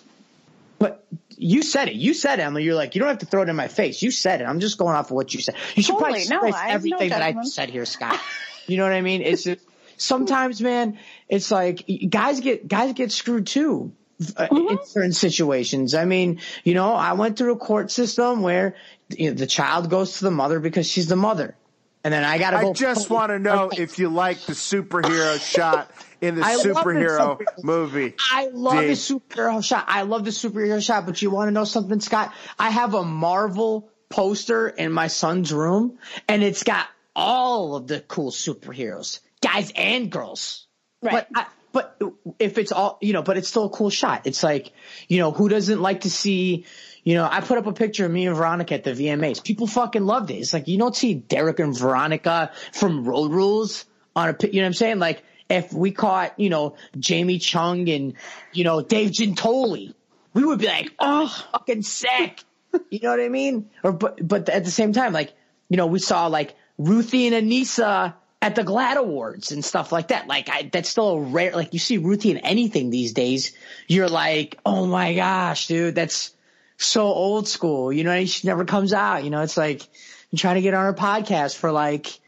[1.38, 1.94] you said it.
[1.94, 2.64] You said it, Emily.
[2.64, 4.02] You're like, you don't have to throw it in my face.
[4.02, 4.44] You said it.
[4.44, 5.54] I'm just going off of what you said.
[5.74, 6.24] You should Totally.
[6.26, 8.18] probably No, have no everything that I said here, Scott.
[8.66, 9.20] You know what I mean?
[9.20, 9.60] It's just,
[9.98, 13.92] sometimes, man, it's like guys get guys get screwed too.
[14.38, 14.68] uh, Mm-hmm.
[14.78, 18.74] In certain situations, I mean, you know, I went through a court system where
[19.10, 21.56] you know, the child goes to the mother because she's the mother,
[22.04, 22.74] and then I gotta I go.
[22.74, 25.90] just want to know if you like the superhero shot
[26.20, 28.14] in the I love the superhero superhero- movie.
[28.30, 28.86] I love D.
[28.88, 29.86] the superhero shot.
[29.88, 32.32] I love the superhero shot, but you want to know something, Scott?
[32.58, 35.98] I have a Marvel poster in my son's room,
[36.28, 36.86] and it's got
[37.16, 40.66] all of the cool superheroes, guys and girls.
[41.02, 41.26] Right.
[41.32, 41.98] But I, but
[42.38, 44.26] if it's all you know, but it's still a cool shot.
[44.26, 44.72] It's like
[45.08, 46.66] you know, who doesn't like to see?
[47.04, 49.44] You know, I put up a picture of me and Veronica at the VMAs.
[49.44, 50.36] People fucking loved it.
[50.36, 53.84] It's like you don't see Derrick and Veronica from Road Rules
[54.16, 54.36] on a.
[54.46, 54.98] You know what I'm saying?
[54.98, 58.14] Like if we caught you know Jamie Chung and
[58.52, 59.94] you know Dave Giuntoli,
[60.32, 62.42] we would be like, oh, fucking sick.
[62.90, 63.70] You know what I mean?
[63.84, 65.32] Or but but at the same time, like
[65.68, 70.08] you know, we saw like Ruthie and Anissa at the GLAAD Awards and stuff like
[70.08, 70.26] that.
[70.26, 71.52] Like I, that's still a rare.
[71.52, 73.56] Like you see Ruthie in anything these days,
[73.86, 76.33] you're like, oh my gosh, dude, that's
[76.78, 77.92] so old school.
[77.92, 79.24] You know, she never comes out.
[79.24, 79.82] You know, it's like
[80.30, 82.18] you try to get on her podcast for like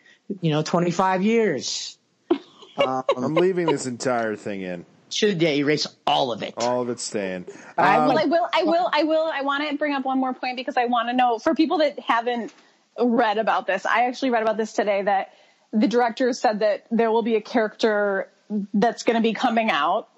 [0.41, 1.99] you know 25 years.
[2.79, 4.87] I'm leaving this entire thing in.
[5.09, 6.55] Should yeah, erase all of it.
[6.57, 7.47] All of it's staying.
[7.79, 10.19] I Um, well, I will, I will, I will, I want to bring up one
[10.19, 12.53] more point because I want to know for people that haven't
[12.99, 13.87] read about this.
[13.87, 15.33] I actually read about this today that
[15.73, 18.29] the director said that there will be a character
[18.75, 20.09] that's going to be coming out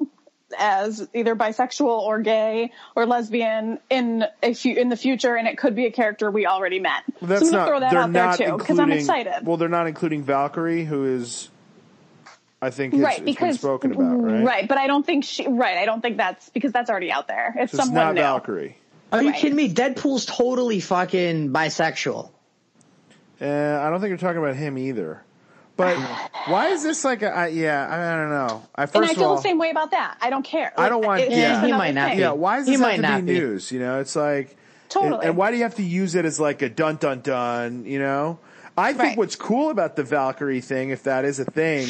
[0.56, 5.58] as either bisexual or gay or lesbian in a few in the future, and it
[5.58, 7.02] could be a character we already met.
[7.20, 7.68] that's so I'm gonna not.
[7.68, 9.46] throw that they're out there not too because I'm including- excited.
[9.46, 11.48] Well, they're not including Valkyrie, who is,
[12.62, 14.44] I think, it's, right, it's because been spoken about, right?
[14.44, 15.46] Right, but I don't think she.
[15.46, 17.54] Right, I don't think that's because that's already out there.
[17.58, 18.20] It's So it's someone not new.
[18.22, 18.76] Valkyrie.
[19.12, 19.38] Are you Right.
[19.40, 19.72] kidding me?
[19.72, 22.30] Deadpool's totally fucking bisexual.
[23.40, 25.22] Uh, I don't think you're talking about him either.
[25.78, 25.96] But
[26.48, 27.30] why is this like a?
[27.34, 28.68] I, yeah, I, I don't know.
[28.74, 30.18] I first And I feel all, the same way about that.
[30.20, 30.72] I don't care.
[30.76, 31.64] I don't want- It's yeah.
[31.64, 32.18] He might not thing.
[32.18, 32.22] be.
[32.22, 33.38] Yeah, why does He this might have to not be be.
[33.38, 33.72] news?
[33.72, 34.56] You know, it's like
[34.90, 35.26] Totally.
[35.26, 37.84] And, why do you have to use it as like a dun dun dun?
[37.86, 38.38] You know,
[38.76, 39.18] I think Right.
[39.18, 41.88] what's cool about the Valkyrie thing, if that is a thing,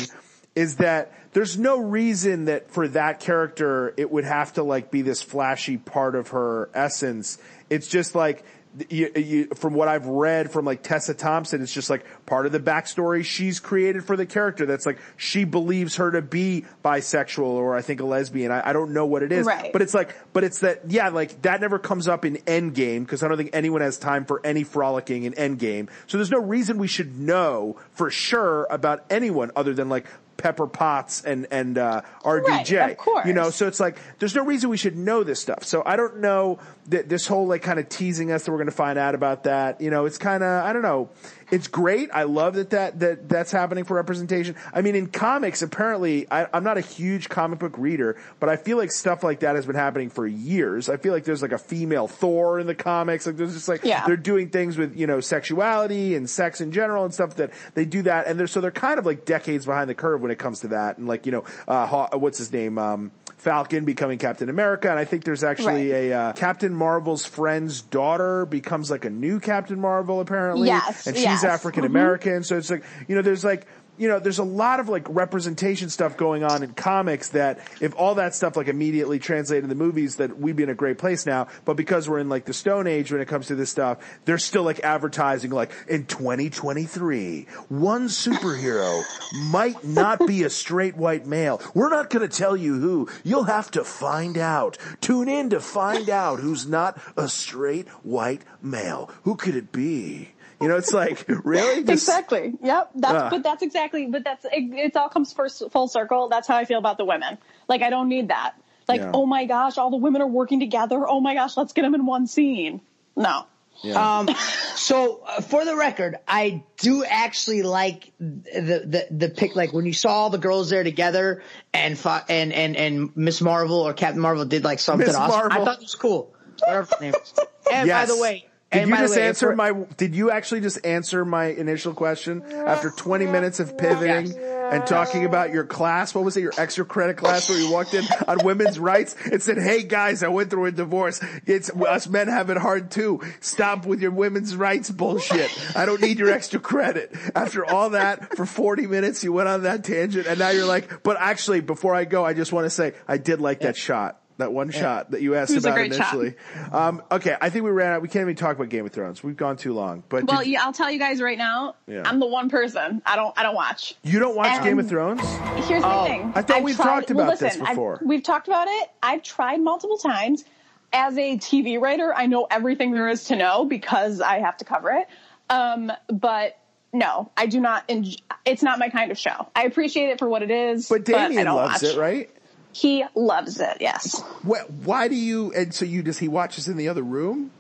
[0.55, 5.03] is that there's no reason that for that character it would have to like be
[5.03, 7.39] this flashy part of her essence.
[7.71, 8.45] It's just like.
[8.91, 12.53] You, you, from what I've read from like Tessa Thompson, it's just like part of
[12.53, 14.67] the backstory she's created for the character.
[14.67, 18.53] That's like she believes her to be bisexual or I think a lesbian.
[18.53, 19.73] I, I don't know what it is, Right.
[19.73, 23.23] but it's like, but it's that, yeah, like that never comes up in Endgame because
[23.23, 25.89] I don't think anyone has time for any frolicking in Endgame.
[26.07, 30.07] So there's no reason we should know for sure about anyone other than like
[30.39, 32.81] Pepper Potts and and uh, RDJ.
[32.81, 33.27] Right, of course.
[33.27, 35.65] You know, so it's like there's no reason we should know this stuff.
[35.65, 38.67] So I don't know that this whole like kind of teasing us that we're going
[38.67, 39.81] to find out about that.
[39.81, 41.11] You know, it's kind of I don't know.
[41.51, 42.11] It's great.
[42.13, 44.55] I love that that that that's happening for representation.
[44.73, 48.57] I mean, in comics, apparently, I, I'm not a huge comic book reader, but I
[48.57, 50.89] feel like stuff like that has been happening for years.
[50.89, 53.27] I feel like there's like a female Thor in the comics.
[53.27, 54.07] Like there's just like Yeah.
[54.07, 57.85] they're doing things with you know sexuality and sex in general and stuff that they
[57.85, 60.39] do that, and they're so they're kind of like decades behind the curve when it
[60.39, 60.99] comes to that.
[60.99, 62.77] And like you know, uh, Haw- what's his name?
[62.79, 66.11] Um, Falcon becoming Captain America, and I think there's actually Right.
[66.11, 71.17] a uh, Captain Marvel's friend's daughter becomes like a new Captain Marvel apparently, Yes, and
[71.17, 71.45] she's yes.
[71.45, 72.43] African American.
[72.43, 73.67] So it's like you know, there's like
[73.99, 77.95] you know, there's a lot of like representation stuff going on in comics that if
[77.97, 80.99] all that stuff like immediately translated in the movies, that we'd be in a great
[80.99, 81.49] place now.
[81.65, 84.39] But because we're in like the Stone Age when it comes to this stuff, they're
[84.39, 89.03] still like advertising like in 2023, one superhero
[89.51, 91.61] might not be a straight white male.
[91.75, 93.09] We're not going to tell you who.
[93.25, 94.79] You'll have to find out.
[95.01, 99.11] Tune in to find out who's not a straight white male.
[99.23, 100.33] Who could it be?
[100.61, 102.55] You know, it's like really Just- Exactly.
[102.63, 102.91] Yep.
[102.97, 103.31] That's Ah.
[103.31, 106.29] but that's exactly but that's it, it all comes first full circle.
[106.29, 107.39] That's how I feel about the women.
[107.69, 108.55] Like I don't need that.
[108.89, 109.11] Like Yeah.
[109.15, 111.07] oh my gosh, all the women are working together.
[111.09, 112.81] Oh my gosh, let's get them in one scene.
[113.17, 113.47] No.
[113.95, 114.29] Um,
[114.75, 119.55] so uh, for the record, I do actually like the the the pick.
[119.55, 123.41] Like when you saw all the girls there together, and fu- and and and Miss
[123.41, 125.39] Marvel or Captain Marvel did like something Miss awesome.
[125.39, 125.63] Marvel.
[125.63, 126.35] I thought it was cool.
[126.59, 127.35] Whatever her name is.
[127.73, 128.09] And Yes.
[128.09, 129.73] by the way, Did and you just way, answer my?
[129.97, 134.37] Did you actually just answer my initial question after 20 minutes of pivoting Yes.
[134.73, 136.15] and talking about your class?
[136.15, 136.43] What was it?
[136.43, 140.23] Your extra credit class where you walked in on women's rights and said, "Hey guys,
[140.23, 141.19] I went through a divorce.
[141.47, 143.23] It's us men have it hard too.
[143.41, 145.51] Stop with your women's rights bullshit.
[145.75, 149.63] I don't need your extra credit." After all that, for 40 minutes, you went on
[149.63, 152.71] that tangent, and now you're like, "But actually, before I go, I just want to
[152.71, 155.71] say I did like that shot." That one shot that you asked It was a
[155.71, 156.35] about initially.
[156.73, 158.03] Um, okay, I think we ran out.
[158.03, 159.23] We can't even talk about Game of Thrones.
[159.23, 160.05] We've gone too long.
[160.09, 161.75] But Well, yeah, I'll tell you guys right now.
[161.89, 162.03] Yeah.
[162.05, 163.03] I'm the one person.
[163.05, 163.97] I don't I don't watch.
[164.05, 165.21] you don't watch and- Game of Thrones?
[165.67, 166.33] Here's the thing.
[166.37, 168.01] I thought I've we've tried- talked well, about this listen, I've- before.
[168.05, 168.89] we've talked about it.
[169.03, 170.45] I've tried multiple times.
[170.93, 174.65] As a TV writer, I know everything there is to know because I have to
[174.65, 175.07] cover it.
[175.51, 176.57] Um, but
[176.93, 177.87] no, I do not.
[177.89, 179.49] Enj- it's not my kind of show.
[179.55, 181.93] I appreciate it for what it is, But I Damien don't loves watch.
[181.95, 182.31] it, right?
[182.73, 183.79] He loves it.
[183.81, 184.21] Yes.
[184.43, 185.53] Why, why do you?
[185.53, 187.51] And so you does he watches in the other room?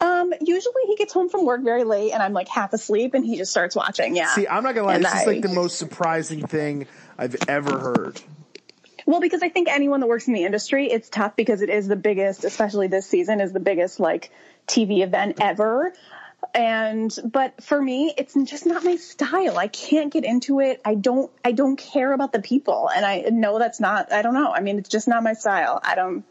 [0.00, 3.24] Um, usually he gets home from work very late, and I'm like half asleep, and
[3.24, 4.16] he just starts watching.
[4.16, 4.34] Yeah.
[4.34, 4.94] See, I'm not gonna lie.
[4.96, 6.86] And this is like the most surprising thing
[7.16, 8.20] I've ever heard.
[9.06, 11.88] Well, because I think anyone that works in the industry, it's tough because it is
[11.88, 14.30] the biggest, especially this season, is the biggest like
[14.66, 15.92] TV event ever.
[16.54, 19.56] And but for me, it's just not my style.
[19.58, 20.80] I can't get into it.
[20.84, 21.30] I don't.
[21.44, 24.12] I don't care about the people, and I know that's not.
[24.12, 24.52] I don't know.
[24.52, 25.80] I mean, it's just not my style.
[25.82, 26.24] I don't.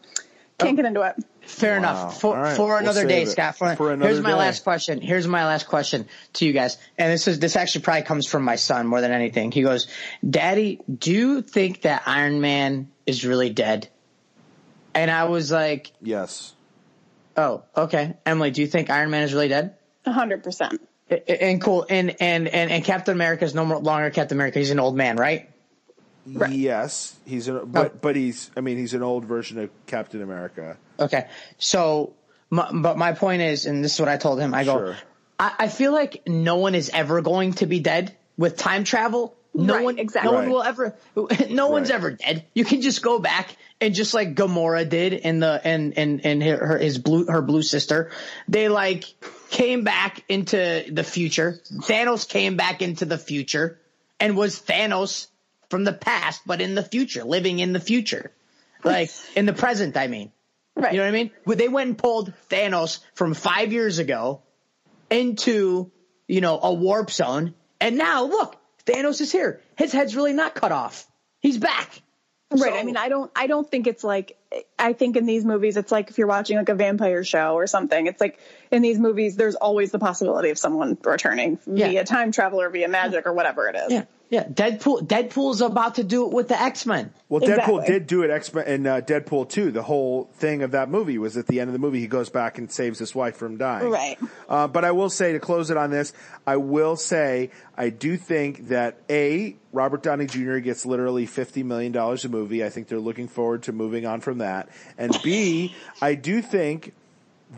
[0.59, 1.15] Can't get into it.
[1.41, 2.21] Fair enough.
[2.21, 3.25] For, All right, for we'll another day.
[3.25, 3.57] Scott.
[3.57, 4.35] For, For another here's my day.
[4.35, 5.01] last question.
[5.01, 6.77] Here's my last question to you guys.
[6.99, 9.51] And this is this actually probably comes from my son more than anything.
[9.51, 9.87] He goes,
[10.29, 13.89] "Daddy, do you think that Iron Man is really dead?"
[14.93, 16.53] And I was like, Yes.
[17.35, 19.75] "Oh, okay." Emily, do you think Iron Man is really dead?
[20.05, 20.81] A hundred percent.
[21.09, 21.85] I- I- And cool.
[21.89, 24.59] And and and and Captain America is no more longer Captain America.
[24.59, 25.49] He's an old man, right?
[26.25, 26.51] Right.
[26.51, 27.97] Yes, he's an, but oh.
[28.01, 30.77] but he's I mean he's an old version of Captain America.
[30.99, 31.27] Okay.
[31.57, 32.13] So,
[32.51, 34.53] my, but my point is, and this is what I told him.
[34.53, 34.97] I go, Sure.
[35.39, 39.35] I, I feel like no one is ever going to be dead with time travel.
[39.55, 40.31] No Right, one, exactly.
[40.31, 40.95] no one will ever.
[41.49, 42.45] No one's ever dead.
[42.53, 46.43] You can just go back and just like Gamora did in the and and and
[46.43, 48.11] her, his blue her blue sister.
[48.47, 49.05] They like
[49.49, 51.59] came back into the future.
[51.71, 53.79] Thanos came back into the future
[54.19, 55.27] and was Thanos
[55.69, 58.31] from the past, but in the future, living in the future,
[58.83, 59.97] like in the present.
[59.97, 60.31] I mean.
[60.73, 60.93] Right.
[60.93, 61.31] You know what I mean?
[61.45, 64.41] Well, They went and pulled Thanos from five years ago
[65.09, 65.91] into,
[66.27, 67.55] you know, a warp zone.
[67.81, 68.55] And now look,
[68.85, 69.61] Thanos is here.
[69.77, 71.05] His head's really not cut off.
[71.39, 72.01] He's back.
[72.51, 72.73] Right.
[72.73, 74.37] So- I mean, I don't, I don't think it's like,
[74.77, 77.67] I think in these movies, it's like if you're watching like a vampire show or
[77.67, 78.39] something, it's like
[78.71, 81.87] in these movies, there's always the possibility of someone returning Yeah.
[81.87, 83.91] via time travel or via magic or whatever it is.
[83.91, 84.03] Yeah.
[84.31, 84.45] Yeah.
[84.45, 87.13] Deadpool, Deadpool's about to do it with the X-Men.
[87.27, 87.73] Well, Exactly.
[87.75, 89.71] Deadpool did do it X Men in uh, Deadpool 2.
[89.71, 92.29] The whole thing of that movie was at the end of the movie, he goes
[92.29, 93.89] back and saves his wife from dying.
[93.89, 94.17] Right.
[94.47, 96.13] Uh, but I will say, to close it on this,
[96.47, 100.59] I will say, I do think that A, Robert Downey Jr.
[100.59, 102.63] gets literally $50 million a movie.
[102.63, 104.69] I think they're looking forward to moving on from that.
[104.97, 106.93] And B, I do think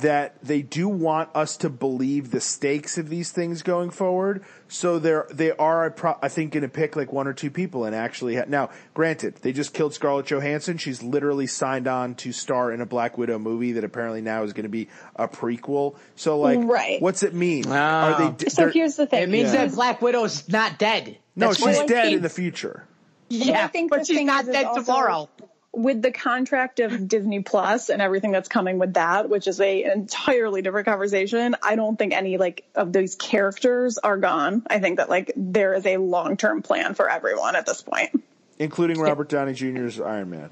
[0.01, 4.43] that they do want us to believe the stakes of these things going forward.
[4.67, 7.85] So they're they are, pro- I think, going to pick like one or two people
[7.85, 8.37] and actually.
[8.37, 10.77] Ha- now, granted, they just killed Scarlett Johansson.
[10.77, 14.53] She's literally signed on to star in a Black Widow movie that apparently now is
[14.53, 15.95] going to be a prequel.
[16.15, 16.99] So, like, Right.
[16.99, 17.65] what's it mean?
[17.67, 17.71] Oh.
[17.73, 18.49] Are they?
[18.49, 19.21] So here's the thing.
[19.23, 19.65] It means Yeah.
[19.67, 21.17] that Black Widow's not dead.
[21.35, 22.83] no, That's she's what- Well, I dead think- in the future.
[23.29, 25.29] yeah, I think but she's not is, is dead also- tomorrow.
[25.73, 29.83] With the contract of Disney Plus and everything that's coming with that, which is a
[29.83, 34.63] an entirely different conversation, I don't think any like of these characters are gone.
[34.69, 38.23] I think that like there is a long term plan for everyone at this point.
[38.59, 40.49] Including Robert Downey Jr.'s Iron Man.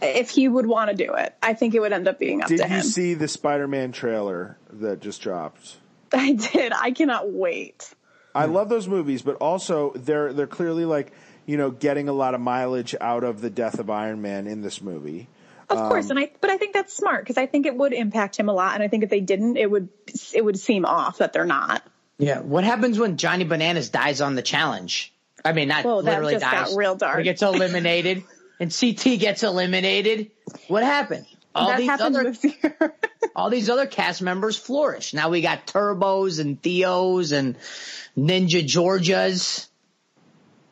[0.00, 2.48] If he would want to do it, I think it would end up being up
[2.48, 5.76] Did to you see the Spider-Man trailer that just dropped?
[6.12, 6.72] I did.
[6.72, 7.94] I cannot wait.
[8.34, 11.12] I love those movies, but also they're they're clearly like
[11.46, 14.62] you know getting a lot of mileage out of the death of Iron Man in
[14.62, 15.28] this movie.
[15.68, 17.92] Of Um, course, and I but I think that's smart because I think it would
[17.92, 19.88] impact him a lot, and I think if they didn't, it would
[20.34, 21.82] it would seem off that they're not.
[22.18, 22.40] Yeah.
[22.40, 25.12] What happens when Johnny Bananas dies on the challenge?
[25.44, 26.76] I mean, not Whoa, that literally just got dies.
[26.76, 27.18] real dark.
[27.18, 28.24] He gets eliminated,
[28.58, 30.30] and CT gets eliminated.
[30.68, 31.26] What happened?
[31.54, 32.94] All that these other this year.
[33.36, 35.14] all these other cast members flourish.
[35.14, 37.56] Now we got Turbos and Theos and
[38.16, 39.66] Ninja Georgias.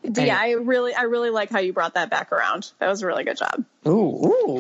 [0.05, 2.71] Yeah, I really I really like how you brought that back around.
[2.79, 3.65] That was a really good job.
[3.87, 3.91] Ooh,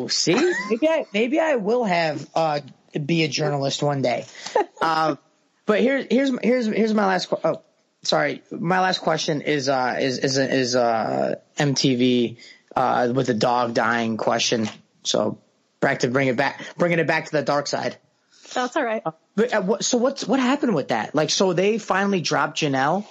[0.00, 0.34] ooh, see,
[0.70, 2.60] maybe I maybe I will have uh
[3.04, 4.26] be a journalist one day.
[4.80, 5.16] Uh,
[5.64, 7.30] but here's here's here's here's my last.
[7.30, 7.62] que- Oh,
[8.02, 12.36] sorry, my last question is uh is is is uh MTV
[12.76, 14.68] uh with the dog dying question.
[15.04, 15.38] So
[15.80, 17.96] back to bring it back, bringing it back to the dark side.
[18.52, 19.02] That's all right.
[19.36, 21.14] But uh, what, so what's what happened with that?
[21.14, 23.06] Like, so they finally dropped Jenelle.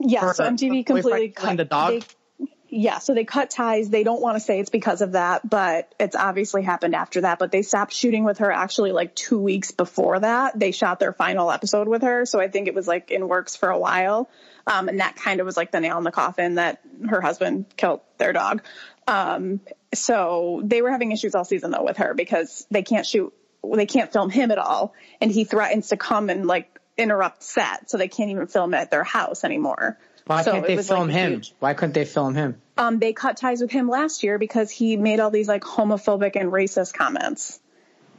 [0.00, 2.00] Yeah, for so MTV completely cut the dog?
[2.00, 3.88] They, yeah, so they cut ties.
[3.88, 7.38] They don't want to say it's because of that, but it's obviously happened after that.
[7.38, 10.58] But they stopped shooting with her actually like two weeks before that.
[10.58, 13.56] They shot their final episode with her, so I think it was like in works
[13.56, 14.28] for a while.
[14.66, 17.64] Um, and that kind of was like the nail in the coffin that her husband
[17.76, 18.62] killed their dog.
[19.06, 19.60] Um,
[19.94, 23.32] so they were having issues all season though with her because they can't shoot,
[23.64, 24.92] they can't film him at all,
[25.22, 28.90] and he threatens to come and like interrupt set, so they can't even film at
[28.90, 29.96] their house anymore.
[30.26, 31.32] Why So can't they film like, him?
[31.32, 31.54] huge.
[31.58, 32.60] Why couldn't they film him?
[32.76, 36.36] Um, they cut ties with him last year because he made all these like homophobic
[36.36, 37.58] and racist comments.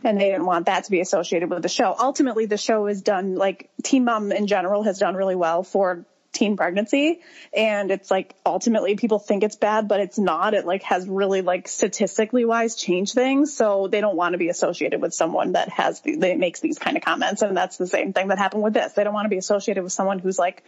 [0.03, 1.93] And they didn't want that to be associated with the show.
[1.99, 6.06] Ultimately, the show is done like Teen Mom in general has done really well for
[6.31, 7.22] teen pregnancy.
[7.53, 10.53] And it's like ultimately people think it's bad, but it's not.
[10.53, 13.53] It like has really like statistically wise changed things.
[13.53, 16.80] So they don't want to be associated with someone that has, the, that makes these
[16.80, 17.41] kind of comments.
[17.41, 18.93] And that's the same thing that happened with this.
[18.93, 20.64] They don't want to be associated with someone who's like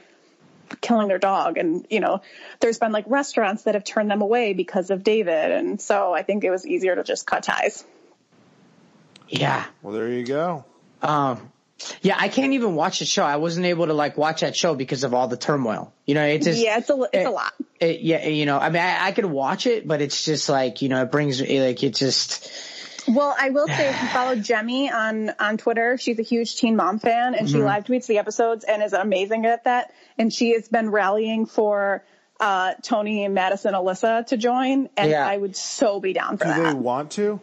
[0.80, 2.22] killing their dog and you know
[2.62, 6.24] there's been like restaurants that have turned them away because of david and so i
[6.24, 7.84] think it was easier to just cut ties
[9.32, 9.66] Yeah.
[9.82, 10.66] Well, there you go.
[11.02, 11.52] Um,
[12.02, 13.24] yeah, I can't even watch the show.
[13.24, 15.94] I wasn't able to like watch that show because of all the turmoil.
[16.06, 18.46] You know, it's just yeah it's a li- it's it- a lot it- yeah, you
[18.46, 21.12] know, I mean, I, I could watch it, but it's just like you know, it
[21.12, 22.52] brings me like it just
[23.08, 26.76] well i will say if you follow jemmy on on twitter she's a huge teen
[26.76, 27.66] mom fan and she Mm-hmm.
[27.66, 32.04] live tweets the episodes and is amazing at that and she has been rallying for
[32.40, 35.26] uh tony and madison alyssa to join and Yeah.
[35.28, 36.58] i would so be down for that.
[36.58, 37.40] Do they want to?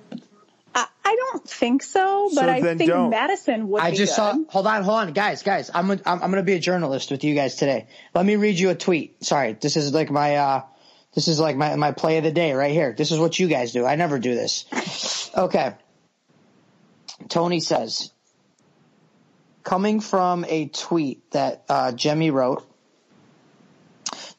[1.09, 3.11] I, I don't think so but So i think don't.
[3.11, 4.17] madison would I be just good.
[4.17, 4.35] saw.
[4.51, 5.71] Hold on, hold on, guys, guys.
[5.75, 7.87] I'm i I'm, I'm going to be a journalist with you guys today.
[8.15, 9.25] Let me read you a tweet.
[9.25, 10.63] Sorry, this is like my uh
[11.15, 12.95] This is like my, my play of the day right here.
[12.97, 13.87] This is what you guys do.
[13.87, 15.31] I never do this.
[15.37, 15.75] Okay.
[17.29, 18.13] Tony says,
[19.65, 22.65] coming from a tweet that uh, Jemmy wrote,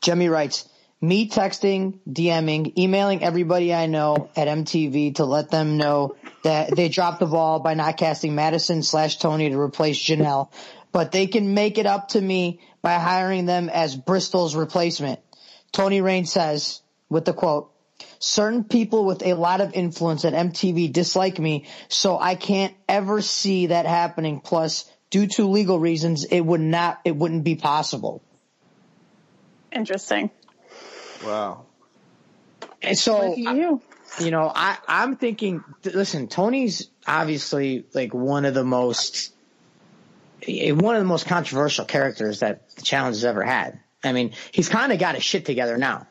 [0.02, 0.68] Jemmy writes,
[1.02, 6.90] me texting, DMing, emailing everybody I know at MTV to let them know that they
[6.90, 10.52] dropped the ball by not casting Madison slash Tony to replace Jenelle,
[10.92, 15.20] but they can make it up to me by hiring them as Bristol's replacement.
[15.72, 17.72] Tony Raines says, with the quote,
[18.20, 23.22] certain people with a lot of influence at MTV dislike me, so I can't ever
[23.22, 24.42] see that happening.
[24.42, 28.22] Plus, due to legal reasons, it would not, it wouldn't be possible.
[29.72, 30.32] Interesting.
[31.26, 31.66] Wow.
[32.82, 33.82] And so, Look at you.
[34.20, 39.34] you know, I, I'm thinking, listen, Tony's obviously like one of the most,
[40.48, 43.80] eh, one of the most controversial characters that the challenge has ever had.
[44.04, 46.08] I mean, he's kind of got his shit together now,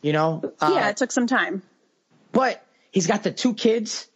[0.00, 0.42] you know?
[0.60, 1.62] Uh, yeah, it took some time.
[2.32, 4.08] But he's got the two kids.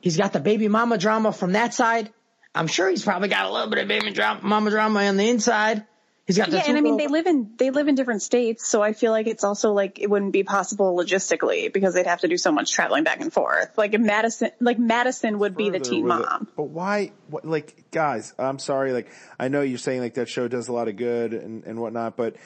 [0.00, 2.12] He's got the baby mama drama from that side.
[2.54, 5.28] I'm sure he's probably got a little bit of baby drama, mama drama on the
[5.28, 5.84] inside.
[6.30, 8.80] He's got Yeah, and I mean they live in they live in different states, so
[8.80, 12.28] I feel like it's also like it wouldn't be possible logistically because they'd have to
[12.28, 13.76] do so much traveling back and forth.
[13.76, 16.22] Like if Madison, like Madison would be the further teen with it.
[16.22, 16.48] mom.
[16.56, 17.10] But why?
[17.28, 18.92] What, like, guys, I'm sorry.
[18.92, 19.08] Like,
[19.40, 22.16] I know you're saying like that show does a lot of good and, and whatnot,
[22.16, 22.36] but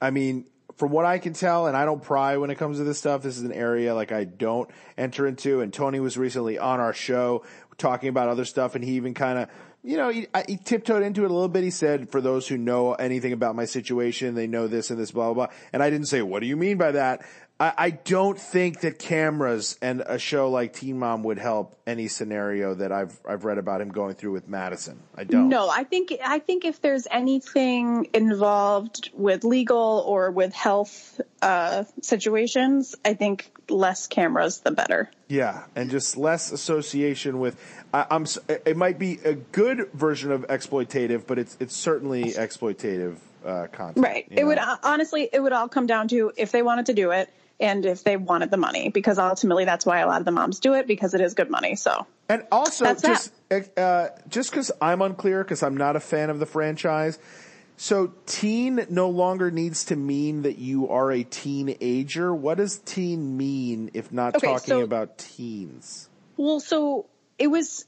[0.00, 0.46] I mean,
[0.76, 3.22] from what I can tell, and I don't pry when it comes to this stuff.
[3.22, 5.60] This is an area like I don't enter into.
[5.60, 7.44] And Tony was recently on our show
[7.76, 9.48] talking about other stuff, and he even kind of.
[9.86, 11.62] You know, he, I- he tiptoed into it a little bit.
[11.62, 15.10] He said, for those who know anything about my situation, they know this and this,
[15.10, 15.54] blah, blah, blah.
[15.74, 17.22] And I didn't say, what do you mean by that?
[17.60, 22.08] I, I don't think that cameras and a show like Teen Mom would help any
[22.08, 25.00] scenario that I've I've read about him going through with Madison.
[25.14, 25.48] I don't.
[25.48, 31.84] No, I think I think if there's anything involved with legal or with health uh,
[32.02, 35.08] situations, I think less cameras the better.
[35.28, 37.56] Yeah, and just less association with.
[37.92, 38.26] I, I'm.
[38.48, 44.04] It might be a good version of exploitative, but it's it's certainly exploitative uh, content.
[44.04, 44.26] Right.
[44.28, 44.64] It would know?
[44.64, 47.86] uh, honestly, it would all come down to if they wanted to do it and
[47.86, 50.74] if they wanted the money, because ultimately that's why a lot of the moms do
[50.74, 51.76] it because it is good money.
[51.76, 53.32] So And also, That's just
[53.76, 57.18] uh, just because I'm unclear, because I'm not a fan of the franchise.
[57.76, 62.32] So, teen no longer needs to mean that you are a teenager.
[62.32, 66.08] What does teen mean if not Okay, talking so- about teens?
[66.36, 67.06] Well, so
[67.38, 67.86] it was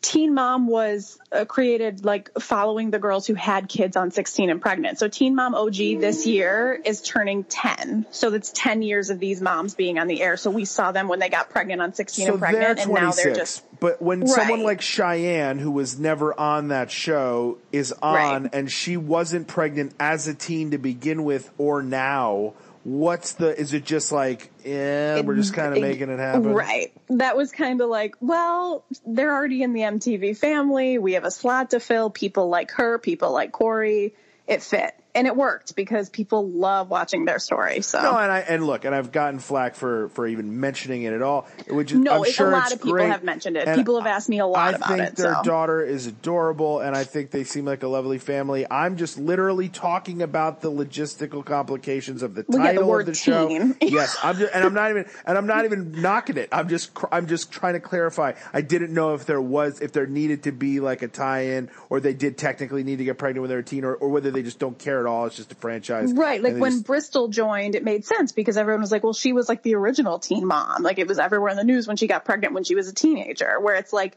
[0.00, 4.60] Teen Mom was uh, created like following the girls who had kids on 16 and
[4.60, 4.98] pregnant.
[4.98, 8.06] So Teen Mom OG this year is turning 10.
[8.10, 10.36] So that's 10 years of these moms being on the air.
[10.36, 13.12] So we saw them when they got pregnant on 16 So and pregnant, and now
[13.12, 18.14] they're just but when someone like Cheyenne, who was never on that show, is on
[18.42, 18.50] Right.
[18.52, 22.54] and she wasn't pregnant as a teen to begin with or now,
[22.88, 26.54] what's the, is it just like, yeah, we're just kind of making it happen?
[26.54, 26.92] Right.
[27.10, 30.98] That was kind of like, well, they're already in the MTV family.
[30.98, 32.10] We have a slot to fill.
[32.10, 34.14] People like her, people like Cory.
[34.46, 34.94] It fit.
[35.18, 37.80] And it worked because people love watching their story.
[37.80, 41.12] So No, and I and look, and I've gotten flack for for even mentioning it
[41.12, 41.48] at all.
[41.68, 43.08] Which is, No, I'm it's- a sure lot it's of people great.
[43.10, 43.66] have mentioned it.
[43.66, 44.92] And People have asked me a lot I about it.
[44.92, 45.42] I think their so.
[45.42, 48.64] daughter is adorable, and I think they seem like a lovely family.
[48.70, 53.06] I'm just literally talking about the logistical complications of the Well, yeah, the title of
[53.06, 53.48] the show.
[53.48, 53.76] teen.
[53.82, 56.48] yes, I'm just, and I'm not even and I'm not even knocking it.
[56.52, 58.34] I'm just I'm just trying to clarify.
[58.52, 61.98] I didn't know if there was if there needed to be like a tie-in, or
[61.98, 64.42] they did technically need to get pregnant when they're a teen, or, or whether they
[64.42, 65.26] just don't care at all.
[65.26, 68.80] It's just a franchise, Right, like when just- Bristol joined, it made sense because everyone
[68.80, 70.82] was like, "Well, she was like the original teen mom.
[70.82, 72.94] Like it was everywhere in the news when she got pregnant when she was a
[72.94, 74.16] teenager." Where it's like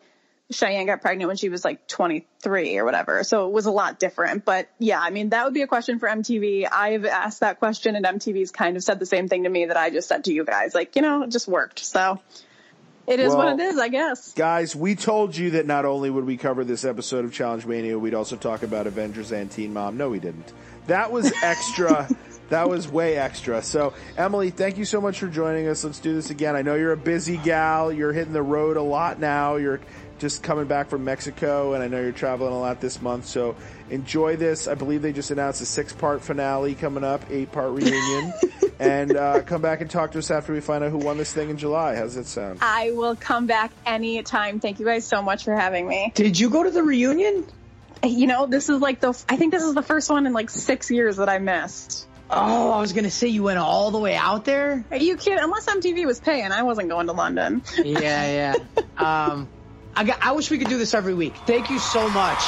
[0.51, 3.99] Cheyenne got pregnant when she was like 23 or whatever, so it was a lot
[3.99, 4.43] different.
[4.43, 6.67] But yeah, I mean, that would be a question for MTV.
[6.69, 9.77] I've asked that question, and MTV's kind of said the same thing to me that
[9.77, 10.75] I just said to you guys.
[10.75, 11.79] Like, you know, it just worked.
[11.79, 12.19] So
[13.11, 14.33] it is Well, what it is, I guess.
[14.33, 17.99] Guys, we told you that not only would we cover this episode of Challenge Mania,
[17.99, 19.97] we'd also talk about Avengers and Teen Mom.
[19.97, 20.53] No, we didn't.
[20.87, 22.07] That was extra.
[22.49, 23.61] that was way extra.
[23.61, 25.83] So, Emily, thank you so much for joining us.
[25.83, 26.55] Let's do this again.
[26.55, 27.91] I know you're a busy gal.
[27.91, 29.57] You're hitting the road a lot now.
[29.57, 29.81] You're
[30.21, 33.25] just coming back from Mexico, and I know you're traveling a lot this month.
[33.25, 33.55] So,
[33.89, 34.67] enjoy this.
[34.67, 38.33] I believe they just announced a six part finale coming up, eight part reunion.
[38.79, 41.33] and uh, come back and talk to us after we find out who won this
[41.33, 41.95] thing in July.
[41.95, 42.59] How's that sound?
[42.61, 44.59] I will come back anytime.
[44.59, 46.11] Thank you guys so much for having me.
[46.13, 47.45] Did you go to the reunion?
[48.03, 50.49] You know, this is like the, I think this is the first one in like
[50.49, 52.07] six years that I missed.
[52.29, 54.85] Oh, I was gonna say you went all the way out there.
[54.89, 55.39] Are you kidding?
[55.43, 57.61] Unless MTV was paying, I wasn't going to London.
[57.83, 58.85] Yeah, yeah.
[58.97, 59.49] um,
[59.95, 60.21] I got.
[60.21, 61.35] I wish we could do this every week.
[61.45, 62.39] Thank you so much.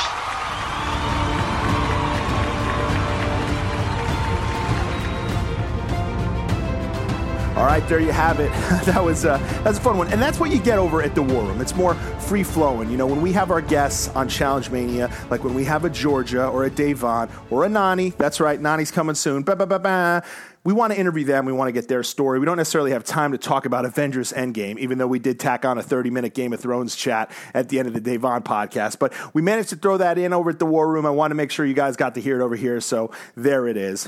[7.56, 8.52] All right, there you have it.
[8.86, 11.22] that was uh, that's a fun one, and that's what you get over at the
[11.22, 11.62] War Room.
[11.62, 12.90] It's more free flowing.
[12.90, 15.90] You know, when we have our guests on Challenge Mania, like when we have a
[15.90, 18.18] Georgia or a Da'Vonne or a Nany.
[18.18, 19.44] That's right, Nany's coming soon.
[19.44, 20.24] Ba, ba, ba, ba.
[20.66, 21.46] We want to interview them.
[21.46, 22.40] We want to get their story.
[22.40, 25.66] We don't necessarily have time to talk about Avengers Endgame, even though we did tack
[25.66, 28.98] on a 30 minute Game of Thrones chat at the end of the Da'Vonne podcast.
[28.98, 31.06] But we managed to throw that in over at the War Room.
[31.06, 32.80] I want to make sure you guys got to hear it over here.
[32.80, 34.08] So there it is.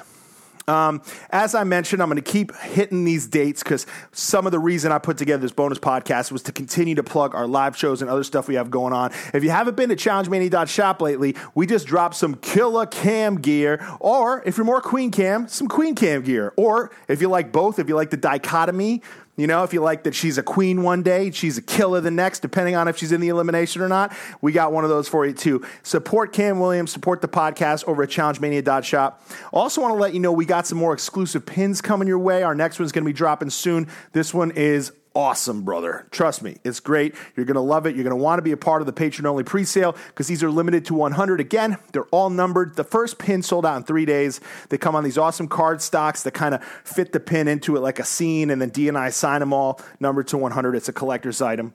[0.67, 4.59] Um, as I mentioned, I'm going to keep hitting these dates because some of the
[4.59, 8.01] reason I put together this bonus podcast was to continue to plug our live shows
[8.01, 9.11] and other stuff we have going on.
[9.33, 14.41] If you haven't been to challengemania.shop lately, we just dropped some killer cam gear, or
[14.45, 17.87] if you're more queen cam, some queen cam gear, or if you like both, if
[17.87, 19.01] you like the dichotomy
[19.37, 22.11] you know, if you like that she's a queen one day, she's a killer the
[22.11, 25.07] next, depending on if she's in the elimination or not, we got one of those
[25.07, 25.65] for you too.
[25.83, 29.21] Support Cam Williams, support the podcast over at challengemania.shop.
[29.51, 32.43] Also, want to let you know we got some more exclusive pins coming your way.
[32.43, 33.87] Our next one's going to be dropping soon.
[34.13, 36.05] This one is awesome, brother.
[36.11, 37.15] Trust me, it's great.
[37.35, 37.95] You're going to love it.
[37.95, 40.27] You're going to want to be a part of the patron only pre sale because
[40.27, 41.39] these are limited to 100.
[41.39, 42.75] Again, they're all numbered.
[42.75, 44.41] The first pin sold out in three days.
[44.69, 47.79] They come on these awesome card stocks that kind of fit the pin into it
[47.79, 50.75] like a scene, and then D and I sign them all numbered to 100.
[50.75, 51.73] It's a collector's item.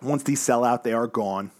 [0.00, 1.50] Once these sell out, they are gone.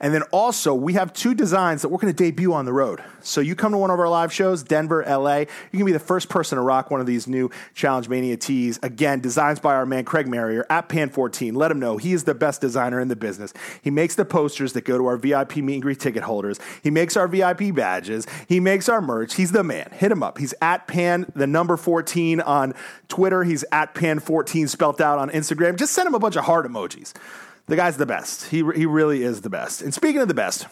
[0.00, 3.02] And then also, we have two designs that we're going to debut on the road.
[3.20, 5.98] So you come to one of our live shows, Denver, LA, you can be the
[5.98, 8.78] first person to rock one of these new Challenge Mania tees.
[8.82, 11.54] Again, designs by our man Craig Marrier at Pan14.
[11.56, 13.52] Let him know he is the best designer in the business.
[13.82, 16.60] He makes the posters that go to our VIP meet and greet ticket holders.
[16.82, 18.26] He makes our VIP badges.
[18.46, 19.34] He makes our merch.
[19.34, 19.90] He's the man.
[19.92, 20.38] Hit him up.
[20.38, 22.74] He's at Pan, the number 14 on
[23.08, 23.42] Twitter.
[23.44, 25.76] He's at Pan14 spelt out on Instagram.
[25.76, 27.14] Just send him a bunch of heart emojis.
[27.68, 28.46] The guy's the best.
[28.46, 29.82] He, he really is the best.
[29.82, 30.66] And speaking of the best,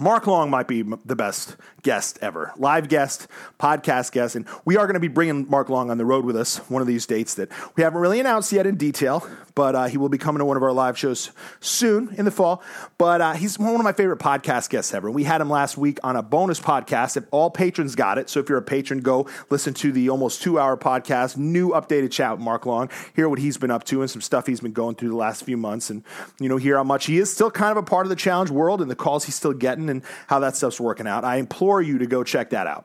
[0.00, 3.26] Mark Long might be the best guest ever, live guest,
[3.58, 6.36] podcast guest, and we are going to be bringing Mark Long on the road with
[6.36, 9.84] us one of these dates that we haven't really announced yet in detail, but uh,
[9.86, 11.30] he will be coming to one of our live shows
[11.60, 12.62] soon in the fall.
[12.96, 15.10] But uh, he's one of my favorite podcast guests ever.
[15.10, 17.16] We had him last week on a bonus podcast.
[17.16, 20.42] If all patrons got it, so if you're a patron, go listen to the almost
[20.42, 24.00] two hour podcast, new updated chat with Mark Long, hear what he's been up to
[24.00, 26.04] and some stuff he's been going through the last few months, and
[26.38, 28.50] you know hear how much he is still kind of a part of the challenge
[28.50, 31.24] world and the calls he's still getting and how that stuff's working out.
[31.24, 32.84] I implore you to go check that out.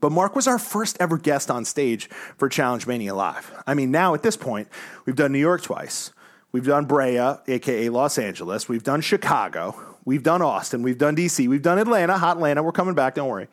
[0.00, 2.08] But Mark was our first ever guest on stage
[2.38, 3.52] for Challenge Mania Live.
[3.66, 4.68] I mean, now at this point,
[5.04, 6.12] we've done New York twice.
[6.50, 8.68] We've done Brea, aka Los Angeles.
[8.68, 9.74] We've done Chicago.
[10.04, 10.82] We've done Austin.
[10.82, 11.48] We've done DC.
[11.48, 12.62] We've done Atlanta, hot Atlanta.
[12.62, 13.48] We're coming back, don't worry.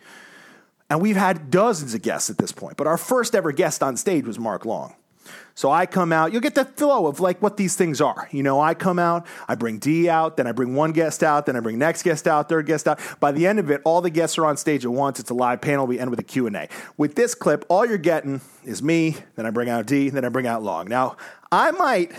[0.89, 2.77] And we've had dozens of guests at this point.
[2.77, 4.95] But our first ever guest on stage was Mark Long.
[5.55, 8.29] So I come out, you'll get the flow of like what these things are.
[8.31, 11.45] You know, I come out, I bring D out, then I bring one guest out,
[11.45, 12.99] then I bring next guest out, third guest out.
[13.19, 15.19] By the end of it, all the guests are on stage at once.
[15.19, 15.85] It's a live panel.
[15.85, 16.69] We end with a Q&A.
[16.97, 20.29] With this clip, all you're getting is me, then I bring out D, then I
[20.29, 20.87] bring out Long.
[20.87, 21.17] Now,
[21.51, 22.11] I might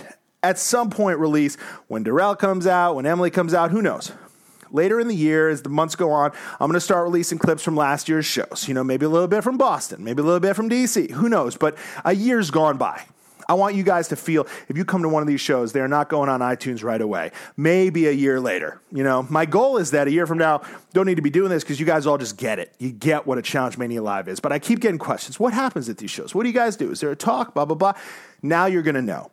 [0.42, 1.56] at some point release
[1.88, 4.12] when Darrell comes out, when Emily comes out, who knows?
[4.72, 7.62] Later in the year, as the months go on, I'm going to start releasing clips
[7.62, 8.66] from last year's shows.
[8.68, 11.10] You know, maybe a little bit from Boston, maybe a little bit from DC.
[11.12, 11.56] Who knows?
[11.56, 13.04] But a year's gone by.
[13.50, 15.88] I want you guys to feel if you come to one of these shows, they're
[15.88, 17.32] not going on iTunes right away.
[17.56, 18.80] Maybe a year later.
[18.92, 21.50] You know, my goal is that a year from now, don't need to be doing
[21.50, 22.72] this because you guys all just get it.
[22.78, 24.38] You get what a Challenge Mania Live is.
[24.38, 25.40] But I keep getting questions.
[25.40, 26.32] What happens at these shows?
[26.32, 26.92] What do you guys do?
[26.92, 27.54] Is there a talk?
[27.54, 27.94] Blah, blah, blah.
[28.40, 29.32] Now you're going to know.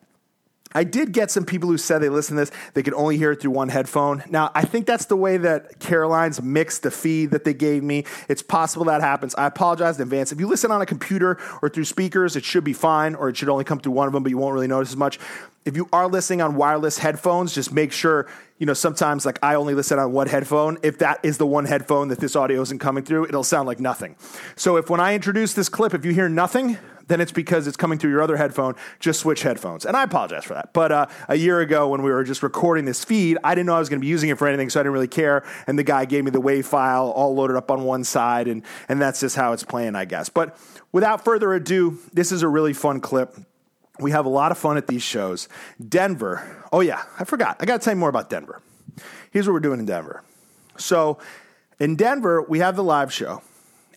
[0.73, 3.31] I did get some people who said they listen to this, they could only hear
[3.31, 4.23] it through one headphone.
[4.29, 8.05] Now, I think that's the way that Caroline's mixed the feed that they gave me.
[8.27, 9.33] It's possible that happens.
[9.35, 10.31] I apologize in advance.
[10.31, 13.37] If you listen on a computer or through speakers, it should be fine, or it
[13.37, 15.19] should only come through one of them, but you won't really notice as much.
[15.65, 18.27] If you are listening on wireless headphones, just make sure,
[18.57, 20.77] you know, sometimes like I only listen on one headphone.
[20.81, 23.79] If that is the one headphone that this audio isn't coming through, it'll sound like
[23.79, 24.15] nothing.
[24.55, 26.77] So if when I introduce this clip, if you hear nothing,
[27.07, 28.75] then it's because it's coming through your other headphone.
[28.99, 29.85] Just switch headphones.
[29.85, 30.73] And I apologize for that.
[30.73, 33.75] But uh, a year ago, when we were just recording this feed, I didn't know
[33.75, 35.43] I was going to be using it for anything, so I didn't really care.
[35.67, 38.63] And the guy gave me the WAV file all loaded up on one side, and,
[38.89, 40.29] and that's just how it's playing, I guess.
[40.29, 40.57] But
[40.91, 43.35] without further ado, this is a really fun clip.
[43.99, 45.47] We have a lot of fun at these shows.
[45.87, 46.65] Denver.
[46.71, 47.57] Oh, yeah, I forgot.
[47.59, 48.61] I got to tell you more about Denver.
[49.31, 50.23] Here's what we're doing in Denver.
[50.77, 51.17] So,
[51.79, 53.41] in Denver, we have the live show.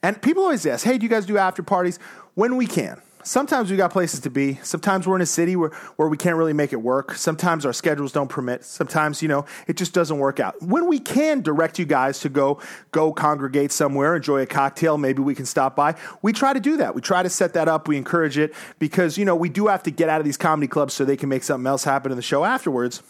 [0.02, 1.98] And people always ask, hey, do you guys do after parties?
[2.40, 2.98] When we can.
[3.22, 4.54] Sometimes we got places to be.
[4.62, 7.14] Sometimes we're in a city where, where we can't really make it work.
[7.14, 8.64] Sometimes our schedules don't permit.
[8.64, 10.54] Sometimes, you know, it just doesn't work out.
[10.62, 12.58] When we can direct you guys to go
[12.92, 15.96] go congregate somewhere, enjoy a cocktail, maybe we can stop by.
[16.22, 16.94] We try to do that.
[16.94, 17.88] We try to set that up.
[17.88, 20.66] We encourage it because, you know, we do have to get out of these comedy
[20.66, 23.02] clubs so they can make something else happen in the show afterwards.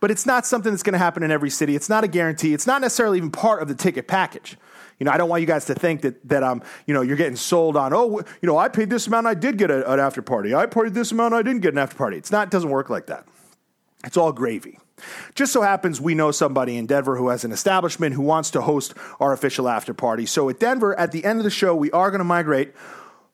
[0.00, 1.76] But it's not something that's going to happen in every city.
[1.76, 2.54] It's not a guarantee.
[2.54, 4.56] It's not necessarily even part of the ticket package.
[4.98, 7.16] You know, I don't want you guys to think that that I'm, you know, you're
[7.16, 7.92] getting sold on.
[7.92, 10.54] Oh, you know, I paid this amount, I did get a, an after party.
[10.54, 12.16] I paid this amount, I didn't get an after party.
[12.16, 12.48] It's not.
[12.48, 13.26] It doesn't work like that.
[14.04, 14.78] It's all gravy.
[15.34, 18.60] Just so happens we know somebody in Denver who has an establishment who wants to
[18.60, 20.26] host our official after party.
[20.26, 22.72] So at Denver, at the end of the show, we are going to migrate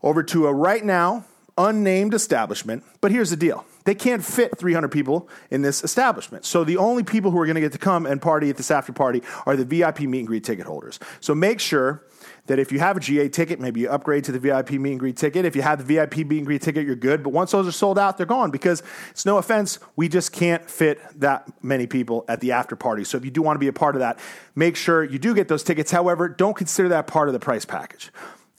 [0.03, 1.25] over to a right now
[1.59, 2.85] unnamed establishment.
[3.01, 6.45] But here's the deal they can't fit 300 people in this establishment.
[6.45, 8.71] So the only people who are going to get to come and party at this
[8.71, 10.99] after party are the VIP meet and greet ticket holders.
[11.21, 12.05] So make sure
[12.47, 15.01] that if you have a GA ticket, maybe you upgrade to the VIP meet and
[15.01, 15.45] greet ticket.
[15.45, 17.23] If you have the VIP meet and greet ticket, you're good.
[17.23, 20.69] But once those are sold out, they're gone because it's no offense, we just can't
[20.69, 23.05] fit that many people at the after party.
[23.05, 24.19] So if you do want to be a part of that,
[24.55, 25.91] make sure you do get those tickets.
[25.91, 28.11] However, don't consider that part of the price package.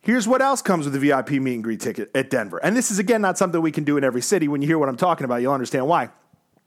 [0.03, 2.57] Here's what else comes with the VIP meet and greet ticket at Denver.
[2.57, 4.47] And this is, again, not something we can do in every city.
[4.47, 6.09] When you hear what I'm talking about, you'll understand why.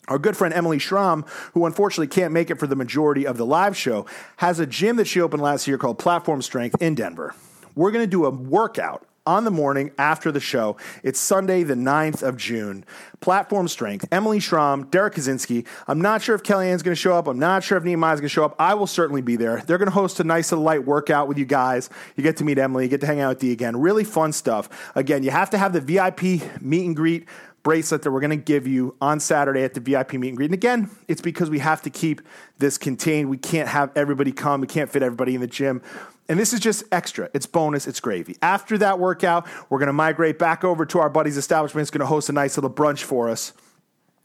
[0.07, 3.45] Our good friend Emily Schramm, who unfortunately can't make it for the majority of the
[3.45, 4.07] live show,
[4.37, 7.35] has a gym that she opened last year called Platform Strength in Denver.
[7.75, 10.77] We're going to do a workout on the morning after the show.
[11.03, 12.85] It's Sunday, the 9th of June.
[13.21, 15.67] Platform Strength, Emily Schramm, Derrick Kosinski.
[15.89, 17.27] I'm not sure if Kellyanne's going to show up.
[17.27, 18.55] I'm not sure if Nehemiah's going to show up.
[18.59, 19.63] I will certainly be there.
[19.67, 21.89] They're going to host a nice little light workout with you guys.
[22.17, 23.77] You get to meet Emily, you get to hang out with Dee again.
[23.79, 24.93] Really fun stuff.
[24.95, 27.27] Again, you have to have the VIP meet and greet
[27.65, 30.47] bracelet that we're going to give you on Saturday at the VIP meet and greet.
[30.47, 32.21] And again, it's because we have to keep
[32.59, 33.29] this contained.
[33.29, 34.61] We can't have everybody come.
[34.61, 35.83] We can't fit everybody in the gym.
[36.29, 37.29] And this is just extra.
[37.35, 37.89] It's bonus.
[37.89, 38.37] It's gravy.
[38.41, 41.83] After that workout, we're going to migrate back over to our buddy's establishment.
[41.83, 43.53] It's going to host a nice little brunch for us.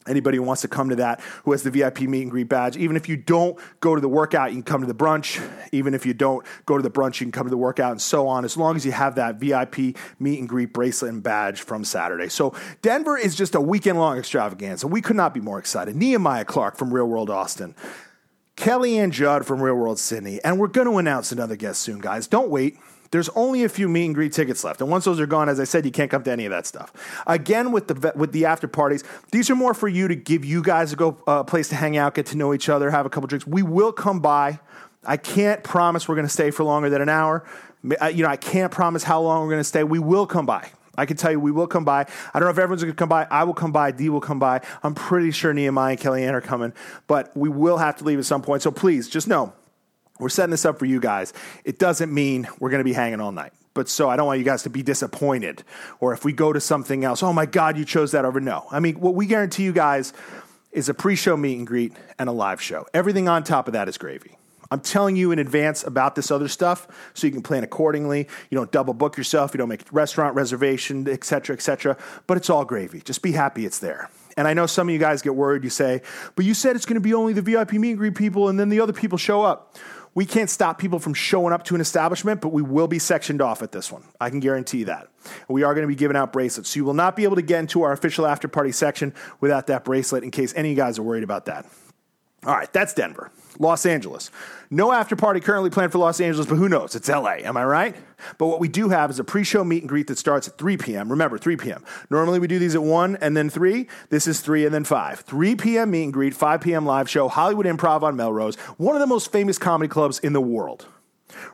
[0.08, 2.78] Anybody who wants to come to that who has the VIP meet and greet badge,
[2.78, 5.46] even if you don't go to the workout, you can come to the brunch.
[5.72, 8.02] Even if you don't go to the brunch, you can come to the workout and
[8.02, 11.62] so on, as long as you have that VIP meet and greet bracelet and badge
[11.62, 12.30] from Saturday.
[12.30, 14.88] So Denver is just a weekend long extravaganza.
[14.88, 15.96] We could not be more excited.
[15.96, 17.76] Nehemiah Clark from Real World Austin.
[18.56, 20.44] Kellyanne Judd from Real World Sydney.
[20.44, 22.28] And we're going to announce another guest soon, guys.
[22.28, 22.78] Don't wait.
[23.12, 25.60] There's only a few meet and greet tickets left, and once those are gone, as
[25.60, 26.94] I said, you can't come to any of that stuff.
[27.26, 30.62] Again, with the with the after parties, these are more for you to give you
[30.62, 33.10] guys a go uh, place to hang out, get to know each other, have a
[33.10, 33.48] couple drinks.
[33.48, 34.60] We will come by.
[35.06, 37.46] I can't promise we're going to stay for longer than an hour.
[37.84, 39.84] You know, I can't promise how long we're going to stay.
[39.84, 40.70] We will come by.
[40.98, 42.02] I can tell you we will come by.
[42.02, 43.26] I don't know if everyone's going to come by.
[43.32, 43.92] I will come by.
[43.92, 44.62] Dee will come by.
[44.84, 46.74] I'm pretty sure Nehemiah and Kellyanne are coming,
[47.08, 48.62] but we will have to leave at some point.
[48.62, 49.54] So please just know
[50.20, 51.34] we're setting this up for you guys.
[51.64, 53.54] It doesn't mean we're going to be hanging all night.
[53.74, 55.64] But so I don't want you guys to be disappointed.
[56.00, 58.40] Or if we go to something else, oh my God, you chose that over.
[58.40, 58.68] No.
[58.72, 60.12] I mean, what we guarantee you guys
[60.72, 62.86] is a pre show meet and greet and a live show.
[62.94, 64.38] Everything on top of that is gravy.
[64.72, 68.28] I'm telling you in advance about this other stuff so you can plan accordingly.
[68.50, 71.98] You don't double book yourself, you don't make restaurant reservation, et cetera, et cetera.
[72.28, 73.02] But it's all gravy.
[73.02, 74.12] Just be happy it's there.
[74.38, 75.64] And I know some of you guys get worried.
[75.64, 76.02] You say,
[76.36, 78.60] but you said it's going to be only the VIP meet and greet people, and
[78.60, 79.76] then the other people show up.
[80.16, 83.42] We can't stop people from showing up to an establishment, but we will be sectioned
[83.42, 84.04] off at this one.
[84.20, 85.08] I can guarantee that.
[85.48, 86.70] We are going to be giving out bracelets.
[86.70, 89.68] So you will not be able to get into our official after party section without
[89.68, 91.66] that bracelet in case any of you guys are worried about that.
[92.46, 93.32] All right, that's Denver.
[93.62, 94.32] Los Angeles.
[94.70, 96.96] No after party currently planned for Los Angeles, but who knows?
[96.96, 97.96] It's LA, am I right?
[98.38, 100.58] But what we do have is a pre show meet and greet that starts at
[100.58, 101.10] 3 p.m.
[101.10, 101.84] Remember, 3 p.m.
[102.10, 103.88] Normally we do these at 1 and then 3.
[104.10, 105.20] This is 3 and then 5.
[105.20, 105.92] 3 p.m.
[105.92, 106.86] meet and greet, 5 p.m.
[106.86, 110.42] live show, Hollywood Improv on Melrose, one of the most famous comedy clubs in the
[110.42, 110.86] world.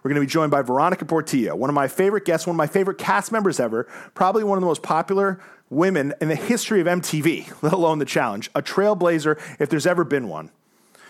[0.03, 2.57] We're going to be joined by Veronica Portillo, one of my favorite guests, one of
[2.57, 5.39] my favorite cast members ever, probably one of the most popular
[5.69, 10.03] women in the history of MTV, let alone the challenge, a trailblazer if there's ever
[10.03, 10.51] been one.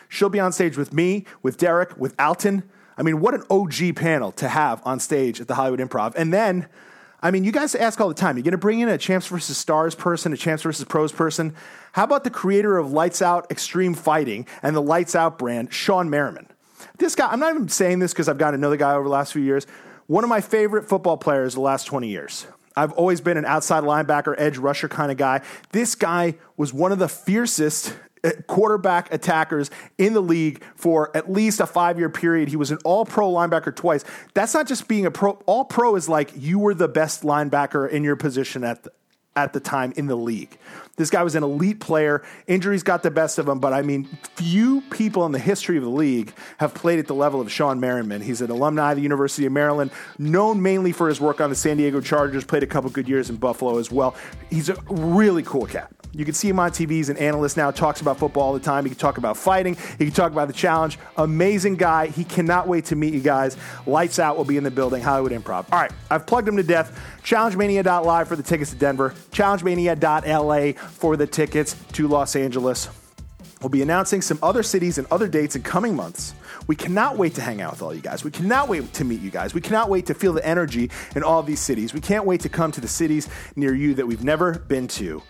[0.10, 2.64] She'll be on stage with me, with Derrick, with Alton.
[2.98, 6.14] I mean, what an OG panel to have on stage at the Hollywood Improv.
[6.16, 6.68] And then,
[7.22, 9.28] I mean, you guys ask all the time, you're going to bring in a Champs
[9.28, 11.56] versus Stars person, a Champs versus Pros person.
[11.94, 16.10] How about the creator of Lights Out Extreme Fighting and the Lights Out brand, Shawne
[16.10, 16.48] Merriman?
[16.98, 19.34] This guy, I'm not even saying this because I've got another guy over the last
[19.34, 19.66] few years.
[20.08, 22.48] One of my favorite football players the last 20 years.
[22.78, 25.42] I've always been an outside linebacker, edge rusher kind of guy.
[25.72, 27.96] This guy was one of the fiercest
[28.26, 29.70] Uh, quarterback attackers
[30.00, 32.50] in the league for at least a five year period.
[32.50, 34.04] He was an all pro linebacker twice.
[34.34, 35.34] That's not just being a pro.
[35.46, 38.92] All pro is like you were the best linebacker in your position at the,
[39.36, 40.58] at the time in the league.
[40.96, 42.24] This guy was an elite player.
[42.48, 45.84] Injuries got the best of him, but I mean, few people in the history of
[45.84, 48.22] the league have played at the level of Shawne Merriman.
[48.22, 51.56] He's an alumni of the University of Maryland, known mainly for his work on the
[51.56, 54.16] San Diego Chargers, played a couple good years in Buffalo as well.
[54.50, 55.92] He's a really cool cat.
[56.18, 56.92] You can see him on TV.
[56.92, 58.86] He's an analyst now, talks about football all the time.
[58.86, 59.76] He can talk about fighting.
[59.98, 60.98] He can talk about the challenge.
[61.18, 62.08] Amazing guy.
[62.08, 63.58] He cannot wait to meet you guys.
[63.86, 65.66] Lights Out will be in the building, Hollywood Improv.
[65.74, 66.98] All right, I've plugged him to death.
[67.24, 69.14] ChallengeMania.live for the tickets to Denver.
[69.32, 72.88] ChallengeMania.la for the tickets to Los Angeles.
[73.62, 76.34] We'll be announcing some other cities and other dates in coming months.
[76.68, 78.24] We cannot wait to hang out with all you guys.
[78.24, 79.54] We cannot wait to meet you guys.
[79.54, 81.94] We cannot wait to feel the energy in all these cities.
[81.94, 85.22] We can't wait to come to the cities near you that we've never been to.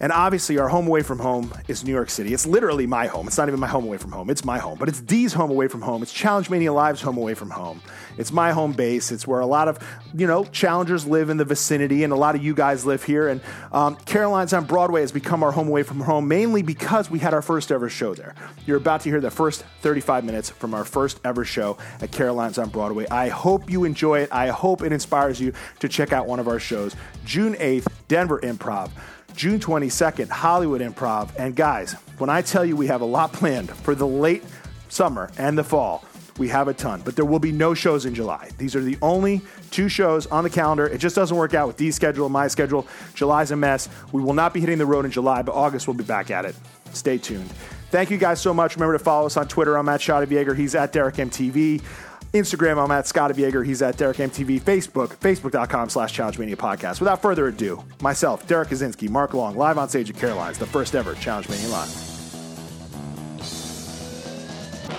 [0.00, 2.34] And obviously, our home away from home is New York City.
[2.34, 3.28] It's literally my home.
[3.28, 4.28] It's not even my home away from home.
[4.28, 4.76] It's my home.
[4.76, 6.02] But it's Dee's home away from home.
[6.02, 7.80] It's Challenge Mania Live's home away from home.
[8.18, 9.12] It's my home base.
[9.12, 9.78] It's where a lot of,
[10.12, 13.28] you know, challengers live in the vicinity, and a lot of you guys live here.
[13.28, 13.40] And
[13.70, 17.32] um, Caroline's on Broadway has become our home away from home, mainly because we had
[17.32, 18.34] our first ever show there.
[18.66, 22.58] You're about to hear the first 35 minutes from our first ever show at Caroline's
[22.58, 23.06] on Broadway.
[23.10, 24.28] I hope you enjoy it.
[24.32, 26.96] I hope it inspires you to check out one of our shows.
[27.24, 28.90] June 8th, Denver Improv.
[29.34, 31.30] June 22nd, Hollywood Improv.
[31.38, 34.44] And guys, when I tell you we have a lot planned for the late
[34.88, 36.04] summer and the fall,
[36.38, 38.50] we have a ton, but there will be no shows in July.
[38.58, 39.40] These are the only
[39.70, 40.86] two shows on the calendar.
[40.86, 42.86] It just doesn't work out with Dee's schedule and my schedule.
[43.14, 43.88] July's a mess.
[44.12, 46.44] We will not be hitting the road in July, but August we'll be back at
[46.44, 46.56] it.
[46.92, 47.50] Stay tuned.
[47.90, 48.74] Thank you guys so much.
[48.74, 49.78] Remember to follow us on Twitter.
[49.78, 50.56] I'm at Shotty Yeager.
[50.56, 51.80] He's at Derrick MTV.
[52.34, 53.62] Instagram, I'm at Scott Yager.
[53.62, 54.60] He's at Derrick MTV.
[54.60, 57.00] Facebook, facebook.com slash Challenge Mania Podcast.
[57.00, 60.94] Without further ado, myself, Derrick Kosinski, Mark Long, live on stage at Caroline's, the first
[60.94, 62.13] ever Challenge Mania Live.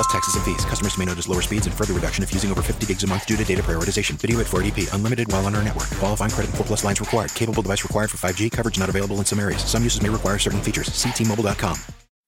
[0.00, 0.64] Plus taxes and fees.
[0.64, 3.26] Customers may notice lower speeds and further reduction if using over 50 gigs a month
[3.26, 4.12] due to data prioritization.
[4.12, 4.94] Video at 480p.
[4.94, 5.90] Unlimited while on our network.
[5.98, 7.34] Qualifying credit and 4 plus lines required.
[7.34, 8.50] Capable device required for 5G.
[8.50, 9.62] Coverage not available in some areas.
[9.62, 10.86] Some uses may require certain features.
[10.86, 11.76] See T-Mobile.com.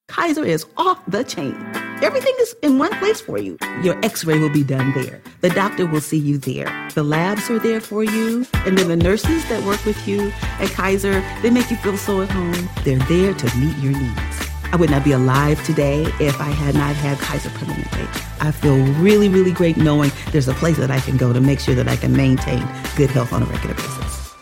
[0.09, 1.55] Kaiser is off the chain.
[2.03, 3.57] Everything is in one place for you.
[3.83, 5.23] Your x ray will be done there.
[5.41, 6.91] The doctor will see you there.
[6.93, 8.45] The labs are there for you.
[8.67, 10.31] And then the nurses that work with you
[10.61, 12.69] at Kaiser, they make you feel so at home.
[12.85, 14.52] They're there to meet your needs.
[14.73, 18.09] I would not be alive today if I had not had Kaiser Permanente.
[18.41, 21.61] I feel really, really great knowing there's a place that I can go to make
[21.61, 22.67] sure that I can maintain
[22.97, 24.35] good health on a regular basis.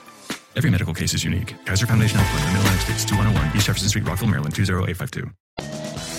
[0.54, 1.56] Every medical case is unique.
[1.64, 5.30] Kaiser Foundation Health Plan, Mid-Atlantic States, 2101 East Jefferson Street, Rockville, Maryland, 20852.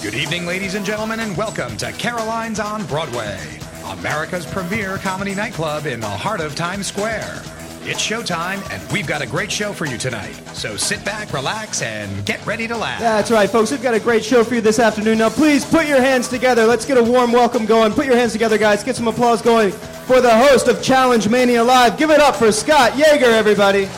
[0.03, 3.39] Good evening, ladies and gentlemen, and welcome to Caroline's on Broadway,
[3.85, 7.41] America's premier comedy nightclub in the heart of Times Square.
[7.83, 10.33] It's showtime, and we've got a great show for you tonight.
[10.53, 12.99] So sit back, relax, and get ready to laugh.
[12.99, 13.71] That's right, folks.
[13.71, 15.17] We've got a great show for you this afternoon.
[15.17, 16.65] Now, please put your hands together.
[16.67, 17.91] Let's get a warm welcome going.
[17.93, 18.83] Put your hands together, guys.
[18.83, 21.97] Get some applause going for the host of Challenge Mania Live.
[21.97, 23.89] Give it up for Scott Yager, everybody.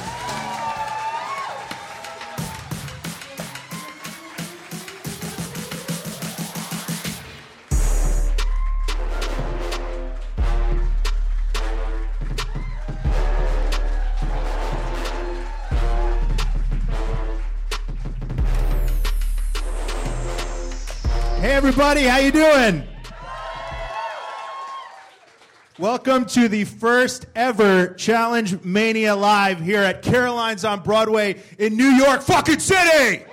[21.85, 22.81] Everybody, how you doing?
[25.77, 31.89] Welcome to the first ever Challenge Mania Live here at Caroline's on Broadway in New
[31.89, 33.25] York fucking City.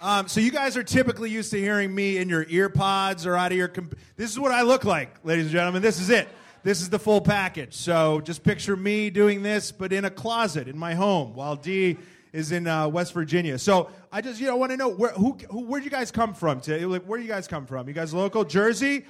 [0.00, 3.36] Um, so you guys are typically used to hearing me in your ear pods or
[3.36, 3.68] out of your.
[3.68, 5.82] Comp- this is what I look like, ladies and gentlemen.
[5.82, 6.30] This is it.
[6.62, 7.74] This is the full package.
[7.74, 11.98] So just picture me doing this, but in a closet in my home, while Dee
[12.32, 13.58] is in uh, West Virginia.
[13.58, 16.34] So I just you know want to know where who, who where'd you guys come
[16.34, 16.60] from?
[16.62, 17.88] To, like, where do you guys come from?
[17.88, 18.44] You guys local?
[18.44, 19.04] Jersey?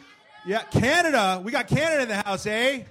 [0.46, 1.40] Yeah, Canada.
[1.44, 2.84] We got Canada in the house, eh?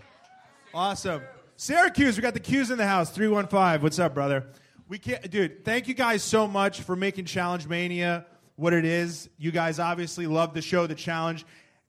[0.74, 1.22] Awesome.
[1.56, 2.16] Syracuse.
[2.16, 3.10] We got the Q's in the house.
[3.10, 3.82] Three one five.
[3.82, 4.46] What's up, brother?
[4.88, 5.66] We can't, dude.
[5.66, 8.26] Thank you guys so much for making Challenge Mania
[8.56, 9.30] what it is.
[9.38, 11.46] You guys obviously love the show, the challenge.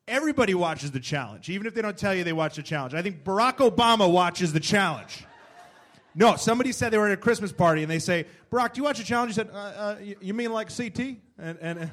[0.07, 2.95] Everybody watches the challenge, even if they don't tell you they watch the challenge.
[2.95, 5.25] I think Barack Obama watches the challenge.
[6.15, 8.85] No, somebody said they were at a Christmas party and they say, Brock, do you
[8.85, 9.31] watch the challenge?
[9.31, 10.99] He said, uh, uh, you, you mean like CT?
[11.39, 11.91] And, and,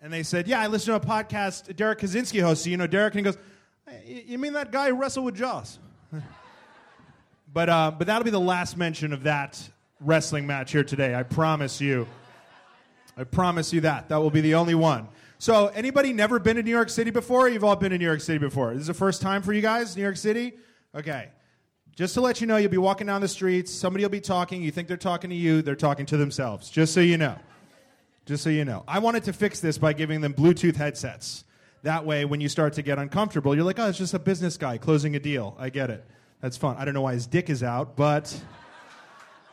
[0.00, 2.64] and they said, yeah, I listen to a podcast Derrick Kosinski hosts.
[2.64, 3.14] So, you know Derrick?
[3.14, 3.38] And he goes,
[4.06, 5.80] you mean that guy who wrestled with Jaws?
[7.52, 9.60] but, uh, but that'll be the last mention of that
[10.00, 11.14] wrestling match here today.
[11.14, 12.06] I promise you.
[13.16, 14.08] I promise you that.
[14.08, 15.08] That will be the only one.
[15.38, 17.48] So, anybody never been to New York City before?
[17.48, 18.72] You've all been to New York City before.
[18.74, 20.54] This is the first time for you guys, New York City?
[20.94, 21.30] Okay.
[21.94, 24.62] Just to let you know, you'll be walking down the streets, somebody will be talking,
[24.62, 26.70] you think they're talking to you, they're talking to themselves.
[26.70, 27.36] Just so you know.
[28.24, 28.82] Just so you know.
[28.88, 31.44] I wanted to fix this by giving them Bluetooth headsets.
[31.82, 34.56] That way, when you start to get uncomfortable, you're like, oh, it's just a business
[34.56, 35.54] guy closing a deal.
[35.58, 36.04] I get it.
[36.40, 36.76] That's fun.
[36.78, 38.34] I don't know why his dick is out, but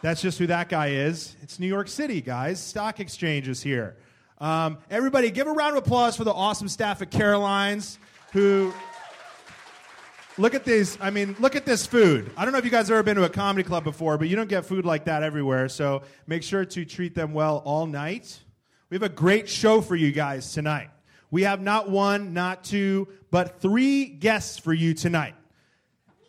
[0.02, 1.36] that's just who that guy is.
[1.42, 2.64] It's New York City, guys.
[2.64, 3.98] Stock exchange is here.
[4.38, 8.00] Um, everybody, give a round of applause for the awesome staff at Caroline's
[8.32, 8.74] who
[10.40, 10.98] Look at these.
[11.02, 12.32] I mean, look at this food.
[12.38, 14.30] I don't know if you guys have ever been to a comedy club before, but
[14.30, 15.68] you don't get food like that everywhere.
[15.68, 18.40] So make sure to treat them well all night.
[18.90, 20.92] We have a great show for you guys tonight.
[21.30, 25.36] We have not one, not two, but three guests for you tonight.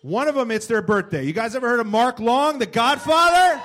[0.03, 1.23] One of them, it's their birthday.
[1.23, 3.63] You guys ever heard of Mark Long, the Godfather?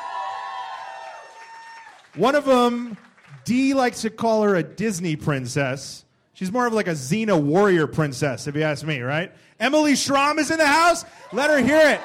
[2.14, 2.98] One of them,
[3.46, 6.06] Dee likes to call her a Disney princess.
[6.34, 9.32] She's more of like a Xena warrior princess, if you ask me, right?
[9.60, 11.06] Emily Schramm is in the house.
[11.32, 12.02] Let her hear it.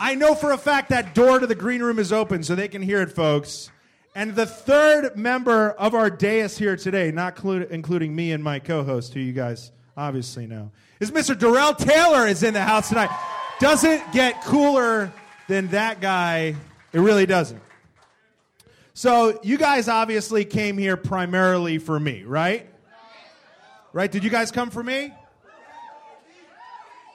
[0.00, 2.68] I know for a fact that door to the green room is open, so they
[2.68, 3.70] can hear it, folks.
[4.14, 8.58] And the third member of our dais here today, not clu- including me and my
[8.58, 10.70] co-host, who you guys obviously know,
[11.00, 11.38] is Mr.
[11.38, 13.10] Darrell Taylor is in the house tonight.
[13.60, 15.12] Doesn't get cooler
[15.48, 16.54] than that guy.
[16.92, 17.60] It really doesn't.
[18.94, 22.68] So you guys obviously came here primarily for me, right?
[23.92, 24.10] Right?
[24.10, 25.12] Did you guys come for me?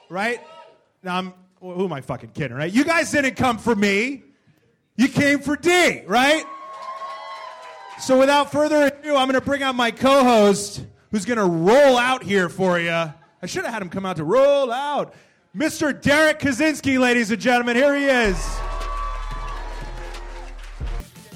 [0.08, 0.40] Right?
[1.02, 2.70] Now I'm who am I fucking kidding, right?
[2.72, 4.22] You guys didn't come for me.
[4.96, 6.44] You came for D, right?
[8.00, 11.96] So without further ado, I'm going to bring out my co-host who's going to roll
[11.96, 12.90] out here for you.
[12.90, 15.14] I should have had him come out to roll out.
[15.56, 15.98] Mr.
[15.98, 18.58] Derrick Kosinski, ladies and gentlemen, here he is.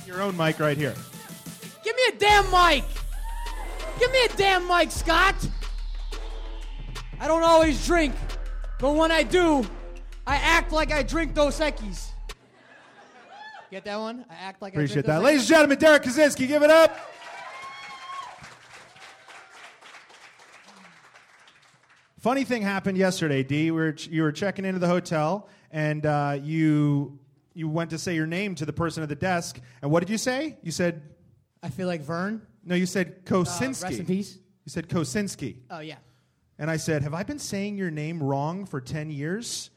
[0.06, 0.94] Your own mic right here.
[1.84, 2.84] Give me a damn mic.
[3.98, 5.36] Give me a damn mic, Scott.
[7.20, 8.14] I don't always drink,
[8.80, 9.66] but when I do,
[10.26, 12.10] I act like I drink Dos Equis.
[13.70, 14.24] Get that one?
[14.30, 15.14] I act like Appreciate I drink that.
[15.16, 16.98] Dos Ladies and gentlemen, Derrick Kosinski, give it up.
[22.20, 23.70] Funny thing happened yesterday, D.
[23.70, 27.18] We were, you were checking into the hotel, and uh, you
[27.54, 30.10] you went to say your name to the person at the desk, and what did
[30.10, 30.58] you say?
[30.62, 31.02] You said,
[31.62, 32.42] I feel like Vern.
[32.64, 33.84] No, you said Kosinski.
[33.84, 34.38] Uh, rest in peace.
[34.64, 35.56] You said Kosinski.
[35.70, 35.96] Oh yeah.
[36.58, 39.70] And I said, Have I been saying your name wrong for 10 years?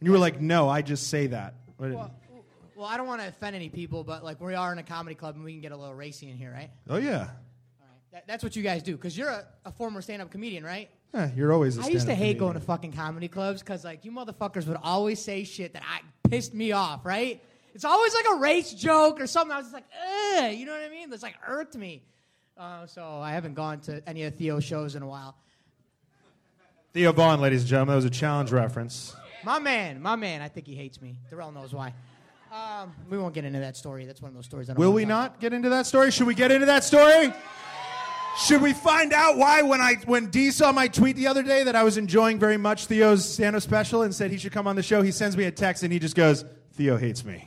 [0.00, 1.54] And you were like, No, I just say that.
[1.78, 2.12] Well,
[2.74, 5.14] well, I don't want to offend any people, but like we are in a comedy
[5.14, 6.70] club and we can get a little racy in here, right?
[6.90, 7.28] oh, yeah.
[8.12, 10.88] That, that's what you guys do because you're a, a former stand-up comedian, right?
[11.12, 12.38] Eh, you're always a I used to hate comedian.
[12.38, 16.00] going to fucking comedy clubs because like you motherfuckers would always say shit that I
[16.28, 17.42] pissed me off, right?
[17.74, 19.52] It's always like a race joke or something.
[19.52, 19.84] I was just like,
[20.38, 21.12] ugh, you know what I mean?
[21.12, 22.02] It's like irked me.
[22.56, 25.36] Uh, so I haven't gone to any of Theo's shows in a while.
[26.96, 29.14] Theo Von, ladies and gentlemen, that was a challenge reference.
[29.44, 31.18] My man, my man, I think he hates me.
[31.28, 31.92] Darrell knows why.
[32.50, 34.06] Um, we won't get into that story.
[34.06, 34.70] That's one of those stories.
[34.70, 36.10] I don't Will we not get into that story?
[36.10, 37.34] Should we get into that story?
[38.38, 41.64] Should we find out why when I when D saw my tweet the other day
[41.64, 44.74] that I was enjoying very much Theo's stand-up special and said he should come on
[44.74, 47.46] the show, he sends me a text and he just goes, Theo hates me.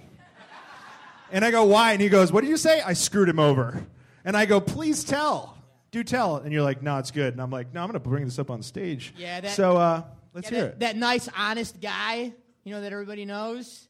[1.32, 1.94] And I go, why?
[1.94, 2.82] And he goes, What did you say?
[2.82, 3.84] I screwed him over.
[4.24, 5.59] And I go, please tell.
[5.92, 6.38] Do tell.
[6.38, 7.34] And you're like, no, it's good.
[7.34, 9.14] And I'm like, no, I'm gonna bring this up on stage.
[9.18, 10.04] Yeah, that- so uh,
[10.34, 10.80] let's Yeah, hear that, it.
[10.82, 12.32] that nice, honest guy,
[12.64, 13.88] you know, that everybody knows.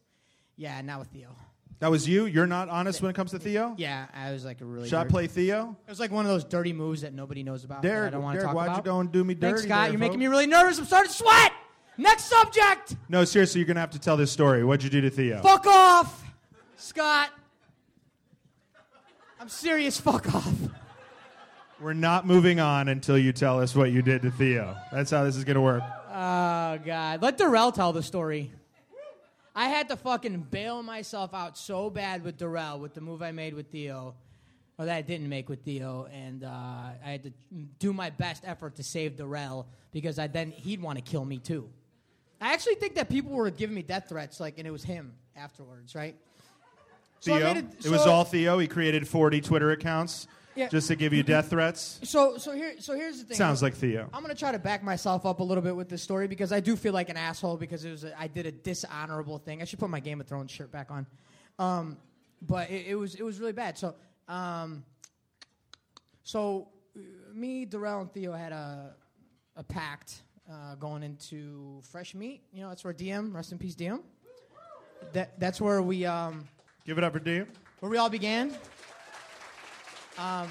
[0.55, 1.29] Yeah, not with Theo.
[1.79, 2.25] That was you?
[2.25, 3.73] You're not honest when it comes to Theo?
[3.77, 4.89] Yeah, I was like a really.
[4.89, 5.77] Should I dirty- play Theo?
[5.87, 7.81] It was like one of those dirty moves that nobody knows about.
[7.83, 8.77] that I don't want to Derrick talk why'd about.
[8.77, 9.47] you go and do me dirty?
[9.53, 9.83] Thanks, Scott.
[9.83, 10.77] there, You're making me really nervous.
[10.77, 11.51] I'm starting to sweat.
[11.97, 12.95] Next subject.
[13.07, 14.63] No, seriously, you're gonna have to tell this story.
[14.65, 15.41] What'd you do to Theo?
[15.41, 16.23] Fuck off,
[16.75, 17.29] Scott.
[19.39, 19.99] I'm serious.
[19.99, 20.53] Fuck off.
[21.81, 24.75] We're not moving on until you tell us what you did to Theo.
[24.91, 25.81] That's how this is gonna work.
[26.09, 27.21] Oh God.
[27.21, 28.51] Let Darrell tell the story.
[29.55, 33.31] I had to fucking bail myself out so bad with Darrell with the move I
[33.31, 34.15] made with Theo,
[34.77, 37.31] or that I didn't make with Theo, and uh, I had to
[37.79, 41.37] do my best effort to save Darrell because I then he'd want to kill me
[41.37, 41.69] too.
[42.41, 45.13] I actually think that people were giving me death threats, like, and it was him
[45.35, 46.15] afterwards, right?
[47.21, 47.53] So Theo?
[47.53, 48.59] made it was all Theo.
[48.59, 50.67] He created 40 Twitter accounts Yeah.
[50.67, 51.99] just to give you death threats.
[52.03, 53.37] So so here so here's the thing.
[53.37, 54.09] Sounds like Theo.
[54.13, 56.59] I'm gonna try to back myself up a little bit with this story because I
[56.59, 59.61] do feel like an asshole because it was a, I did a dishonorable thing.
[59.61, 61.05] I should put my Game of Thrones shirt back on,
[61.59, 61.97] um,
[62.41, 63.77] but it, it was it was really bad.
[63.77, 63.95] So
[64.27, 64.83] um,
[66.23, 67.01] so uh,
[67.33, 68.95] me, Darrell, and Theo had a
[69.55, 70.21] a pact
[70.51, 72.41] uh, going into fresh meat.
[72.51, 74.01] You know, that's where Diem rest in peace Diem.
[75.13, 76.47] That that's where we um,
[76.85, 77.47] give it up for Diem.
[77.79, 78.55] Where we all began.
[80.19, 80.47] Um,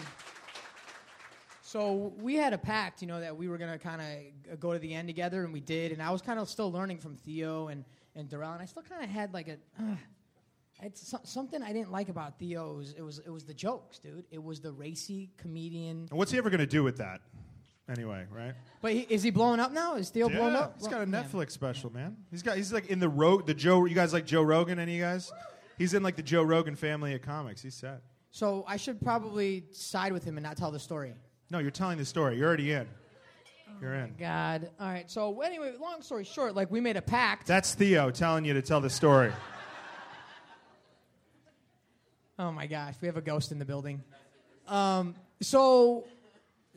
[1.63, 4.79] so we had a pact, you know, that we were gonna kind of go to
[4.79, 5.93] the end together, and we did.
[5.93, 7.85] And I was kind of still learning from Theo and
[8.17, 9.57] and Darrell, and I still kind of had like a.
[9.81, 9.97] Uh,
[10.83, 12.73] it's so- something I didn't like about Theo.
[12.73, 14.25] It was, it was it was the jokes, dude.
[14.31, 16.07] It was the racy comedian.
[16.11, 17.21] And what's he ever gonna do with that?
[17.91, 18.53] Anyway, right?
[18.83, 19.97] But he, is he blowing up now?
[19.97, 20.75] Is Theo blowing up?
[20.79, 21.23] he's got a Yeah.
[21.23, 22.17] Netflix special, man.
[22.31, 23.85] He's got he's like in the Ro- the Joe.
[23.85, 24.79] You guys like Joe Rogan?
[24.79, 25.33] Any of you guys?
[25.77, 27.63] He's in like the Joe Rogan family of comics.
[27.63, 28.01] He's set.
[28.39, 31.13] So I should probably side with him and not tell the story.
[31.51, 32.37] No, you're telling the story.
[32.37, 32.87] You're already in.
[33.83, 34.15] You're in.
[34.17, 34.71] God.
[34.79, 35.11] All right.
[35.11, 37.49] So anyway, long story short, like we made a pact.
[37.49, 39.33] That's Theo telling you to tell the story.
[42.41, 44.01] Oh my gosh, we have a ghost in the building.
[44.69, 46.05] Um, so,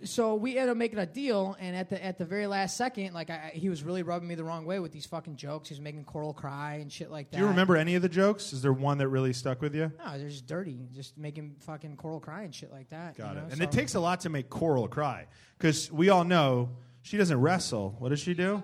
[0.04, 3.14] so we ended up making a deal, and at the at the very last second,
[3.14, 5.70] like I, he was really rubbing me the wrong way with these fucking jokes.
[5.70, 7.38] He was making Coral cry and shit like that.
[7.38, 8.54] Do you remember any of the jokes?
[8.54, 9.92] Is there one that really stuck with you?
[10.04, 13.18] No, they're just dirty, just making fucking Coral cry and shit like that.
[13.18, 13.44] Got you it.
[13.52, 16.70] And So- it takes a lot to make Coral cry because we all know
[17.02, 17.96] she doesn't wrestle.
[18.00, 18.64] What does she do?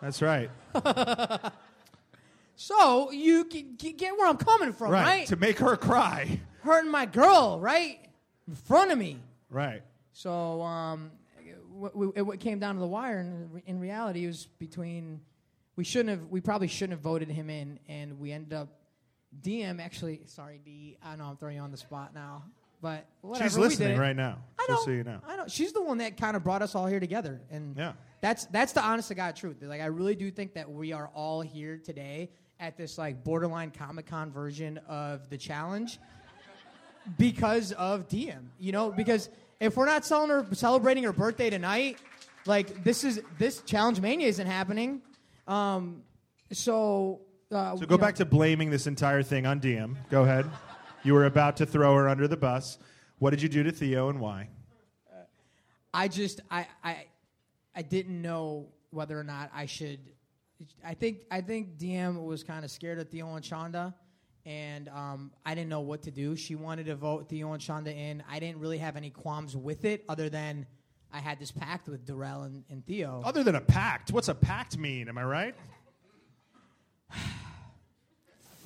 [0.00, 0.50] That's right.
[2.56, 5.04] So you get where I'm coming from, right.
[5.04, 5.26] right?
[5.28, 6.40] To make her cry.
[6.62, 7.98] Hurting my girl, right,
[8.48, 9.18] in front of me.
[9.50, 9.82] Right.
[10.14, 11.10] So um,
[12.14, 15.20] it came down to the wire, and in reality, it was between.
[15.76, 16.30] We shouldn't have.
[16.30, 18.68] We probably shouldn't have voted him in, and we ended up.
[19.42, 20.20] Diem actually.
[20.26, 20.96] Sorry, D.
[21.04, 22.44] I know I'm throwing you on the spot now,
[22.80, 23.44] but whatever.
[23.50, 24.38] She's we did listening right now.
[24.56, 24.78] I know.
[24.84, 25.18] so you know.
[25.26, 25.44] I know.
[25.48, 27.94] She's the one that kind of brought us all here together, and Yeah.
[28.20, 29.56] that's that's the honest to God truth.
[29.62, 32.30] Like I really do think that we are all here today
[32.60, 35.98] at this like borderline Comic Con version of the challenge
[37.18, 38.52] because of Diem.
[38.60, 39.28] You know, because
[39.60, 41.98] if we're not selling her, celebrating her birthday tonight,
[42.46, 45.02] like this is this challenge mania isn't happening.
[45.46, 46.02] Um,
[46.52, 47.20] so
[47.50, 49.98] uh, So go back to blaming this entire thing on Diem.
[50.10, 50.50] Go ahead.
[51.02, 52.78] You were about to throw her under the bus.
[53.18, 54.48] What did you do to Theo and why?
[55.92, 57.04] I just I I
[57.74, 60.00] I didn't know whether or not I should.
[60.84, 63.94] I think I think Diem was kind of scared of Theo and Shonda,
[64.46, 66.36] and um, I didn't know what to do.
[66.36, 68.22] She wanted to vote Theo and Shonda in.
[68.30, 70.66] I didn't really have any qualms with it, other than
[71.12, 73.22] I had this pact with Darrell and, and Theo.
[73.24, 75.08] Other than a pact, what's a pact mean?
[75.08, 75.54] Am I right?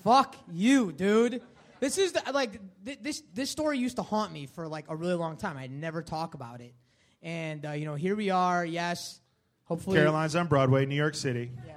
[0.03, 1.43] Fuck you, dude.
[1.81, 3.23] This is the, like th- this.
[3.35, 5.57] This story used to haunt me for like a really long time.
[5.57, 6.75] I'd never talk about it,
[7.23, 8.65] and uh, you know, here we are.
[8.65, 9.21] Yes,
[9.65, 11.53] hopefully, Caroline's on Broadway, New York City.
[11.65, 11.75] Yeah.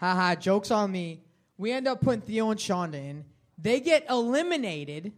[0.00, 1.22] haha, jokes on me.
[1.58, 3.24] We end up putting Theo and Shonda in.
[3.58, 5.12] They get eliminated.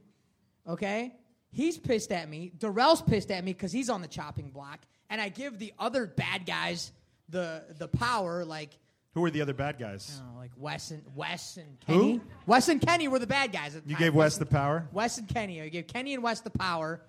[0.67, 1.15] Okay,
[1.51, 2.53] he's pissed at me.
[2.59, 6.07] Darrell's pissed at me because he's on the chopping block, and I give the other
[6.07, 6.93] bad guys
[7.29, 8.71] the the power, like
[9.15, 10.21] Who were the other bad guys?
[10.23, 11.93] uh, like Wes and Wes and Who?
[12.01, 12.21] Kenny.
[12.47, 13.75] Wes and Kenny were the bad guys.
[13.75, 14.05] At the You time.
[14.05, 14.87] gave Wes the power?
[14.93, 15.61] Wes and Kenny.
[15.63, 17.01] I gave Kenny and Wes the power,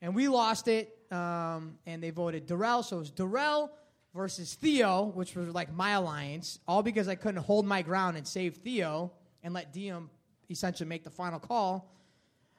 [0.00, 0.96] and we lost it.
[1.10, 3.70] Um, and they voted Darrell, so it was Darrell
[4.14, 8.26] versus Theo, which was like my alliance, all because I couldn't hold my ground and
[8.26, 9.12] save Theo
[9.42, 10.10] and let Diem
[10.50, 11.94] essentially make the final call.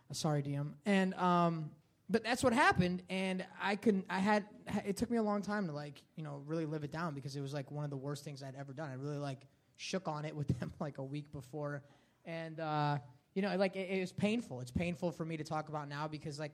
[0.09, 0.75] Uh, Sorry, Diem.
[0.85, 1.69] And um,
[2.09, 4.05] but that's what happened, and I couldn't.
[4.09, 4.45] I had.
[4.85, 7.35] It took me a long time to like you know really live it down because
[7.35, 8.89] it was like one of the worst things I'd ever done.
[8.89, 9.39] I really like
[9.77, 11.83] shook on it with them like a week before,
[12.25, 12.97] and uh,
[13.33, 14.59] you know like it, it was painful.
[14.61, 16.51] It's painful for me to talk about now because like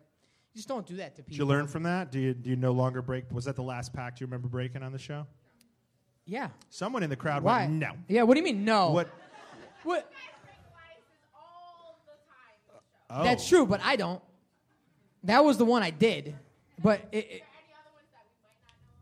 [0.53, 1.31] you just don't do that to people.
[1.31, 2.11] Did you learn from that?
[2.11, 3.31] Do you, do you no longer break?
[3.31, 5.27] Was that the last pact you remember breaking on the show?
[6.25, 6.49] Yeah.
[6.69, 7.61] Someone in the crowd Why?
[7.61, 7.91] went, no.
[8.07, 8.23] Yeah.
[8.23, 8.91] What do you mean no?
[8.91, 9.09] What?
[9.83, 10.11] What?
[13.09, 13.23] Oh.
[13.23, 14.21] That's true, but I don't.
[15.23, 16.35] That was the one I did,
[16.81, 17.43] but it, it,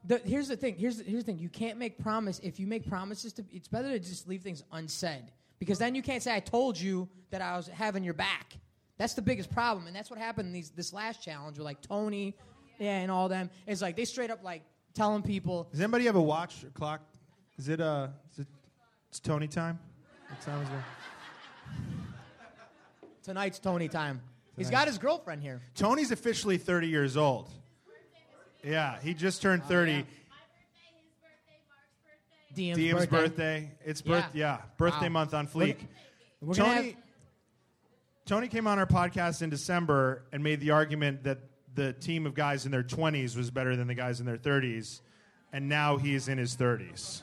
[0.06, 0.76] the, here's the thing.
[0.78, 1.40] Here's the, here's the thing.
[1.40, 3.46] You can't make promise if you make promises to.
[3.52, 5.24] It's better to just leave things unsaid
[5.60, 8.58] because then you can't say I told you that I was having your back.
[8.98, 11.82] That's the biggest problem, and that's what happened in these this last challenge with like
[11.82, 12.36] Tony,
[12.80, 13.50] yeah, and all them.
[13.68, 14.64] It's like they straight up like
[14.96, 15.68] telling people.
[15.72, 17.02] Does anybody have a watch or clock?
[17.58, 18.08] Is it uh?
[18.34, 18.48] Is it?
[19.10, 19.80] It's Tony time.
[20.30, 20.76] What time is it?
[23.24, 24.22] Tonight's Tony time.
[24.58, 25.62] He's got his girlfriend here.
[25.76, 27.50] Tony's officially 30 years old.
[28.64, 30.04] Yeah, he just turned 30.
[32.56, 33.18] Diem's, Diem's birthday.
[33.18, 33.72] birthday.
[33.86, 34.26] It's birth.
[34.34, 35.14] Yeah, birthday Wow.
[35.14, 35.88] month on We're- fleek.
[36.42, 36.88] we're gonna Tony.
[36.92, 36.98] have-
[38.28, 41.40] Tony came on our podcast in December and made the argument that
[41.76, 45.00] the team of guys in their 20s was better than the guys in their 30s,
[45.54, 47.22] and now he's in his 30s.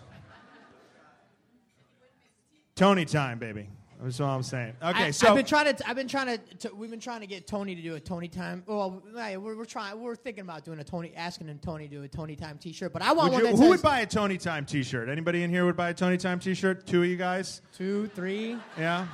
[2.75, 3.69] Tony time, baby.
[4.01, 4.75] That's all I'm saying.
[4.83, 5.89] Okay, I, so I've been trying to.
[5.89, 6.75] I've been trying to, to.
[6.75, 8.63] We've been trying to get Tony to do a Tony time.
[8.67, 10.01] Well, we're, we're trying.
[10.01, 12.93] We're thinking about doing a Tony, asking him Tony to do a Tony time T-shirt.
[12.93, 15.09] But I want would one you- who would buy a Tony time T-shirt?
[15.09, 16.87] Anybody in here would buy a Tony time T-shirt?
[16.87, 17.63] Two of you guys?
[17.77, 18.59] two, three.
[18.77, 19.07] Yeah.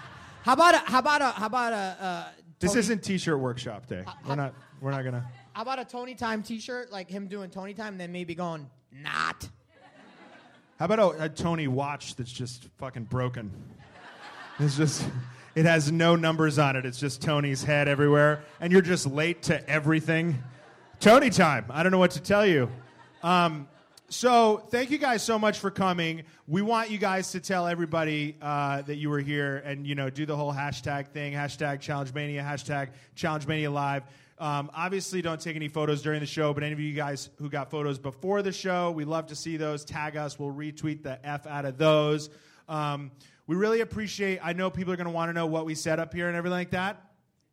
[0.43, 0.79] How about a?
[0.79, 1.31] How about a?
[1.33, 1.77] How about a?
[1.77, 2.25] Uh,
[2.59, 4.05] This Tony- isn't T-shirt workshop day.
[4.27, 4.55] We're not.
[4.81, 5.25] We're not gonna.
[5.53, 8.69] How about a Tony time T-shirt, like him doing Tony time, and then maybe going
[8.93, 9.49] not.
[10.79, 13.51] How about a, a Tony watch that's just fucking broken?
[14.59, 15.05] It's just.
[15.57, 16.87] It has no numbers on it.
[16.87, 20.43] It's just Tony's head everywhere, and you're just late to everything.
[21.01, 21.65] Tony time.
[21.71, 22.71] I don't know what to tell you.
[23.23, 23.67] Um,
[24.13, 26.25] So, thank you guys so much for coming.
[26.49, 30.11] We want you guys to tell everybody uh, that you were here and, you know,
[30.11, 34.03] do the whole hashtag thing hashtag Challenge Mania, hashtag Challenge Mania Live.
[34.41, 37.49] Um, obviously, don't take any photos during the show, but any of you guys who
[37.49, 39.85] got photos before the show, we love to see those.
[39.85, 40.41] Tag us.
[40.41, 42.31] We'll retweet the F out of those.
[42.69, 43.13] Um,
[43.47, 46.01] we really appreciate, I know people are going to want to know what we set
[46.01, 47.10] up here and everything like that.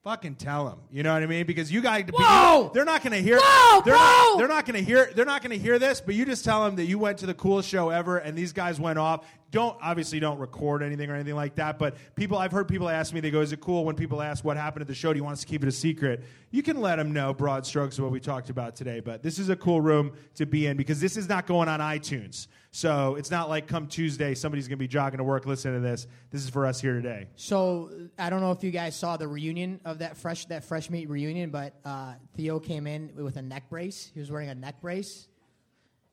[0.08, 0.80] Fucking tell them.
[0.90, 1.46] You know what I mean?
[1.46, 2.72] Because you guys, Whoa!
[2.74, 3.40] they're not going to hear.
[3.44, 4.02] Whoa, they're bro!
[4.02, 5.12] Not, they're not going to hear.
[5.14, 6.00] They're not going to hear this.
[6.00, 8.54] But you just tell them that you went to the coolest show ever, and these
[8.54, 9.26] guys went off.
[9.52, 11.78] Don't obviously don't record anything or anything like that.
[11.78, 13.20] But people, I've heard people ask me.
[13.20, 15.26] They go, "Is it cool?" When people ask what happened at the show, do you
[15.26, 16.24] want us to keep it a secret?
[16.52, 19.02] You can let them know broad strokes of what we talked about today.
[19.02, 21.82] But this is a cool room to be in because this is not going on
[21.82, 22.48] iTunes.
[22.78, 25.88] So it's not like come Tuesday somebody's going to be jogging to work listening to
[25.90, 26.06] this.
[26.30, 27.26] This is for us here today.
[27.36, 27.90] So
[28.20, 31.10] I don't know if you guys saw the reunion of that fresh that fresh meat
[31.10, 34.12] reunion, but uh, Theo came in with a neck brace.
[34.14, 35.28] He was wearing a neck brace.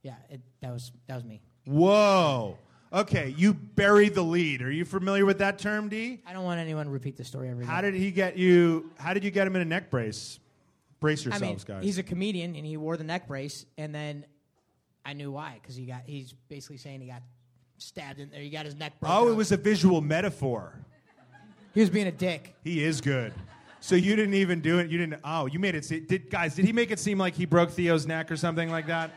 [0.02, 1.42] Yeah, it, that was that was me.
[1.66, 2.56] Whoa.
[2.94, 4.62] Okay, you buried the lead.
[4.62, 6.22] Are you familiar with that term, D?
[6.26, 7.66] I don't want anyone to repeat the story every.
[7.66, 7.90] How day.
[7.90, 8.90] did he get you?
[8.96, 10.40] How did you get him in a neck brace?
[10.98, 11.84] Brace I yourselves, mean, guys.
[11.84, 14.24] he's a comedian and he wore the neck brace, and then
[15.04, 17.22] I knew why because he got he's basically saying he got
[17.78, 18.40] stabbed in there.
[18.40, 18.98] He got his neck.
[19.00, 19.36] broken oh, it up.
[19.36, 20.72] was a visual metaphor.
[21.74, 22.54] He was being a dick.
[22.62, 23.34] He is good.
[23.80, 24.90] So you didn't even do it.
[24.90, 25.20] You didn't.
[25.24, 25.84] Oh, you made it.
[25.84, 26.54] se- Did guys?
[26.54, 29.10] Did he make it seem like he broke Theo's neck or something like that?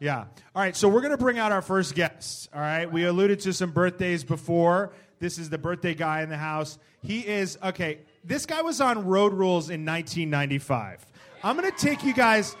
[0.00, 0.24] Yeah.
[0.56, 0.74] All right.
[0.74, 2.48] So we're gonna bring out our first guest.
[2.52, 2.90] All right.
[2.90, 4.92] We alluded to some birthdays before.
[5.20, 6.78] This is the birthday guy in the house.
[7.02, 8.00] He is okay.
[8.24, 11.06] This guy was on Road Rules in 1995.
[11.44, 12.56] I'm gonna take you guys.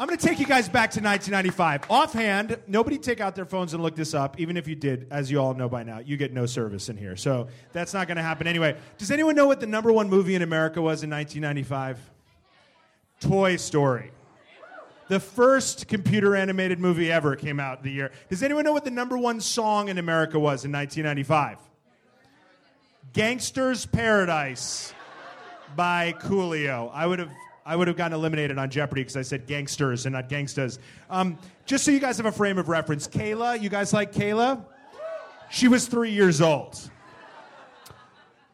[0.00, 1.90] I'm going to take you guys back to 1995.
[1.90, 4.40] Offhand, nobody take out their phones and look this up.
[4.40, 6.96] Even if you did, as you all know by now, you get no service in
[6.96, 7.16] here.
[7.16, 8.78] So that's not going to happen anyway.
[8.96, 11.98] Does anyone know what the number one movie in America was in 1995?
[13.20, 14.10] Toy Story.
[15.08, 18.10] The first computer animated movie ever came out the year.
[18.30, 21.58] Does anyone know what the number one song in America was in 1995?
[23.12, 24.94] Gangster's Paradise
[25.76, 26.90] by Coolio.
[26.94, 27.30] I would have
[27.64, 30.78] I would have gotten eliminated on Jeopardy because I said gangsters and not gangstas.
[31.08, 34.64] Um, just so you guys have a frame of reference, Kayla, you guys like Kayla?
[35.50, 36.78] She was three years old.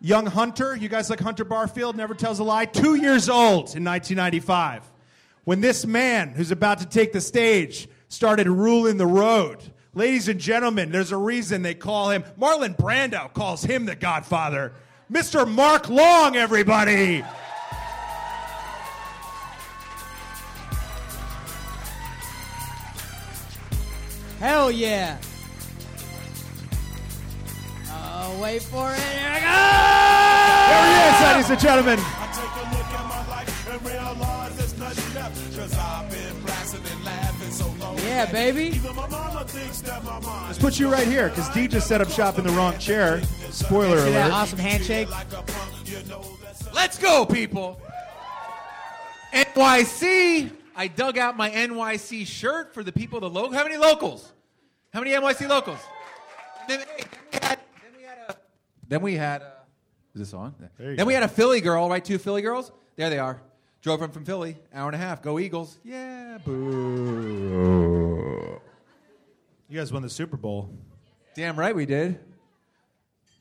[0.00, 3.84] Young Hunter, you guys like Hunter Barfield, never tells a lie, two years old in
[3.84, 4.82] 1995.
[5.44, 9.62] When this man who's about to take the stage started ruling the road.
[9.94, 14.72] Ladies and gentlemen, there's a reason they call him, Marlon Brando calls him the Godfather.
[15.10, 15.50] Mr.
[15.50, 17.24] Mark Long, everybody.
[24.38, 25.18] Hell yeah!
[27.88, 28.98] Oh, wait for it.
[28.98, 29.56] Here I go!
[30.68, 31.98] There he is, ladies and gentlemen.
[38.04, 38.80] Yeah, baby.
[40.46, 43.22] Let's put you right here because D just set up shop in the wrong chair.
[43.50, 44.34] Spoiler See that alert.
[44.34, 45.08] awesome handshake?
[46.74, 47.80] Let's go, people.
[49.32, 50.50] NYC.
[50.76, 53.52] I dug out my NYC shirt for the people, the local.
[53.54, 54.32] How many locals?
[54.92, 55.80] How many NYC locals?
[56.68, 57.58] Then, hey, then we had.
[57.82, 58.36] Then we had a.
[58.88, 59.56] Then we had a
[60.16, 60.54] is this on?
[60.78, 61.04] Then go.
[61.04, 62.02] we had a Philly girl, right?
[62.02, 62.72] Two Philly girls.
[62.96, 63.42] There they are.
[63.82, 65.20] Drove them from Philly, hour and a half.
[65.20, 65.78] Go Eagles.
[65.84, 66.98] Yeah, boo.
[69.68, 70.70] You guys won the Super Bowl.
[71.34, 72.18] Damn right we did.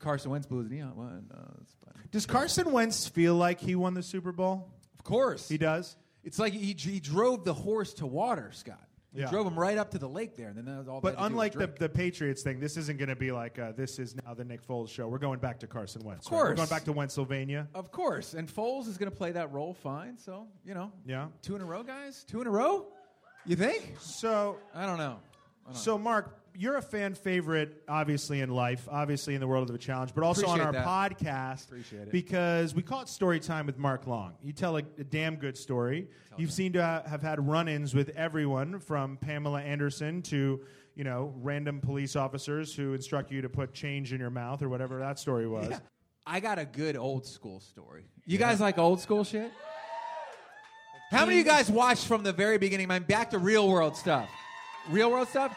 [0.00, 0.94] Carson Wentz blew the knee out.
[0.96, 1.06] What?
[1.06, 2.04] No, it's fine.
[2.10, 4.68] Does Carson Wentz feel like he won the Super Bowl?
[4.98, 5.48] Of course.
[5.48, 5.96] He does.
[6.26, 8.80] It's like he, he drove the horse to water, Scott.
[9.14, 9.30] He Yeah.
[9.30, 11.00] drove him right up to the lake there, and then that was all.
[11.00, 13.32] But had to do was unlike the, the Patriots thing, this isn't going to be
[13.32, 15.08] like uh, this is now the Nick Foles show.
[15.08, 16.26] We're going back to Carson Wentz.
[16.26, 16.38] Of right?
[16.38, 16.56] We're course.
[16.58, 17.68] going back to Pennsylvania.
[17.74, 18.34] Of course.
[18.34, 20.18] And Foles is going to play that role fine.
[20.18, 20.92] So, you know.
[21.06, 21.28] Yeah.
[21.40, 22.24] Two in a row, guys?
[22.24, 22.88] Two in a row?
[23.46, 23.94] You think?
[24.00, 25.18] So I don't know.
[25.64, 29.68] I don't So, Mark, you're a fan favorite, obviously in life, obviously in the world
[29.68, 30.86] of the challenge, but also on our that.
[30.86, 31.66] podcast.
[31.66, 32.12] Appreciate it.
[32.12, 34.34] Because we call it Story Time with Mark Long.
[34.42, 36.08] You tell a, a damn good story.
[36.36, 40.60] You've seemed to ha- have had run-ins with everyone from Pamela Anderson to
[40.94, 44.68] you know random police officers who instruct you to put change in your mouth or
[44.68, 45.68] whatever that story was.
[45.70, 45.78] Yeah.
[46.26, 48.06] I got a good old school story.
[48.24, 49.52] You guys like old school shit?
[51.10, 52.90] How many of you guys watched from the very beginning?
[52.90, 54.28] I'm back to real world stuff.
[54.90, 55.56] Real world stuff?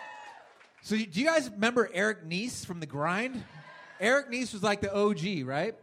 [0.81, 3.43] So, you- do you guys remember Eric Nies from The Grind?
[3.99, 5.75] Eric Nies was like the OG, right?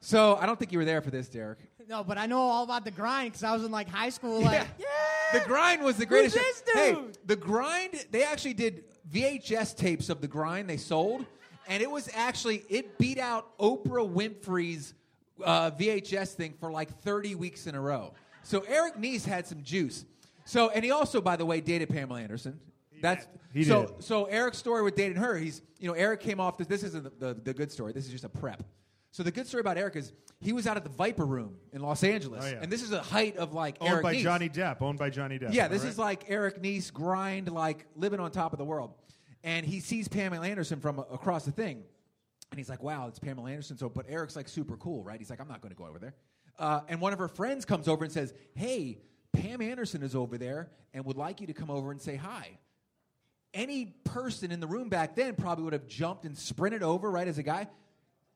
[0.00, 1.58] So, I don't think you were there for this, Derrick.
[1.88, 4.42] No, but I know all about the grind because I was in like high school.
[4.42, 4.86] Like, yeah.
[5.32, 6.36] The Grind was the greatest.
[6.36, 6.98] Who's this Hey.
[7.24, 11.24] The Grind, they actually did VHS tapes of The Grind they sold,
[11.66, 14.92] and it was actually, it beat out Oprah Winfrey's
[15.42, 18.12] uh, VHS thing for like 30 weeks in a row.
[18.42, 20.04] So Eric Nice had some juice.
[20.44, 22.60] So, and he also, by the way, dated Pamela Anderson.
[23.00, 23.86] That's He so.
[23.86, 24.04] did.
[24.04, 26.58] So Eric's story with dating her, he's you know Eric came off.
[26.58, 27.92] This, this isn't the, the, the good story.
[27.92, 28.62] This is just a prep.
[29.10, 31.80] So the good story about Eric is he was out at the Viper Room in
[31.80, 32.58] Los Angeles, Oh, yeah.
[32.62, 34.22] and this is the height of like Owned Eric by.
[34.22, 34.82] Johnny Depp.
[34.82, 35.52] Owned by Johnny Depp.
[35.54, 35.90] Yeah, am I this right?
[35.90, 38.92] is like Eric Nies grind, like living on top of the world.
[39.42, 41.82] And he sees Pamela Anderson from a- across the thing.
[42.50, 43.78] And he's like, wow, it's Pamela Anderson.
[43.78, 45.18] So, but Eric's like super cool, right?
[45.18, 46.14] He's like, I'm not going to go over there.
[46.58, 48.98] Uh, and one of her friends comes over and says, hey,
[49.32, 52.58] Pam Anderson is over there and would like you to come over and say hi.
[53.58, 57.26] Any person in the room back then probably would have jumped and sprinted over, right,
[57.26, 57.66] as a guy.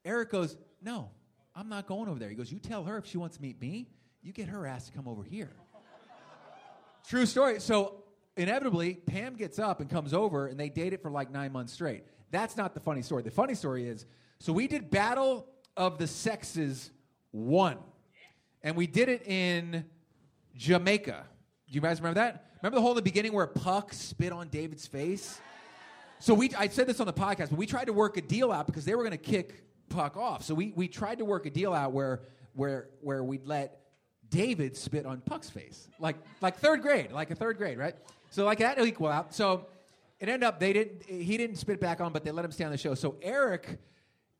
[0.04, 1.10] Eric goes, no,
[1.54, 2.28] I'm not going over there.
[2.28, 3.88] He goes, you tell her if she wants to meet me,
[4.20, 5.52] you get her ass to come over here.
[7.08, 7.60] True story.
[7.60, 8.02] So
[8.36, 11.72] inevitably, Pam gets up and comes over, and they date it for like nine months
[11.72, 12.02] straight.
[12.32, 13.22] That's not the funny story.
[13.22, 14.06] The funny story is
[14.40, 15.46] so we did Battle
[15.76, 16.90] of the Sexes
[17.30, 17.78] 1,
[18.64, 19.84] and we did it in
[20.56, 21.26] Jamaica.
[21.72, 22.44] Do you guys remember that?
[22.60, 25.40] Remember the whole in the beginning where Puck spit on David's face?
[26.18, 28.52] So we, I said this on the podcast, but we tried to work a deal
[28.52, 30.44] out because they were going to kick Puck off.
[30.44, 33.80] So we, we tried to work a deal out where, where, where we'd let
[34.28, 37.94] David spit on Puck's face, like, like third grade, like a third grade, right?
[38.28, 39.34] So like that equal out.
[39.34, 39.68] So
[40.20, 42.64] it ended up they didn't, he didn't spit back on, but they let him stay
[42.64, 42.94] on the show.
[42.94, 43.78] So Eric,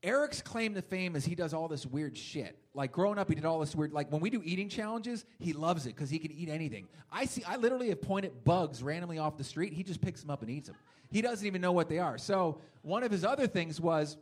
[0.03, 2.59] Eric's claim to fame is he does all this weird shit.
[2.75, 3.93] Like growing up, he did all this weird.
[3.93, 6.89] Like when we do eating challenges, he loves it because he can eat anything.
[7.11, 7.45] I see.
[7.45, 9.73] I literally have pointed bugs randomly off the street.
[9.73, 10.77] He just picks them up and eats them.
[11.11, 12.19] He doesn't even know what they are.
[12.19, 14.17] So one of his other things was,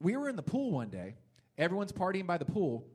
[0.00, 1.16] we were in the pool one day.
[1.58, 2.86] Everyone's partying by the pool.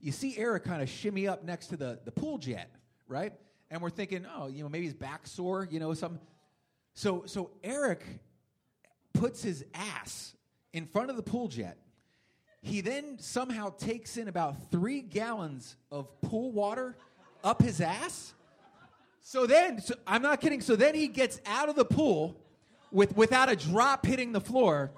[0.00, 2.70] You see Eric kind of shimmy up next to the the pool jet,
[3.06, 3.32] right?
[3.70, 6.20] And we're thinking, oh, you know, maybe his back sore, you know, something.
[6.94, 8.04] So so Eric
[9.12, 10.34] puts his ass
[10.72, 11.78] in front of the pool jet.
[12.62, 16.96] He then somehow takes in about three gallons of pool water
[17.44, 18.34] up his ass.
[19.20, 20.60] So then, so, I'm not kidding.
[20.60, 22.40] So then he gets out of the pool
[22.90, 24.90] with without a drop hitting the floor,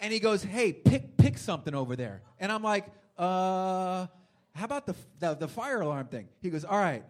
[0.00, 4.06] and he goes, "Hey, pick pick something over there." And I'm like, "Uh,
[4.54, 7.04] how about the the, the fire alarm thing?" He goes, "All right."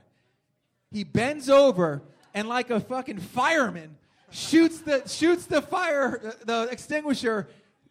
[0.91, 2.03] He bends over
[2.33, 3.97] and, like a fucking fireman,
[4.31, 7.49] shoots the shoots the fire the extinguisher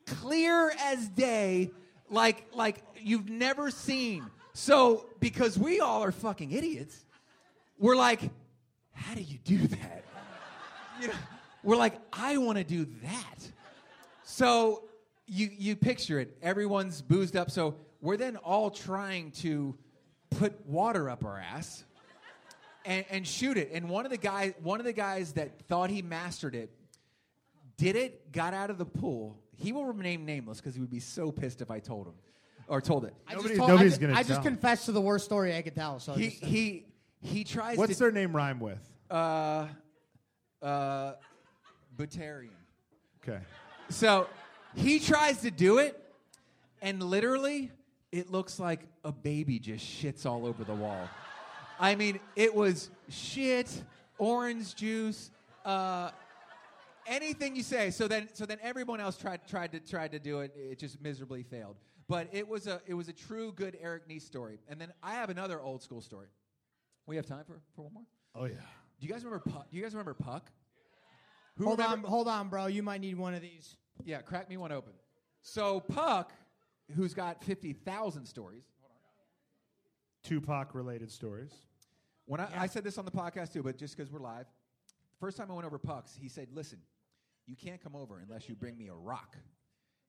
[0.08, 1.72] clear as day,
[2.10, 4.26] like like you've never seen.
[4.54, 7.06] So because we all are fucking idiots,
[7.78, 8.22] we're like,
[8.94, 10.04] how do you do that?
[11.00, 11.14] You know,
[11.64, 13.52] we're like, I want to do that.
[14.24, 14.86] So
[15.28, 16.36] you you picture it.
[16.42, 17.52] Everyone's boozed up.
[17.52, 19.78] So we're then all trying to
[20.32, 21.84] put water up our ass
[22.86, 23.70] and, and shoot it.
[23.74, 26.72] And one of the guys, one of the guys that thought he mastered it,
[27.78, 29.38] did it, got out of the pool.
[29.58, 32.14] He will remain nameless because he would be so pissed if I told him
[32.68, 33.14] or told it.
[33.28, 36.00] I just, told, I just, I just confessed to the worst story I could tell.
[36.00, 36.86] So He just- he
[37.20, 37.78] he tries.
[37.78, 38.80] What's to, their name rhyme with?
[39.10, 39.68] Uh,
[40.62, 41.14] uh,
[41.98, 42.50] Butarian.
[43.28, 43.40] Okay.
[43.90, 44.30] So
[44.76, 46.00] he tries to do it,
[46.82, 47.72] and literally,
[48.12, 51.10] it looks like a baby just shits all over the wall.
[51.80, 53.84] I mean, it was shit,
[54.18, 55.32] orange juice,
[55.66, 56.12] uh,
[57.08, 57.90] anything you say.
[57.92, 60.54] So then, so then everyone else tried tried to tried to do it.
[60.56, 61.78] It just miserably failed.
[62.08, 64.60] But it was a it was a true good Eric Nies story.
[64.70, 66.28] And then I have another old school story.
[67.06, 68.04] We have time for, for one more.
[68.36, 68.56] Oh yeah.
[69.00, 69.70] Do you guys remember Puck?
[69.70, 70.50] Do you guys remember Puck?
[71.62, 72.68] hold remember- on, hold on, bro.
[72.68, 73.78] You might need one of these.
[74.06, 74.94] Yeah, crack me one open.
[75.42, 76.32] So Puck,
[76.96, 78.64] who's got fifty thousand stories.
[80.24, 81.52] Tupac related stories.
[82.26, 84.46] When I, I said this on the podcast too, but just because we're live,
[85.20, 86.80] first time I went over Puck's, he said, "Listen,
[87.48, 89.36] you can't come over unless you bring me a rock."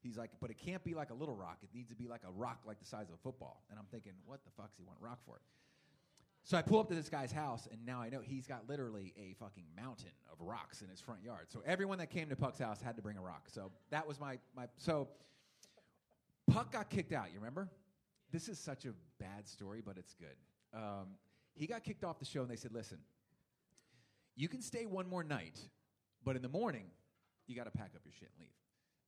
[0.01, 1.59] He's like, "But it can't be like a little rock.
[1.63, 3.87] It needs to be like a rock like the size of a football." And I'm
[3.87, 5.41] thinking, "What the fuck's he want rock for?"
[6.45, 9.13] So I pull up to this guy's house, and now I know he's got literally
[9.19, 11.51] a fucking mountain of rocks in his front yard.
[11.51, 13.49] So everyone that came to Puck's house had to bring a rock.
[13.49, 14.67] So that was my my.
[14.79, 15.09] So
[16.51, 17.27] Puck got kicked out.
[17.33, 17.69] You remember?
[18.33, 20.37] This is such a bad story, but it's good.
[20.73, 21.17] Um,
[21.55, 22.99] he got kicked off the show, and they said, "Listen,
[24.35, 25.61] you can stay one more night,
[26.25, 26.87] but in the morning,
[27.49, 28.55] you got to pack up your shit and leave."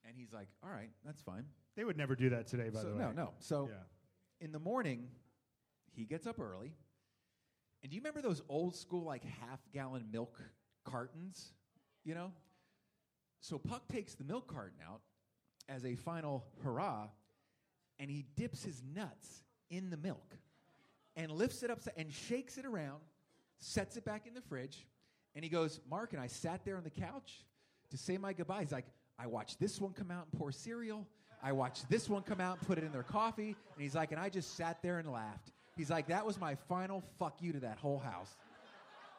[0.04, 1.44] And he's like, "All right, that's fine."
[1.76, 3.00] They would never do that today, by So- the way.
[3.00, 3.34] No, no.
[3.38, 3.84] So Yeah.
[4.40, 5.10] in the morning,
[5.92, 6.74] he gets up early.
[7.82, 10.40] And do you remember those old school, like half gallon milk
[10.84, 11.52] cartons?
[12.04, 12.34] You know?
[13.40, 15.02] So Puck takes the milk carton out
[15.68, 17.08] as a final hurrah,
[17.98, 20.36] and he dips his nuts in the milk
[21.16, 23.00] and lifts it up and shakes it around,
[23.58, 24.86] sets it back in the fridge,
[25.34, 27.46] and he goes, Mark, and I sat there on the couch
[27.90, 28.64] to say my goodbyes.
[28.64, 28.86] He's like,
[29.18, 31.06] I watched this one come out and pour cereal.
[31.42, 33.56] I watched this one come out and put it in their coffee.
[33.74, 35.52] And he's like, and I just sat there and laughed.
[35.76, 38.36] He's like, that was my final fuck you to that whole house,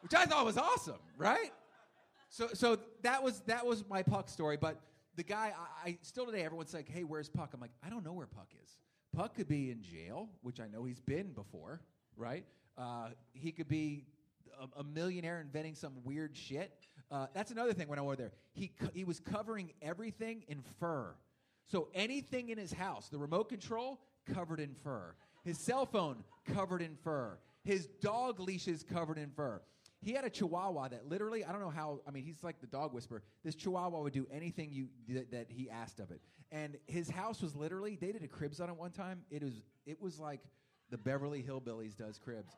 [0.01, 1.51] which I thought was awesome, right?
[2.29, 4.57] So, so that was that was my Puck story.
[4.57, 4.79] But
[5.15, 5.53] the guy,
[5.85, 8.27] I, I still today, everyone's like, "Hey, where's Puck?" I'm like, I don't know where
[8.27, 8.77] Puck is.
[9.15, 11.81] Puck could be in jail, which I know he's been before,
[12.15, 12.45] right?
[12.77, 14.05] Uh, he could be
[14.59, 16.71] a, a millionaire inventing some weird shit.
[17.11, 18.31] Uh, that's another thing when I was there.
[18.53, 21.13] He co- he was covering everything in fur.
[21.67, 23.99] So anything in his house, the remote control
[24.33, 29.61] covered in fur, his cell phone covered in fur, his dog leashes covered in fur.
[30.01, 31.99] He had a Chihuahua that literally, I don't know how.
[32.07, 33.21] I mean, he's like the dog whisperer.
[33.43, 36.21] This Chihuahua would do anything you that, that he asked of it.
[36.51, 39.21] And his house was literally, they did a cribs on it one time.
[39.29, 40.41] It was it was like
[40.89, 42.53] the Beverly Hillbillies does cribs.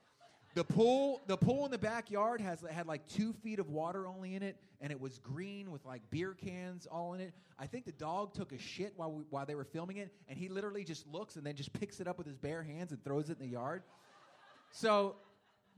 [0.55, 4.35] The pool, the pool in the backyard has had like two feet of water only
[4.35, 7.33] in it, and it was green with like beer cans all in it.
[7.57, 10.37] I think the dog took a shit while we, while they were filming it, and
[10.37, 13.03] he literally just looks and then just picks it up with his bare hands and
[13.03, 13.81] throws it in the yard.
[14.71, 15.15] So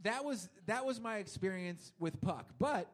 [0.03, 2.51] that was that was my experience with Puck.
[2.59, 2.91] But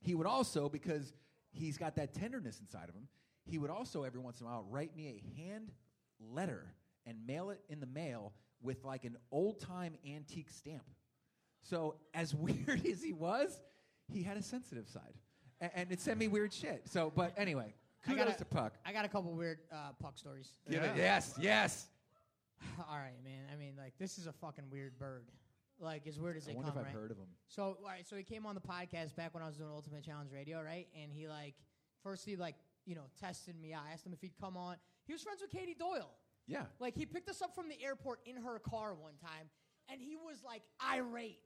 [0.00, 1.14] he would also, because
[1.50, 3.08] he's got that tenderness inside of him,
[3.46, 5.72] he would also every once in a while write me a hand
[6.20, 6.74] letter
[7.06, 10.84] and mail it in the mail with like an old time antique stamp.
[11.68, 13.60] So as weird as he was,
[14.12, 15.14] he had a sensitive side,
[15.60, 16.82] A- and it sent me weird shit.
[16.88, 17.74] So, but anyway,
[18.08, 18.74] I got a- to Puck.
[18.84, 20.48] I got a couple weird uh, Puck stories.
[20.70, 21.86] Give it- yes, yes.
[22.88, 23.44] All right, man.
[23.52, 25.24] I mean, like, this is a fucking weird bird.
[25.78, 27.00] Like, as weird as I they wonder come, if I've right?
[27.02, 27.26] heard of him.
[27.48, 30.02] So, all right, so he came on the podcast back when I was doing Ultimate
[30.02, 30.86] Challenge Radio, right?
[30.98, 31.52] And he like,
[32.02, 32.54] first he like,
[32.86, 33.74] you know, tested me.
[33.74, 34.76] I asked him if he'd come on.
[35.06, 36.12] He was friends with Katie Doyle.
[36.46, 36.62] Yeah.
[36.80, 39.50] Like he picked us up from the airport in her car one time,
[39.92, 41.40] and he was like irate.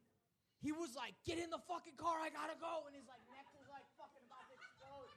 [0.61, 3.47] He was like, "Get in the fucking car, I gotta go," and his like neck
[3.57, 5.09] was like fucking about to explode.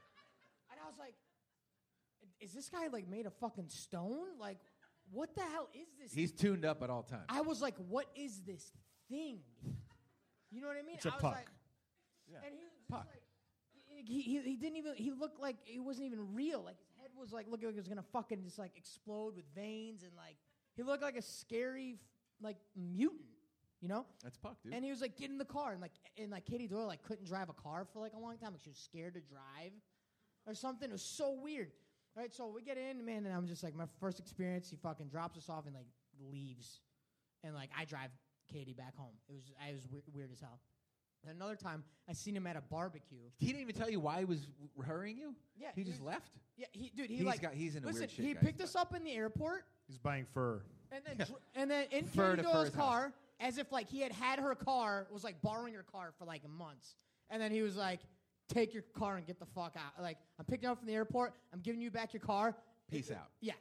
[0.72, 1.16] And I was like,
[2.40, 4.40] "Is this guy like made of fucking stone?
[4.40, 4.60] Like,
[5.12, 7.26] what the hell is this?" He's tuned up at all times.
[7.30, 8.72] I was like, "What is this
[9.10, 9.40] thing?"
[10.52, 10.96] You know what I mean?
[10.96, 11.34] It's a I was puck.
[11.34, 11.48] like,
[12.46, 13.24] and he was just like,
[14.06, 16.64] he, he, he didn't even he looked like he wasn't even real.
[16.64, 19.46] Like his head was like looking like it was gonna fucking just like explode with
[19.56, 20.38] veins and like
[20.76, 21.98] he looked like a scary
[22.42, 23.22] like mutant.
[23.84, 24.06] You know?
[24.24, 24.74] That's Puck, dude.
[24.74, 27.04] And he was like, get in the car, and like and like Katie Doyle like
[27.04, 28.54] couldn't drive a car for like a long time.
[28.54, 29.74] Like she was scared to drive
[30.48, 30.90] or something.
[30.90, 31.70] It was so weird.
[32.16, 34.70] All right, so we get in, man, and I'm just like my first experience.
[34.70, 35.88] He fucking drops us off and like
[36.32, 36.80] leaves,
[37.44, 38.10] and like I drive
[38.50, 39.12] Katie back home.
[39.28, 40.62] It was I was weird, weird as hell.
[41.28, 43.18] And another time, I seen him at a barbecue.
[43.38, 45.36] He didn't even tell you why he was w- hurrying you.
[45.58, 46.32] Yeah, he he just was- left.
[46.56, 48.10] Yeah, he dude, he He's like got- he's in a weird listen.
[48.10, 48.44] shit, he guys.
[48.44, 50.62] picked us up in the airport, He's buying fur.
[50.92, 52.84] and then dr- and then in Fur Katie to Doyle's Fur's house.
[52.90, 53.14] car,
[53.44, 56.48] as if like he had had her car, was like borrowing her car for like
[56.50, 56.96] months,
[57.30, 58.00] and then he was like,
[58.48, 61.34] "Take your car and get the fuck out." Like I'm picking up from the airport.
[61.54, 62.56] I'm giving you back your car.
[62.90, 63.30] Peace out.
[63.42, 63.54] Yeah,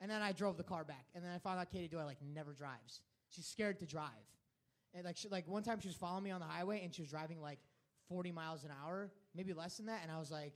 [0.00, 2.18] and then I drove the car back, and then I found out Katie Doyle like
[2.22, 3.00] never drives.
[3.28, 4.10] She's scared to drive,
[4.94, 7.02] and like she, like one time she was following me on the highway, and she
[7.02, 7.58] was driving like
[8.08, 10.52] 40 miles an hour, maybe less than that, and I was like,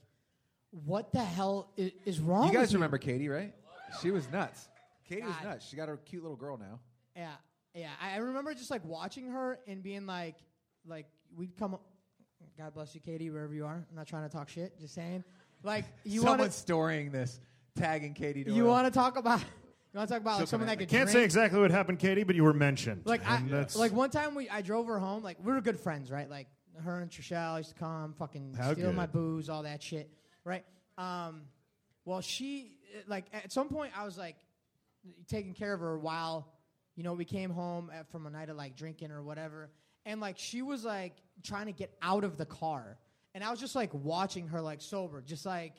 [0.70, 3.52] "What the hell is, is wrong?" You guys remember Katie, right?
[4.00, 4.68] She was nuts.
[5.08, 5.44] Katie was God.
[5.44, 5.68] nuts.
[5.68, 6.78] She got a cute little girl now.
[7.16, 7.32] Yeah,
[7.74, 7.90] yeah.
[8.02, 10.36] I I remember just like watching her and being like,
[10.86, 11.06] like
[11.36, 11.78] we'd come.
[12.58, 13.86] God bless you, Katie, wherever you are.
[13.88, 14.78] I'm not trying to talk shit.
[14.78, 15.24] Just saying.
[15.62, 17.38] Like you want Someone's storing this,
[17.76, 18.44] tagging Katie.
[18.44, 18.54] Doyle.
[18.54, 20.88] you want to talk about you want to talk about like someone that I could
[20.88, 21.24] can't say drink?
[21.26, 23.02] exactly what happened, Katie, but you were mentioned.
[23.04, 25.22] Like I, And that's- like one time we I drove her home.
[25.22, 26.28] Like we were good friends, right?
[26.30, 26.48] Like
[26.84, 28.96] her and Trishelle used to come, fucking How steal good.
[28.96, 30.10] my booze, all that shit,
[30.44, 30.64] right?
[30.96, 31.42] Um,
[32.06, 32.72] well, she
[33.06, 34.36] like at some point I was like
[35.28, 36.48] taking care of her while
[37.00, 39.70] you know we came home at, from a night of like drinking or whatever,
[40.04, 42.98] and like she was like trying to get out of the car,
[43.34, 45.72] and I was just like watching her like sober, just like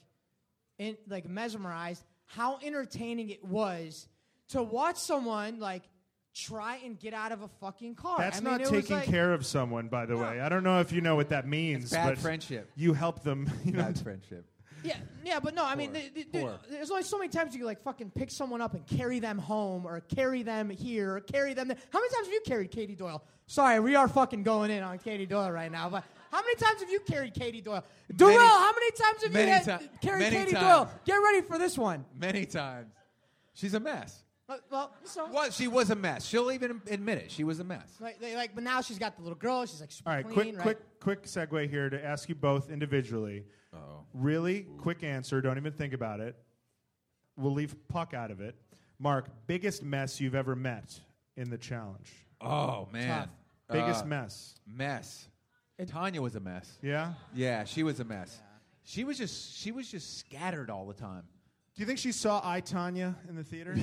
[0.80, 4.08] in, like mesmerized how entertaining it was
[4.50, 5.84] to watch someone like
[6.34, 8.18] try and get out of a fucking car.
[8.18, 10.40] That's I mean, not it was taking like- care of someone, by the way.
[10.40, 11.84] I don't know if you know what that means.
[11.84, 12.72] It's bad but friendship.
[12.76, 13.48] You help them.
[13.64, 14.46] You know, Bad friendship.
[14.84, 16.00] Yeah, yeah, but no, I mean, Poor.
[16.02, 16.60] th- th- th- Poor.
[16.70, 19.38] there's only so many times you can like fucking pick someone up and carry them
[19.38, 21.78] home, or carry them here, or carry them there.
[21.92, 23.24] How many times have you carried Katie Doyle?
[23.48, 26.80] Sorry, we are fucking going in on Katie Doyle right now, but how many times
[26.80, 27.84] have you carried Katie Doyle?
[28.16, 30.64] Doyle, how many times have many you had, ti- carried many Katie times.
[30.66, 30.92] Doyle?
[31.06, 32.06] Get ready for this one.
[32.18, 32.88] Many times.
[33.54, 34.24] She's a mess.
[34.52, 35.54] Uh, well, so What?
[35.54, 36.26] She was a mess.
[36.26, 37.32] She'll even admit it.
[37.32, 37.96] She was a mess.
[38.00, 39.66] like, they, like, but now she's got the little girl.
[39.66, 40.78] She's like super All right, clean, quick, right?
[41.00, 43.46] quick, quick segue here to ask you both individually.
[43.74, 44.04] Oh.
[44.14, 45.40] Really quick answer.
[45.42, 46.36] Don't even think about it.
[47.38, 48.56] We'll leave Puck out of it.
[49.00, 51.00] Mark, biggest mess you've ever met
[51.38, 52.12] in the challenge.
[52.42, 53.08] Oh man.
[53.08, 53.30] Tough.
[53.72, 54.56] Biggest Uh, mess.
[54.68, 55.28] Mess.
[55.88, 56.78] Tanya was a mess.
[56.84, 57.14] Yeah.
[57.34, 58.40] Yeah, she was a mess.
[58.84, 61.24] She was just she was just scattered all the time.
[61.82, 63.76] Do you think she saw I Tanya in the theater?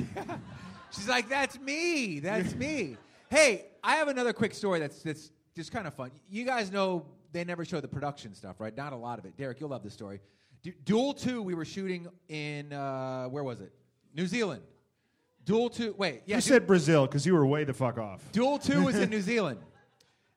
[0.92, 2.20] She's like, "That's me.
[2.20, 2.96] That's me."
[3.28, 6.12] Hey, I have another quick story that's that's just kind of fun.
[6.30, 8.76] You guys know they never show the production stuff, right?
[8.76, 9.36] Not a lot of it.
[9.36, 10.20] Derrick, you'll love this story.
[10.62, 13.72] Du- Duel Two, we were shooting in uh, where was it?
[14.14, 14.62] New Zealand.
[15.44, 15.92] Duel Two.
[15.98, 16.36] Wait, yeah.
[16.36, 18.22] you Du- said Brazil because you were way the fuck off.
[18.30, 19.58] Duel Two was in New Zealand,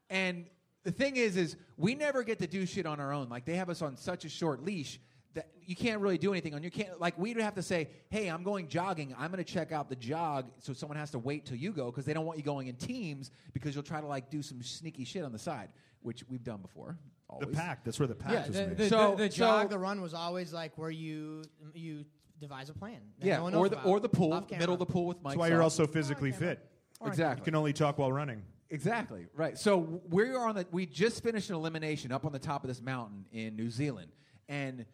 [0.10, 0.48] and
[0.82, 3.30] the thing is, is we never get to do shit on our own.
[3.30, 5.00] Like they have us on such a short leash
[5.34, 6.64] that you can't really do anything on.
[6.64, 9.16] You can't like we'd have to say, "Hey, I'm going jogging.
[9.18, 11.86] I'm going to check out the jog," so someone has to wait till you go
[11.92, 14.62] because they don't want you going in teams because you'll try to like do some
[14.62, 15.70] sneaky shit on the side,
[16.02, 16.98] which we've done before.
[17.40, 17.86] The pack.
[17.86, 18.78] That's where the pack Yeah, was the, made.
[18.78, 21.44] the, So- the, the so- jog, the run was always like where you
[21.74, 22.04] you
[22.42, 23.00] devise a plan.
[23.22, 25.32] Yeah, no or the about, or the pool, middle of the pool with Mike.
[25.34, 26.60] That's why you're also physically fit.
[27.06, 27.42] Exactly.
[27.42, 28.44] You can only talk while running.
[28.70, 29.58] Exactly right.
[29.58, 30.66] So we are on the.
[30.72, 34.12] We just finished an elimination up on the top of this mountain in New Zealand,
[34.50, 34.86] and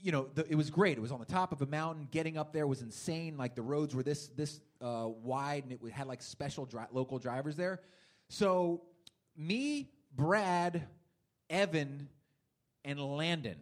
[0.00, 0.96] you know the, it was great.
[0.96, 2.08] It was on the top of a mountain.
[2.10, 3.36] Getting up there was insane.
[3.36, 7.18] Like the roads were this this uh, wide, and it had like special dri- local
[7.18, 7.80] drivers there.
[8.28, 8.82] So
[9.36, 10.86] me, Brad,
[11.50, 12.08] Evan,
[12.84, 13.56] and Landon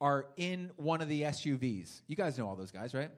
[0.00, 2.02] are in one of the SUVs.
[2.08, 3.10] You guys know all those guys, right?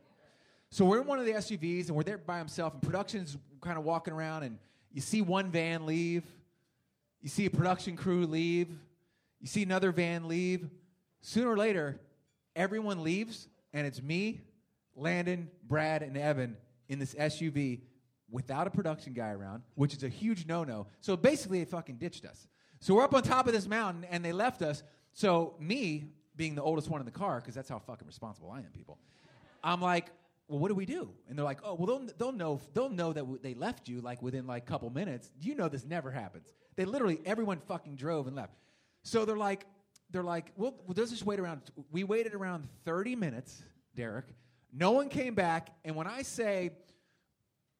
[0.70, 3.78] So we're in one of the SUVs and we're there by himself, and production's kind
[3.78, 4.58] of walking around, and
[4.92, 6.24] you see one van leave,
[7.22, 8.68] you see a production crew leave,
[9.40, 10.68] you see another van leave.
[11.22, 11.98] Sooner or later,
[12.56, 14.42] everyone leaves, and it's me,
[14.96, 16.56] Landon, Brad, and Evan
[16.88, 17.80] in this SUV
[18.30, 20.86] without a production guy around, which is a huge no no.
[21.00, 22.46] So basically, they fucking ditched us.
[22.80, 24.82] So we're up on top of this mountain, and they left us.
[25.12, 28.58] So me, being the oldest one in the car, because that's how fucking responsible I
[28.58, 28.98] am, people.
[29.62, 30.10] I'm like,
[30.48, 31.08] well, what do we do?
[31.28, 34.00] And they're like, oh, well, they'll, they'll know they'll know that w- they left you
[34.00, 35.30] like within like a couple minutes.
[35.40, 36.46] You know this never happens.
[36.76, 38.52] They literally everyone fucking drove and left.
[39.04, 39.66] So they're like,
[40.14, 41.60] they're like, well, we'll just wait around.
[41.90, 43.62] We waited around 30 minutes,
[43.96, 44.26] Derrick.
[44.72, 46.70] No one came back, and when I say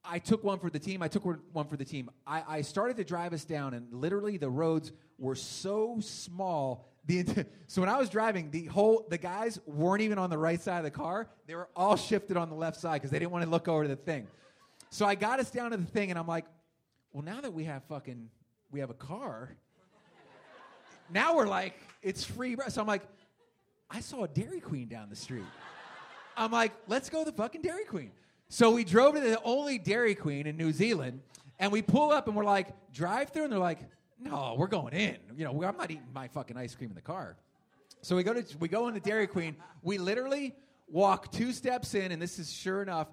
[0.04, 1.02] I took one for the team.
[1.02, 2.10] I took one for the team.
[2.26, 6.86] I, I started to drive us down, and literally the roads were so small.
[7.06, 10.60] The, so when I was driving, the whole the guys weren't even on the right
[10.60, 11.28] side of the car.
[11.46, 13.88] They were all shifted on the left side because they didn't want to look over
[13.88, 14.26] the thing.
[14.90, 16.44] So I got us down to the thing, and I'm like,
[17.12, 18.28] well, now that we have fucking
[18.70, 19.56] we have a car,
[21.10, 21.74] now we're like
[22.04, 22.56] it's free.
[22.68, 23.02] So I'm like,
[23.90, 25.44] I saw a Dairy Queen down the street.
[26.36, 28.12] I'm like, let's go to the fucking Dairy Queen.
[28.48, 31.22] So we drove to the only Dairy Queen in New Zealand,
[31.58, 33.80] and we pull up and we're like, drive through, and they're like,
[34.20, 35.16] no, we're going in.
[35.36, 37.36] You know, I'm not eating my fucking ice cream in the car.
[38.02, 39.56] So we go to we go into Dairy Queen.
[39.82, 40.54] We literally
[40.88, 43.08] walk two steps in, and this is sure enough.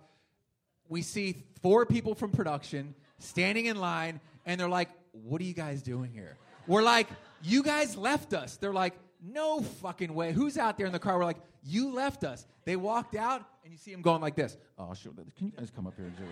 [0.89, 5.53] We see four people from production standing in line, and they're like, "What are you
[5.53, 6.37] guys doing here?"
[6.67, 7.07] We're like,
[7.43, 11.17] "You guys left us." They're like, "No fucking way." Who's out there in the car?
[11.17, 14.57] We're like, "You left us." They walked out, and you see them going like this.
[14.77, 15.13] Oh, sure.
[15.37, 16.05] Can you guys come up here?
[16.05, 16.29] and do it?"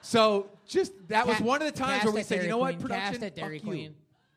[0.00, 3.12] So just that was one of the times where we said, "You know what, production,
[3.12, 3.94] cast at Dairy fuck you."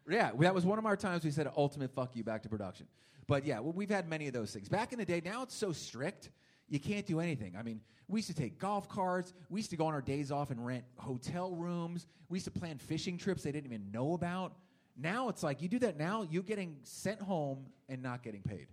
[0.09, 2.87] Yeah, that was one of our times we said ultimate fuck you back to production.
[3.27, 4.67] But yeah, well, we've had many of those things.
[4.67, 6.31] Back in the day, now it's so strict,
[6.67, 7.55] you can't do anything.
[7.55, 10.31] I mean, we used to take golf carts, we used to go on our days
[10.31, 14.13] off and rent hotel rooms, we used to plan fishing trips they didn't even know
[14.13, 14.53] about.
[15.01, 18.67] Now it's like you do that now, you're getting sent home and not getting paid.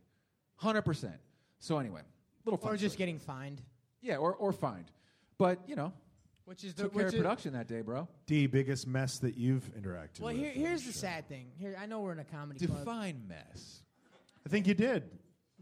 [0.62, 1.12] 100%.
[1.58, 2.02] So anyway,
[2.44, 3.06] little fun or just story.
[3.06, 3.62] getting fined.
[4.00, 4.90] Yeah, or, or fined.
[5.38, 5.92] But, you know,
[6.44, 8.08] Which is the took care which of production that day, bro.
[8.26, 10.42] D, biggest mess that you've interacted Well, with.
[10.42, 11.46] here, here's the sad thing.
[11.58, 12.78] Here, I know we're in a comedy club.
[12.80, 13.82] Define mess.
[14.46, 15.04] I think you did.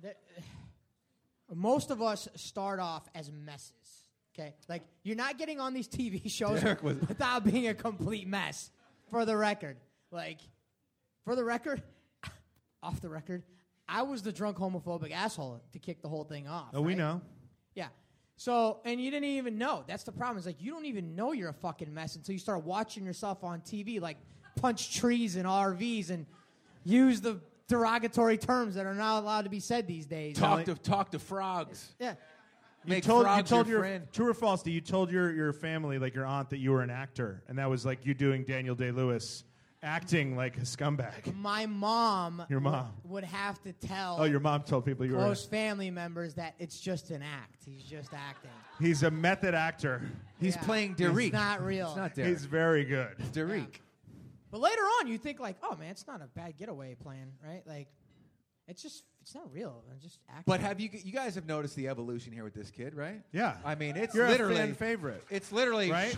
[0.03, 0.19] that-
[1.55, 3.73] most of us start off as messes.
[4.39, 8.71] Okay, like you're not getting on these TV shows was- without being a complete mess.
[9.11, 9.77] For the record,
[10.11, 10.41] like,
[11.27, 11.83] for the record,
[12.83, 13.43] off the record,
[13.89, 16.69] I was the drunk homophobic asshole to kick the whole thing off.
[16.73, 17.21] Oh, we know.
[17.75, 17.89] Yeah.
[18.37, 19.85] So, and you didn't even know.
[19.87, 20.39] That's the problem.
[20.39, 23.45] Is like you don't even know you're a fucking mess until you start watching yourself
[23.45, 24.17] on TV, like
[24.61, 26.27] punch trees and RVs and
[26.85, 30.37] use the derogatory terms that are not allowed to be said these days.
[30.37, 31.93] Talk to, talk to frogs.
[31.99, 32.15] Yeah.
[32.85, 34.07] You Make told, you told your your friend.
[34.13, 34.63] true or false?
[34.63, 37.59] Do you told your, your family, like your aunt, that you were an actor, and
[37.59, 39.43] that was like you doing Daniel Day Lewis,
[39.83, 41.35] acting like a scumbag.
[41.37, 42.45] My mom.
[42.49, 42.93] Your mom.
[43.05, 44.17] Would, would have to tell.
[44.21, 45.19] Oh, your mom told people you were.
[45.19, 47.63] close family members that it's just an act.
[47.65, 48.51] He's just acting.
[48.81, 50.03] He's a method actor.
[50.41, 50.63] He's Yeah.
[50.63, 51.33] playing It's Derrick.
[51.33, 51.89] not real.
[51.89, 52.31] It's not Derrick.
[52.33, 53.15] He's very good.
[53.19, 53.83] It's Derrick.
[54.51, 57.63] But later on, you think like, oh man, it's not a bad getaway plan, right?
[57.67, 57.89] Like,
[58.69, 59.83] it's just it's not real.
[59.91, 60.45] I'm just acting.
[60.47, 63.23] But have you you guys have noticed the evolution here with this kid, right?
[63.33, 63.57] Yeah.
[63.65, 65.23] I mean, it's You're a literally fan favorite.
[65.31, 66.17] It's literally Right?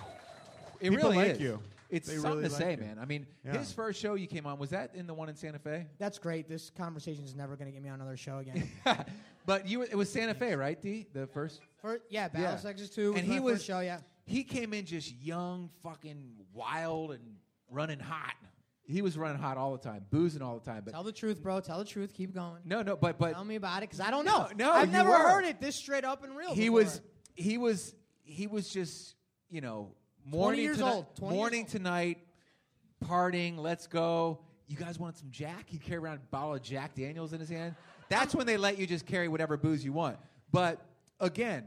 [0.81, 1.41] It People really like is.
[1.41, 1.61] you.
[1.91, 2.77] It's They something really to say, you.
[2.79, 2.99] man.
[3.01, 3.57] I mean, Yeah.
[3.59, 5.87] his first show you came on was that in the one in Santa Fe?
[5.99, 6.47] That's great.
[6.49, 8.69] This conversation is never going to get me on another show again.
[9.47, 10.79] But you, it was Santa Fe, right?
[10.81, 11.61] D the first.
[11.81, 12.57] For, yeah, Battle Yeah.
[12.59, 14.01] Sexes 2 was and my he first was show, yeah.
[14.27, 17.23] He came in just young, fucking wild, and
[17.71, 18.35] running hot.
[18.83, 20.83] he was running hot all the time, boozing all the time.
[20.85, 21.61] But Tell the truth, bro.
[21.61, 22.13] Tell the truth.
[22.13, 22.61] Keep going.
[22.67, 24.49] no, no, but but Tell me about it, because I don't know.
[24.55, 25.17] No, no, I've never were.
[25.17, 26.55] heard it this straight up and real.
[26.55, 26.75] he before.
[26.81, 27.01] was
[27.35, 27.95] he was
[28.25, 29.15] he was just
[29.49, 29.95] you know
[30.31, 32.19] morning years to ni- old, 20 years morning to night
[33.05, 34.41] partying let's go.
[34.67, 35.65] You guys want some jack?
[35.67, 37.75] He carry around a bottle of jack daniels in his hand.
[38.09, 40.19] That's when they let you just carry whatever booze you want.
[40.53, 40.85] But
[41.21, 41.65] again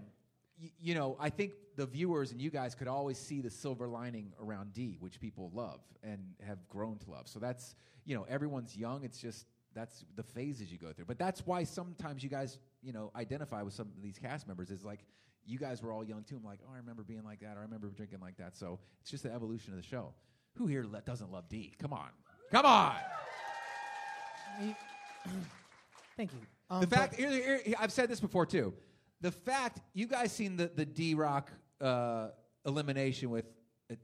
[0.61, 3.85] y- you know i think the viewers and you guys could always see the silver
[3.88, 7.27] lining around d which people love and have grown to love.
[7.27, 7.75] So that's
[8.05, 9.03] you know everyone's young.
[9.03, 11.05] It's just that's the phases you go through.
[11.05, 14.69] But that's why sometimes you guys you know identify with some of these cast members.
[14.71, 14.99] Is like
[15.45, 17.59] you guys were all young too i'm like oh i remember being like that or
[17.59, 20.13] i remember drinking like that so it's just the evolution of the show
[20.57, 22.09] who here le- doesn't love d come on
[22.51, 22.95] come on
[26.18, 26.39] Thank you.
[26.69, 28.73] Um, the fact here, here- here- I've said this before too.
[29.22, 32.30] The fact you guys seen the the D Rock uh,
[32.65, 33.45] elimination with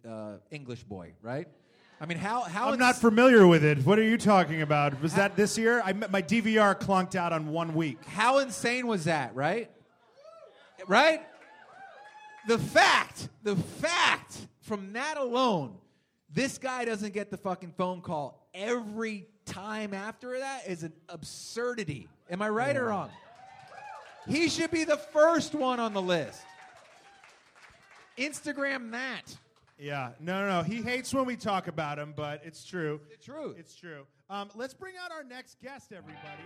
[0.07, 1.47] uh, English Boy, right?
[1.99, 3.79] I mean, how how I'm not familiar with it.
[3.85, 5.01] What are you talking about?
[5.01, 5.81] Was that this year?
[5.83, 8.03] I my DVR clunked out on one week.
[8.05, 9.71] How insane was that, right?
[10.85, 11.21] Right?
[12.47, 15.77] The fact, the fact from that alone,
[16.33, 22.07] this guy doesn't get the fucking phone call every time after that is an absurdity.
[22.29, 23.09] Am I right or wrong?
[24.27, 26.41] He should be the first one on the list.
[28.17, 29.37] Instagram that.
[29.79, 30.63] Yeah, no, no, no.
[30.63, 32.99] He hates when we talk about him, but it's true.
[33.11, 33.55] It's true.
[33.57, 34.05] It's true.
[34.29, 36.43] Um, let's bring out our next guest, everybody.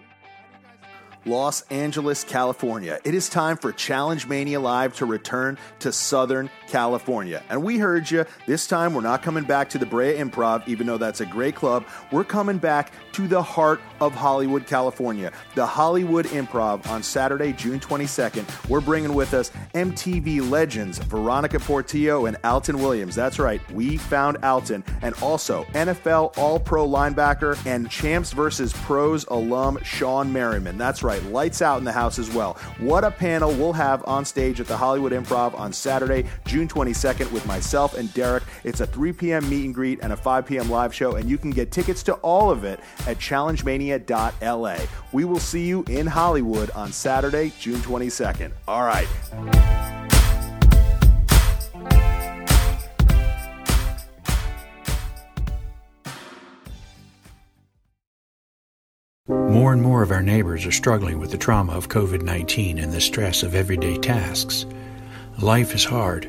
[1.25, 2.99] Los Angeles, California.
[3.03, 7.43] It is time for Challenge Mania Live to return to Southern California.
[7.49, 8.25] And we heard you.
[8.47, 11.55] This time, we're not coming back to the Brea Improv, even though that's a great
[11.55, 11.85] club.
[12.11, 17.79] We're coming back to the heart of Hollywood, California, the Hollywood Improv on Saturday, June
[17.79, 18.69] 22nd.
[18.69, 23.15] We're bringing with us MTV legends Veronica Portillo and Alton Williams.
[23.15, 29.25] That's right, we found Alton, and also NFL All Pro linebacker and Champs versus Pros
[29.25, 30.77] alum Shawne Merriman.
[30.77, 32.53] That's right, lights out in the house as well.
[32.79, 37.31] What a panel we'll have on stage at the Hollywood Improv on Saturday, June 22nd,
[37.31, 38.43] with myself and Derrick.
[38.63, 39.49] It's a 3 p.m.
[39.49, 40.69] meet and greet and a 5 p.m.
[40.69, 44.77] live show, and you can get tickets to all of it at challengemania.la.
[45.11, 48.51] We will see you in Hollywood on Saturday, June 22nd.
[48.67, 49.07] All right.
[59.61, 62.91] More and more of our neighbors are struggling with the trauma of COVID 19 and
[62.91, 64.65] the stress of everyday tasks.
[65.37, 66.27] Life is hard.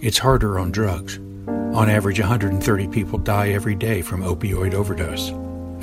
[0.00, 1.18] It's harder on drugs.
[1.46, 5.28] On average, 130 people die every day from opioid overdose.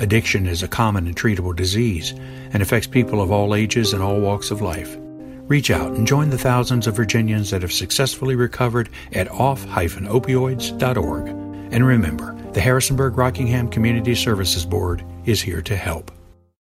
[0.02, 2.14] Addiction is a common and treatable disease
[2.52, 4.96] and affects people of all ages and all walks of life.
[4.98, 11.28] Reach out and join the thousands of Virginians that have successfully recovered at off-opioids.org.
[11.72, 16.10] And remember, the Harrisonburg Rockingham Community Services Board is here to help.